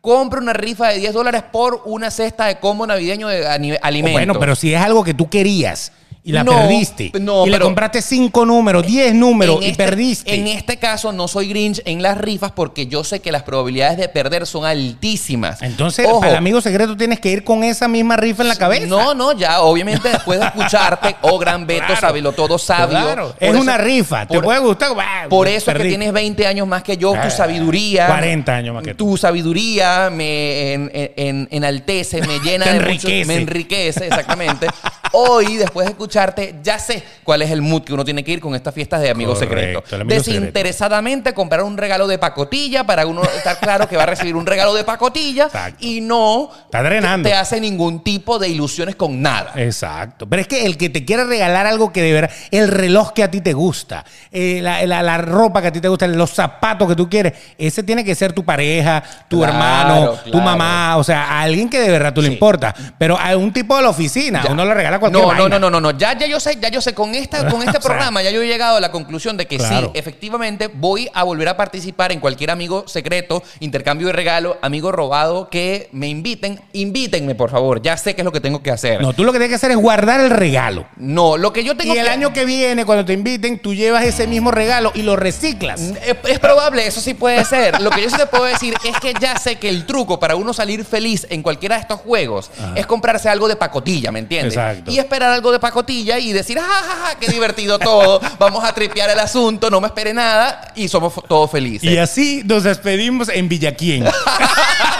Compra 0.00 0.40
una 0.40 0.52
rifa 0.52 0.88
de 0.90 0.98
10 0.98 1.12
dólares 1.12 1.42
por 1.50 1.82
una 1.84 2.10
cesta 2.10 2.46
de 2.46 2.60
combo 2.60 2.86
navideño 2.86 3.26
de 3.26 3.78
alimentos. 3.82 4.12
Bueno, 4.12 4.38
pero 4.38 4.54
si 4.54 4.72
es 4.72 4.80
algo 4.80 5.02
que 5.02 5.14
tú 5.14 5.28
querías 5.28 5.92
y 6.26 6.32
la 6.32 6.42
No, 6.42 6.52
perdiste. 6.52 7.12
no, 7.20 7.44
y 7.46 7.50
le 7.50 7.52
pero- 7.54 7.66
compraste 7.66 8.02
cinco 8.02 8.44
números, 8.44 8.84
diez 8.84 9.14
números 9.14 9.58
y 9.62 9.66
este- 9.70 9.84
perdiste. 9.84 10.34
En 10.34 10.48
este 10.48 10.76
caso 10.76 11.12
no 11.12 11.28
soy 11.28 11.48
Grinch 11.48 11.80
en 11.84 12.02
las 12.02 12.18
rifas 12.18 12.50
porque 12.50 12.88
yo 12.88 13.04
sé 13.04 13.20
que 13.20 13.30
las 13.30 13.44
probabilidades 13.44 13.96
de 13.96 14.08
perder 14.08 14.44
son 14.44 14.64
altísimas. 14.64 15.62
Entonces, 15.62 16.04
Ojo, 16.08 16.18
para 16.18 16.32
el 16.32 16.38
amigo 16.38 16.60
secreto 16.60 16.96
tienes 16.96 17.20
que 17.20 17.30
ir 17.30 17.44
con 17.44 17.62
esa 17.62 17.86
misma 17.86 18.16
rifa 18.16 18.42
en 18.42 18.48
la 18.48 18.56
cabeza. 18.56 18.86
No, 18.86 19.14
no, 19.14 19.32
ya, 19.32 19.60
obviamente 19.60 20.08
después 20.08 20.40
de 20.40 20.46
escucharte, 20.46 21.14
oh 21.22 21.38
gran 21.38 21.64
Beto, 21.64 21.86
Claro. 21.86 22.00
sabelo 22.00 22.32
todo 22.32 22.58
sabio. 22.58 22.88
Claro, 22.98 23.34
es 23.38 23.50
eso- 23.50 23.60
una 23.60 23.78
rifa. 23.78 24.26
Te 24.26 24.40
puede 24.40 24.58
gustar. 24.58 24.96
bah, 24.96 25.26
Por 25.28 25.46
eso 25.46 25.72
que 25.74 25.84
tienes 25.84 26.12
20 26.12 26.44
años 26.44 26.66
más 26.66 26.82
que 26.82 26.96
yo, 26.96 27.14
tu 27.22 27.30
sabiduría. 27.30 28.08
40 28.08 28.56
años 28.56 28.74
más 28.74 28.82
que 28.82 28.94
tú. 28.94 29.10
Tu 29.12 29.16
sabiduría 29.16 30.10
me 30.12 30.72
en- 30.72 30.90
en- 30.92 31.12
en- 31.16 31.48
enaltece, 31.52 32.20
me 32.22 32.38
llena 32.44 32.64
Te 32.64 32.70
de 32.72 32.76
enriquece. 32.78 33.14
mucho- 33.18 33.26
me 33.28 33.34
enriquece, 33.36 34.06
exactamente. 34.06 34.66
Hoy, 35.12 35.56
después 35.56 35.86
de 35.86 35.92
escucharte, 35.92 36.56
ya 36.62 36.78
sé 36.78 37.02
cuál 37.24 37.42
es 37.42 37.50
el 37.50 37.62
mood 37.62 37.82
que 37.82 37.92
uno 37.94 38.04
tiene 38.04 38.22
que 38.24 38.32
ir 38.32 38.40
con 38.40 38.54
estas 38.54 38.74
fiestas 38.74 39.00
de 39.00 39.10
amigos 39.10 39.38
Correcto, 39.38 39.82
secretos. 39.86 39.90
secreto. 39.90 40.14
Desinteresadamente 40.14 41.34
comprar 41.34 41.62
un 41.62 41.76
regalo 41.76 42.06
de 42.06 42.18
pacotilla 42.18 42.84
para 42.84 43.06
uno 43.06 43.22
estar 43.22 43.58
claro 43.58 43.88
que 43.88 43.96
va 43.96 44.04
a 44.04 44.06
recibir 44.06 44.36
un 44.36 44.46
regalo 44.46 44.74
de 44.74 44.84
pacotilla 44.84 45.44
Exacto. 45.44 45.78
y 45.84 46.00
no 46.00 46.50
Está 46.64 46.82
drenando. 46.82 47.28
te 47.28 47.34
hace 47.34 47.60
ningún 47.60 48.02
tipo 48.02 48.38
de 48.38 48.48
ilusiones 48.48 48.96
con 48.96 49.20
nada. 49.22 49.52
Exacto. 49.56 50.26
Pero 50.28 50.42
es 50.42 50.48
que 50.48 50.64
el 50.66 50.76
que 50.76 50.88
te 50.90 51.04
quiere 51.04 51.24
regalar 51.24 51.66
algo 51.66 51.92
que 51.92 52.02
de 52.02 52.12
verdad, 52.12 52.30
el 52.50 52.68
reloj 52.68 53.12
que 53.12 53.22
a 53.22 53.30
ti 53.30 53.40
te 53.40 53.52
gusta, 53.52 54.04
eh, 54.32 54.60
la, 54.62 54.84
la- 54.86 55.02
la 55.02 55.18
ropa 55.18 55.62
que 55.62 55.68
a 55.68 55.72
ti 55.72 55.80
te 55.80 55.88
gusta, 55.88 56.06
los 56.06 56.30
zapatos 56.32 56.88
que 56.88 56.96
tú 56.96 57.08
quieres, 57.08 57.32
ese 57.58 57.82
tiene 57.82 58.04
que 58.04 58.14
ser 58.14 58.32
tu 58.32 58.44
pareja, 58.44 59.02
tu 59.28 59.38
Claro, 59.38 59.52
hermano, 59.52 60.12
tu 60.30 60.40
mamá, 60.40 60.96
o 60.96 61.04
sea, 61.04 61.24
a 61.24 61.42
alguien 61.42 61.68
que 61.68 61.78
de 61.80 61.90
verdad 61.90 62.12
tú 62.12 62.22
le 62.22 62.28
importa. 62.28 62.74
Pero 62.98 63.18
a 63.18 63.36
un 63.36 63.52
tipo 63.52 63.76
de 63.76 63.82
la 63.82 63.88
oficina, 63.90 64.42
Ya. 64.44 64.52
uno 64.52 64.64
le 64.64 64.74
regala 64.74 64.98
cualquier 65.10 65.22
no, 65.22 65.28
vaina. 65.44 65.58
no, 65.58 65.70
no, 65.70 65.80
no, 65.80 65.92
no. 65.92 65.98
Ya, 65.98 66.16
ya 66.18 66.26
yo 66.26 66.40
sé, 66.40 66.58
ya 66.60 66.68
yo 66.68 66.80
sé, 66.80 66.94
con, 66.94 67.14
esta, 67.14 67.48
con 67.48 67.62
este 67.62 67.80
programa 67.86 68.22
ya 68.22 68.30
yo 68.30 68.42
he 68.42 68.46
llegado 68.46 68.76
a 68.76 68.80
la 68.80 68.90
conclusión 68.90 69.36
de 69.36 69.46
que 69.46 69.56
Claro. 69.56 69.90
sí, 69.92 69.98
efectivamente 69.98 70.68
voy 70.72 71.08
a 71.14 71.22
volver 71.24 71.48
a 71.48 71.56
participar 71.56 72.12
en 72.12 72.20
cualquier 72.20 72.50
amigo 72.50 72.84
secreto, 72.86 73.42
intercambio 73.60 74.08
de 74.08 74.12
regalo, 74.12 74.58
amigo 74.62 74.92
robado, 74.92 75.48
que 75.48 75.88
me 75.92 76.08
inviten. 76.08 76.60
Invítenme, 76.72 77.34
por 77.34 77.50
favor. 77.50 77.80
Ya 77.82 77.96
sé 77.96 78.14
qué 78.14 78.20
es 78.20 78.24
lo 78.24 78.32
que 78.32 78.40
tengo 78.40 78.62
que 78.62 78.70
hacer. 78.70 79.00
No, 79.00 79.12
tú 79.12 79.24
lo 79.24 79.32
que 79.32 79.38
tienes 79.38 79.50
que 79.50 79.56
hacer 79.56 79.70
es 79.70 79.76
guardar 79.76 80.20
el 80.20 80.30
regalo. 80.30 80.86
No, 80.96 81.36
lo 81.36 81.52
que 81.52 81.64
yo 81.64 81.76
tengo 81.76 81.94
Y 81.94 81.98
el 81.98 82.04
que 82.04 82.10
año 82.10 82.32
que 82.32 82.44
viene, 82.44 82.84
cuando 82.84 83.04
te 83.04 83.12
inviten, 83.12 83.58
tú 83.60 83.74
llevas 83.74 84.04
ese 84.04 84.26
mismo 84.26 84.50
regalo 84.50 84.92
y 84.94 85.02
lo 85.02 85.16
reciclas. 85.16 85.80
Es, 85.80 86.16
es 86.28 86.38
probable, 86.38 86.86
eso 86.86 87.00
sí 87.00 87.14
puede 87.14 87.44
ser. 87.44 87.80
Lo 87.80 87.90
que 87.90 88.02
yo 88.02 88.10
sí 88.10 88.16
te 88.16 88.26
puedo 88.26 88.44
decir 88.44 88.74
es 88.84 88.98
que 89.00 89.14
ya 89.20 89.38
sé 89.38 89.56
que 89.56 89.68
el 89.68 89.86
truco 89.86 90.18
para 90.20 90.36
uno 90.36 90.52
salir 90.52 90.84
feliz 90.84 91.26
en 91.30 91.42
cualquiera 91.42 91.76
de 91.76 91.82
estos 91.82 92.00
juegos 92.00 92.50
es 92.74 92.86
comprarse 92.86 93.28
algo 93.28 93.48
de 93.48 93.56
pacotilla, 93.56 94.12
¿me 94.12 94.18
entiendes? 94.18 94.54
Exacto. 94.54 94.85
Y 94.88 94.98
esperar 94.98 95.32
algo 95.32 95.52
de 95.52 95.58
pacotilla 95.58 96.18
y 96.18 96.32
decir, 96.32 96.58
¡ah, 96.58 96.62
ja, 96.62 96.96
ja, 97.06 97.18
qué 97.18 97.28
divertido 97.28 97.78
todo! 97.78 98.20
Vamos 98.38 98.64
a 98.64 98.72
tripear 98.72 99.10
el 99.10 99.18
asunto, 99.18 99.70
no 99.70 99.80
me 99.80 99.88
espere 99.88 100.12
nada 100.14 100.72
y 100.74 100.88
somos 100.88 101.14
todos 101.28 101.50
felices. 101.50 101.90
Y 101.90 101.98
así 101.98 102.42
nos 102.44 102.64
despedimos 102.64 103.28
en 103.28 103.48
Villaquien. 103.48 104.04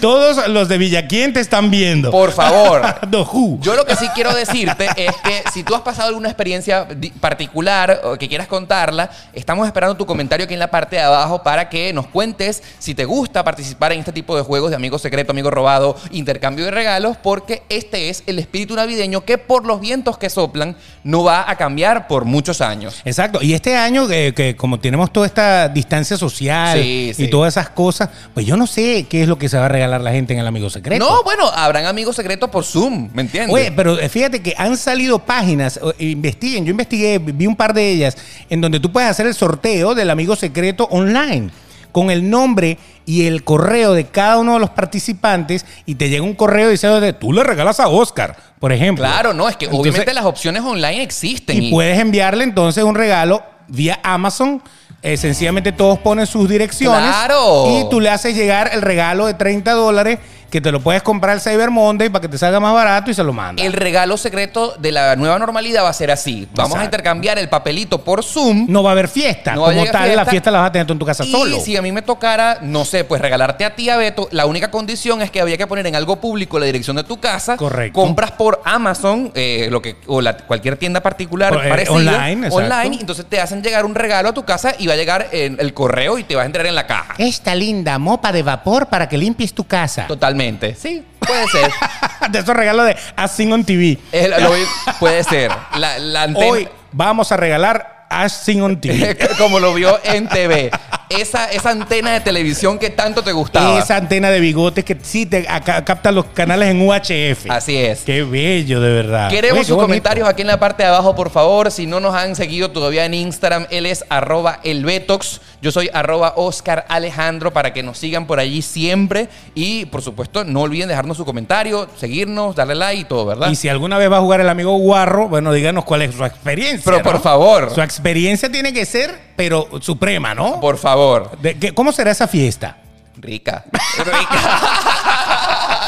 Todos 0.00 0.48
los 0.48 0.68
de 0.68 0.78
Villaquien 0.78 1.32
te 1.32 1.40
están 1.40 1.70
viendo. 1.70 2.10
Por 2.10 2.32
favor. 2.32 2.82
Yo 3.60 3.74
lo 3.74 3.84
que 3.84 3.96
sí 3.96 4.06
quiero 4.14 4.34
decirte 4.34 4.86
es 4.96 5.14
que 5.22 5.42
si 5.52 5.62
tú 5.62 5.74
has 5.74 5.82
pasado 5.82 6.08
alguna 6.08 6.28
experiencia 6.28 6.86
particular 7.20 8.00
o 8.04 8.16
que 8.16 8.28
quieras 8.28 8.46
contarla, 8.46 9.10
estamos 9.32 9.66
esperando 9.66 9.96
tu 9.96 10.06
comentario 10.06 10.44
aquí 10.44 10.54
en 10.54 10.60
la 10.60 10.70
parte 10.70 10.96
de 10.96 11.02
abajo 11.02 11.42
para 11.42 11.68
que 11.68 11.92
nos 11.92 12.06
cuentes 12.06 12.62
si 12.78 12.94
te 12.94 13.04
gusta 13.04 13.44
participar 13.44 13.92
en 13.92 14.00
este 14.00 14.12
tipo 14.12 14.36
de 14.36 14.42
juegos 14.42 14.70
de 14.70 14.76
amigo 14.76 14.98
secreto, 14.98 15.32
amigo 15.32 15.50
robado, 15.50 15.96
intercambio 16.12 16.64
de 16.64 16.70
regalos, 16.70 17.16
porque 17.16 17.62
este 17.68 18.08
es 18.08 18.22
el 18.26 18.38
espíritu 18.38 18.74
navideño 18.74 19.24
que 19.24 19.36
por 19.38 19.66
los 19.66 19.80
vientos 19.80 20.16
que 20.16 20.30
soplan 20.30 20.76
no 21.04 21.24
va 21.24 21.50
a 21.50 21.56
cambiar 21.56 22.06
por 22.08 22.24
muchos 22.24 22.60
años. 22.60 23.00
Exacto. 23.04 23.40
Y 23.42 23.54
este 23.54 23.76
año, 23.76 24.10
eh, 24.10 24.32
que 24.34 24.56
como 24.56 24.80
tenemos 24.80 25.12
toda 25.12 25.26
esta 25.26 25.68
distancia 25.68 26.16
social 26.16 26.78
Sí, 26.80 27.12
sí. 27.14 27.24
y 27.24 27.28
todas 27.28 27.54
esas 27.54 27.70
cosas, 27.70 28.08
pues 28.32 28.46
yo 28.46 28.56
no 28.56 28.66
sé 28.66 29.06
qué 29.08 29.22
es 29.22 29.28
lo 29.28 29.36
que 29.38 29.48
se 29.48 29.58
va 29.58 29.66
a 29.66 29.68
regalar 29.68 29.89
la 29.98 30.12
gente 30.12 30.32
en 30.32 30.40
el 30.40 30.46
Amigo 30.46 30.70
Secreto. 30.70 31.04
No, 31.04 31.22
bueno, 31.22 31.46
habrán 31.48 31.86
amigos 31.86 32.16
secretos 32.16 32.50
por 32.50 32.64
Zoom, 32.64 33.10
¿me 33.12 33.22
entiendes? 33.22 33.54
Oye, 33.54 33.72
pero 33.72 33.98
eh, 33.98 34.08
fíjate 34.08 34.42
que 34.42 34.54
han 34.56 34.76
salido 34.76 35.18
páginas, 35.18 35.80
investiguen, 35.98 36.64
yo 36.64 36.70
investigué, 36.70 37.18
vi 37.18 37.46
un 37.46 37.56
par 37.56 37.74
de 37.74 37.90
ellas, 37.90 38.16
en 38.48 38.60
donde 38.60 38.80
tú 38.80 38.92
puedes 38.92 39.10
hacer 39.10 39.26
el 39.26 39.34
sorteo 39.34 39.94
del 39.94 40.10
amigo 40.10 40.36
secreto 40.36 40.84
online, 40.90 41.50
con 41.92 42.10
el 42.10 42.28
nombre 42.30 42.78
y 43.04 43.26
el 43.26 43.42
correo 43.42 43.94
de 43.94 44.04
cada 44.04 44.38
uno 44.38 44.54
de 44.54 44.60
los 44.60 44.70
participantes, 44.70 45.66
y 45.86 45.96
te 45.96 46.08
llega 46.08 46.22
un 46.22 46.34
correo 46.34 46.70
diciendo, 46.70 47.14
tú 47.14 47.32
le 47.32 47.42
regalas 47.42 47.80
a 47.80 47.88
Oscar, 47.88 48.36
por 48.58 48.72
ejemplo. 48.72 49.04
claro, 49.04 49.34
no, 49.34 49.48
es 49.48 49.56
que 49.56 49.64
Entonces, 49.64 49.90
obviamente 49.90 50.14
las 50.14 50.24
opciones 50.24 50.62
online 50.62 51.02
existen. 51.02 51.62
Y 51.62 51.70
puedes 51.70 51.98
enviarle 51.98 52.44
entonces 52.44 52.84
un 52.84 52.94
regalo 52.94 53.42
vía 53.68 53.98
Amazon. 54.02 54.62
Eh, 55.02 55.16
sencillamente 55.16 55.72
todos 55.72 55.98
ponen 55.98 56.26
sus 56.26 56.48
direcciones. 56.48 57.00
¡Claro! 57.00 57.66
Y 57.68 57.88
tú 57.88 58.00
le 58.00 58.10
haces 58.10 58.34
llegar 58.36 58.70
el 58.72 58.82
regalo 58.82 59.26
de 59.26 59.34
30 59.34 59.72
dólares 59.72 60.18
que 60.50 60.60
te 60.60 60.72
lo 60.72 60.80
puedes 60.80 61.02
comprar 61.02 61.36
el 61.36 61.40
Cyber 61.40 61.70
Monday 61.70 62.08
para 62.08 62.22
que 62.22 62.28
te 62.28 62.36
salga 62.38 62.58
más 62.60 62.74
barato 62.74 63.10
y 63.10 63.14
se 63.14 63.22
lo 63.22 63.32
mandas. 63.32 63.64
El 63.64 63.72
regalo 63.72 64.16
secreto 64.16 64.74
de 64.78 64.92
la 64.92 65.14
nueva 65.16 65.38
normalidad 65.38 65.84
va 65.84 65.88
a 65.90 65.92
ser 65.94 66.10
así. 66.10 66.48
Vamos 66.54 66.76
a 66.78 66.84
intercambiar 66.84 67.38
el 67.38 67.48
papelito 67.48 68.02
por 68.02 68.24
Zoom. 68.24 68.66
No 68.68 68.82
va 68.82 68.90
a 68.90 68.92
haber 68.92 69.08
fiesta. 69.08 69.54
No 69.54 69.62
Como 69.64 69.84
tal, 69.86 70.08
la 70.08 70.24
fiesta. 70.24 70.30
fiesta 70.30 70.50
la 70.50 70.58
vas 70.60 70.68
a 70.68 70.72
tener 70.72 70.86
tú 70.86 70.92
en 70.94 70.98
tu 70.98 71.06
casa 71.06 71.24
y 71.24 71.30
solo. 71.30 71.60
si 71.60 71.76
a 71.76 71.82
mí 71.82 71.92
me 71.92 72.02
tocara, 72.02 72.58
no 72.62 72.84
sé, 72.84 73.04
pues 73.04 73.20
regalarte 73.22 73.64
a 73.64 73.74
ti, 73.76 73.88
a 73.90 73.96
Beto, 73.96 74.28
la 74.32 74.46
única 74.46 74.70
condición 74.70 75.22
es 75.22 75.30
que 75.30 75.40
había 75.40 75.56
que 75.56 75.66
poner 75.66 75.86
en 75.86 75.94
algo 75.94 76.16
público 76.20 76.58
la 76.58 76.66
dirección 76.66 76.96
de 76.96 77.04
tu 77.04 77.18
casa. 77.20 77.56
Correcto. 77.56 78.00
Compras 78.00 78.32
por 78.32 78.60
Amazon, 78.64 79.30
eh, 79.34 79.68
lo 79.70 79.80
que, 79.80 79.96
o 80.06 80.20
la- 80.20 80.36
cualquier 80.36 80.76
tienda 80.76 81.00
particular 81.00 81.52
Por- 81.54 81.64
eh, 81.64 81.68
parecida. 81.68 81.94
online, 81.94 82.46
exacto. 82.48 82.56
Online, 82.56 82.96
entonces 83.00 83.26
te 83.28 83.40
hacen 83.40 83.62
llegar 83.62 83.84
un 83.84 83.94
regalo 83.94 84.30
a 84.30 84.32
tu 84.34 84.44
casa 84.44 84.74
y 84.78 84.86
va 84.88 84.94
a 84.94 84.96
llegar 84.96 85.28
en 85.32 85.56
el 85.60 85.72
correo 85.74 86.18
y 86.18 86.24
te 86.24 86.34
vas 86.34 86.42
a 86.42 86.46
entrar 86.46 86.66
en 86.66 86.74
la 86.74 86.86
caja. 86.86 87.14
Esta 87.18 87.54
linda 87.54 87.98
mopa 87.98 88.32
de 88.32 88.42
vapor 88.42 88.86
para 88.86 89.08
que 89.08 89.16
limpies 89.16 89.54
tu 89.54 89.64
casa. 89.64 90.06
Totalmente. 90.08 90.39
Sí, 90.78 91.04
puede 91.18 91.46
ser. 91.48 91.70
de 92.30 92.38
esos 92.38 92.56
regalos 92.56 92.86
de 92.86 92.96
As 93.16 93.32
Seen 93.32 93.52
on 93.52 93.64
TV. 93.64 93.98
Lo- 94.12 94.52
puede 94.98 95.22
ser. 95.24 95.50
La, 95.76 95.98
la 95.98 96.22
antena. 96.22 96.46
Hoy 96.46 96.68
vamos 96.92 97.30
a 97.30 97.36
regalar 97.36 98.06
As 98.08 98.32
Seen 98.32 98.62
on 98.62 98.80
TV. 98.80 99.16
como 99.38 99.60
lo 99.60 99.72
vio 99.74 100.00
en 100.02 100.28
TV. 100.28 100.70
Esa, 101.10 101.50
esa 101.50 101.70
antena 101.70 102.12
de 102.12 102.20
televisión 102.20 102.78
que 102.78 102.90
tanto 102.90 103.22
te 103.22 103.32
gustaba. 103.32 103.78
Esa 103.78 103.96
antena 103.96 104.30
de 104.30 104.40
bigotes 104.40 104.84
que 104.84 104.96
sí 105.02 105.26
te 105.26 105.44
capta 105.44 106.10
los 106.10 106.26
canales 106.26 106.70
en 106.70 106.80
UHF. 106.80 107.50
Así 107.50 107.76
es. 107.76 108.00
Qué 108.02 108.22
bello, 108.22 108.80
de 108.80 108.92
verdad. 108.92 109.28
Queremos 109.28 109.60
Oye, 109.60 109.68
sus 109.68 109.76
comentarios 109.76 110.28
aquí 110.28 110.42
en 110.42 110.48
la 110.48 110.58
parte 110.58 110.82
de 110.82 110.88
abajo, 110.88 111.14
por 111.14 111.30
favor. 111.30 111.70
Si 111.70 111.86
no 111.86 112.00
nos 112.00 112.14
han 112.14 112.34
seguido 112.34 112.70
todavía 112.70 113.04
en 113.04 113.14
Instagram, 113.14 113.66
él 113.70 113.86
es 113.86 114.04
arroba 114.08 114.60
elbetox. 114.64 115.40
Yo 115.62 115.70
soy 115.70 115.90
arroba 115.92 116.32
Oscar 116.36 116.86
Alejandro 116.88 117.52
para 117.52 117.72
que 117.74 117.82
nos 117.82 117.98
sigan 117.98 118.26
por 118.26 118.40
allí 118.40 118.62
siempre. 118.62 119.28
Y 119.54 119.84
por 119.86 120.00
supuesto, 120.02 120.42
no 120.44 120.62
olviden 120.62 120.88
dejarnos 120.88 121.16
su 121.18 121.24
comentario, 121.26 121.86
seguirnos, 121.96 122.56
darle 122.56 122.74
like 122.74 123.00
y 123.02 123.04
todo, 123.04 123.26
¿verdad? 123.26 123.50
Y 123.50 123.56
si 123.56 123.68
alguna 123.68 123.98
vez 123.98 124.10
va 124.10 124.16
a 124.16 124.20
jugar 124.20 124.40
el 124.40 124.48
amigo 124.48 124.76
Guarro, 124.78 125.28
bueno, 125.28 125.52
díganos 125.52 125.84
cuál 125.84 126.02
es 126.02 126.14
su 126.14 126.24
experiencia. 126.24 126.82
Pero 126.84 126.98
¿no? 126.98 127.02
por 127.02 127.20
favor. 127.20 127.70
Su 127.74 127.82
experiencia 127.82 128.50
tiene 128.50 128.72
que 128.72 128.86
ser, 128.86 129.18
pero 129.36 129.68
suprema, 129.80 130.34
¿no? 130.34 130.60
Por 130.60 130.78
favor. 130.78 131.36
De- 131.42 131.58
¿qué- 131.58 131.72
¿Cómo 131.74 131.92
será 131.92 132.10
esa 132.12 132.26
fiesta? 132.26 132.78
Rica. 133.18 133.64
Rica. 133.98 134.60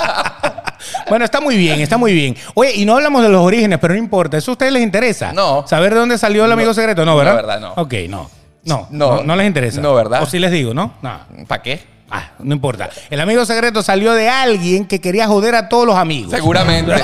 Bueno, 1.09 1.25
está 1.27 1.41
muy 1.41 1.57
bien, 1.57 1.81
está 1.81 1.99
muy 1.99 2.13
bien. 2.13 2.37
Oye, 2.55 2.75
y 2.75 2.85
no 2.87 2.95
hablamos 2.95 3.23
de 3.23 3.29
los 3.29 3.43
orígenes, 3.43 3.79
pero 3.79 3.93
no 3.93 3.99
importa. 3.99 4.39
¿Eso 4.39 4.53
a 4.53 4.55
ustedes 4.55 4.73
les 4.73 4.83
interesa? 4.83 5.33
No. 5.33 5.65
¿Saber 5.67 5.93
de 5.93 6.01
dónde 6.01 6.17
salió 6.17 6.45
el 6.45 6.53
amigo 6.53 6.69
No. 6.69 6.75
secreto? 6.75 7.05
No, 7.05 7.13
No, 7.13 7.17
¿verdad? 7.19 7.35
verdad, 7.37 7.61
no. 7.61 7.73
Ok, 7.77 7.95
no. 8.09 8.31
No, 8.65 8.87
No. 8.91 9.17
no, 9.17 9.23
no 9.25 9.37
les 9.37 9.47
interesa. 9.47 9.81
No, 9.81 9.95
¿verdad? 9.95 10.23
O 10.23 10.27
si 10.27 10.39
les 10.39 10.51
digo, 10.51 10.73
¿no? 10.75 10.95
No. 11.03 11.21
¿Para 11.47 11.63
qué? 11.63 11.93
Ah, 12.15 12.33
no 12.41 12.55
importa. 12.55 12.91
El 13.09 13.21
amigo 13.23 13.45
secreto 13.47 13.83
salió 13.83 14.13
de 14.13 14.29
alguien 14.29 14.85
que 14.87 15.01
quería 15.01 15.27
joder 15.27 15.55
a 15.55 15.69
todos 15.71 15.87
los 15.87 15.97
amigos. 15.97 16.31
Seguramente. 16.31 16.93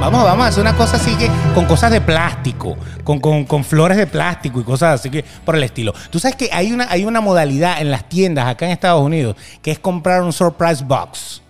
Vamos, 0.00 0.24
vamos 0.24 0.44
a 0.44 0.48
hacer 0.48 0.60
una 0.62 0.74
cosa 0.76 0.96
así 0.96 1.14
que 1.14 1.30
con 1.54 1.64
cosas 1.66 1.92
de 1.92 2.00
plástico, 2.00 2.76
con, 3.04 3.20
con- 3.20 3.44
con 3.44 3.62
flores 3.62 3.96
de 3.96 4.08
plástico 4.08 4.60
y 4.60 4.64
cosas 4.64 4.98
así 4.98 5.08
que 5.10 5.24
por 5.44 5.54
el 5.54 5.62
estilo. 5.62 5.94
Tú 6.10 6.18
sabes 6.18 6.34
que 6.36 6.50
hay 6.52 6.72
una, 6.72 6.88
hay 6.90 7.04
una 7.04 7.20
modalidad 7.20 7.80
en 7.80 7.88
las 7.92 8.08
tiendas 8.08 8.48
acá 8.48 8.64
en 8.66 8.72
Estados 8.72 9.00
Unidos 9.00 9.36
que 9.62 9.70
es 9.70 9.78
comprar 9.78 10.22
un 10.22 10.32
surprise 10.32 10.82
box. 10.82 11.40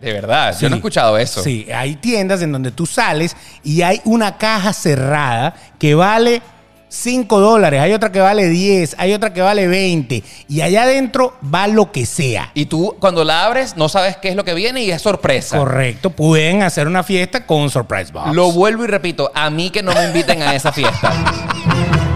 De 0.00 0.12
verdad. 0.12 0.54
Sí. 0.54 0.62
Yo 0.62 0.68
no 0.68 0.76
he 0.76 0.78
escuchado 0.78 1.18
eso. 1.18 1.42
Sí, 1.42 1.66
hay 1.74 1.96
tiendas 1.96 2.40
en 2.42 2.52
donde 2.52 2.70
tú 2.70 2.86
sales 2.86 3.36
y 3.64 3.82
hay 3.82 4.00
una 4.04 4.36
caja 4.38 4.72
cerrada 4.72 5.56
que 5.80 5.96
vale 5.96 6.40
5 6.88 7.40
dólares, 7.40 7.80
hay 7.80 7.92
otra 7.92 8.10
que 8.10 8.20
vale 8.20 8.48
10, 8.48 8.96
hay 8.98 9.12
otra 9.12 9.32
que 9.32 9.40
vale 9.40 9.66
20 9.66 10.22
y 10.48 10.60
allá 10.60 10.84
adentro 10.84 11.34
va 11.54 11.66
lo 11.66 11.92
que 11.92 12.06
sea. 12.06 12.50
Y 12.54 12.66
tú, 12.66 12.96
cuando 12.98 13.24
la 13.24 13.44
abres, 13.44 13.76
no 13.76 13.88
sabes 13.88 14.16
qué 14.16 14.28
es 14.28 14.36
lo 14.36 14.44
que 14.44 14.54
viene 14.54 14.82
y 14.82 14.90
es 14.90 15.02
sorpresa. 15.02 15.58
Correcto, 15.58 16.10
pueden 16.10 16.62
hacer 16.62 16.86
una 16.86 17.02
fiesta 17.02 17.46
con 17.46 17.62
un 17.62 17.70
surprise 17.70 18.12
box. 18.12 18.34
Lo 18.34 18.52
vuelvo 18.52 18.84
y 18.84 18.86
repito, 18.86 19.30
a 19.34 19.50
mí 19.50 19.70
que 19.70 19.82
no 19.82 19.92
me 19.92 20.04
inviten 20.04 20.42
a 20.42 20.54
esa 20.54 20.72
fiesta. 20.72 21.12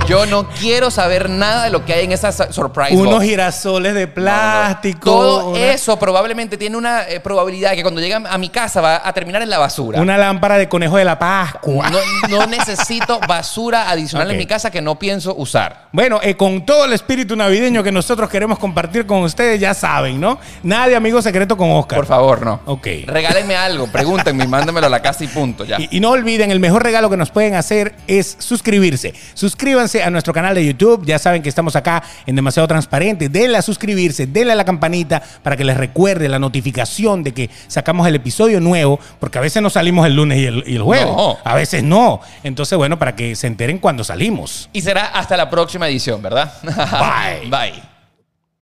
Yo 0.09 0.27
no 0.27 0.47
quiero 0.61 0.91
saber 0.91 1.31
nada 1.31 1.65
de 1.65 1.71
lo 1.71 1.85
que 1.85 1.95
hay 1.95 2.05
en 2.05 2.13
esa 2.13 2.33
su- 2.33 2.53
surprise 2.53 2.95
Unos 2.97 3.15
box. 3.15 3.25
girasoles 3.25 3.95
de 3.95 4.01
No, 4.03 4.09
no. 4.09 4.15
plástico. 4.15 5.01
Todo 5.11 5.51
una- 5.51 5.59
eso 5.73 5.99
probablemente 5.99 6.59
tiene 6.59 6.77
una 6.77 7.09
eh, 7.09 7.21
probabilidad 7.21 7.71
de 7.71 7.77
que 7.77 7.83
cuando 7.83 8.01
llegue 8.01 8.15
a 8.15 8.39
mi 8.39 8.49
casa 8.51 8.81
va 8.81 9.01
a 9.03 9.13
terminar 9.13 9.41
en 9.43 9.49
la 9.49 9.59
basura. 9.59 10.01
Una 10.03 10.19
lámpara 10.19 10.59
de 10.59 10.69
conejo 10.69 10.97
de 10.97 11.05
la 11.05 11.19
Pascua. 11.19 11.89
No, 11.89 11.99
no 12.29 12.47
necesito 12.49 13.21
basura 13.27 13.89
adicional 13.91 14.31
en 14.33 14.37
mi 14.39 14.45
casa 14.47 14.71
que 14.71 14.83
no 14.83 14.99
pienso 14.99 15.35
usar. 15.37 15.87
Bueno, 15.93 16.19
eh, 16.23 16.37
con 16.37 16.67
todo 16.67 16.85
el 16.85 16.93
espíritu 16.93 17.37
navideño 17.37 17.83
que 17.83 17.93
nosotros 17.93 18.29
queremos 18.29 18.59
compartir 18.59 19.07
con 19.07 19.23
ustedes, 19.23 19.61
ya 19.61 19.73
saben, 19.73 20.21
¿no? 20.21 20.39
Nadie 20.65 20.97
amigo 20.97 21.23
secreto 21.23 21.57
con 21.57 21.71
Oscar. 21.71 21.99
Por 21.99 22.07
favor, 22.07 22.45
no. 22.45 22.61
Ok. 22.67 22.87
Regálenme 23.07 23.55
algo, 23.57 23.87
pregúntenme 23.87 24.45
y 24.45 24.49
mándenmelo 24.49 24.89
a 24.89 24.91
la 24.91 25.01
casa 25.01 25.23
y 25.25 25.29
punto, 25.29 25.65
ya. 25.65 25.81
Y, 25.81 25.89
y 25.93 26.01
no 26.01 26.11
olviden, 26.11 26.51
el 26.51 26.61
mejor 26.61 26.83
regalo 26.83 27.09
que 27.09 27.17
nos 27.17 27.31
pueden 27.31 27.55
hacer 27.55 27.95
es 28.09 28.37
suscribirse. 28.41 29.15
Suscríbanse 29.93 30.03
a 30.03 30.11
nuestro 30.11 30.33
canal 30.33 30.55
de 30.55 30.65
YouTube. 30.65 31.05
Ya 31.05 31.19
saben 31.19 31.43
que 31.43 31.49
estamos 31.49 31.77
acá 31.77 32.03
en 32.25 32.35
Demasiado 32.35 32.67
Transparente. 32.67 33.29
Denle 33.29 33.59
a 33.59 33.63
suscribirse, 33.63 34.27
denle 34.27 34.53
a 34.53 34.57
la 34.57 34.65
campanita 34.65 35.23
para 35.43 35.57
que 35.57 35.65
les 35.65 35.77
recuerde 35.77 36.29
la 36.29 36.39
notificación 36.39 37.23
de 37.23 37.33
que 37.33 37.51
sacamos 37.67 38.07
el 38.07 38.15
episodio 38.15 38.61
nuevo, 38.61 38.99
porque 39.21 39.39
a 39.39 39.41
veces 39.43 39.63
no 39.63 39.69
salimos 39.69 40.07
el 40.07 40.17
lunes 40.17 40.39
y 40.39 40.47
el, 40.47 40.65
y 40.67 40.77
el 40.77 40.83
jueves. 40.83 41.07
No. 41.07 41.37
A 41.45 41.55
veces 41.55 41.83
no. 41.83 42.21
Entonces, 42.43 42.79
bueno, 42.79 42.99
para 42.99 43.15
que 43.15 43.37
se 43.37 43.47
enteren 43.47 43.79
cuando 43.79 44.03
salimos. 44.05 44.71
Y 44.73 44.81
será 44.81 45.07
hasta 45.07 45.37
la 45.37 45.51
próxima 45.51 45.89
edición, 45.89 46.23
¿verdad? 46.23 46.53
Bye. 46.63 47.51
Bye. 47.51 47.92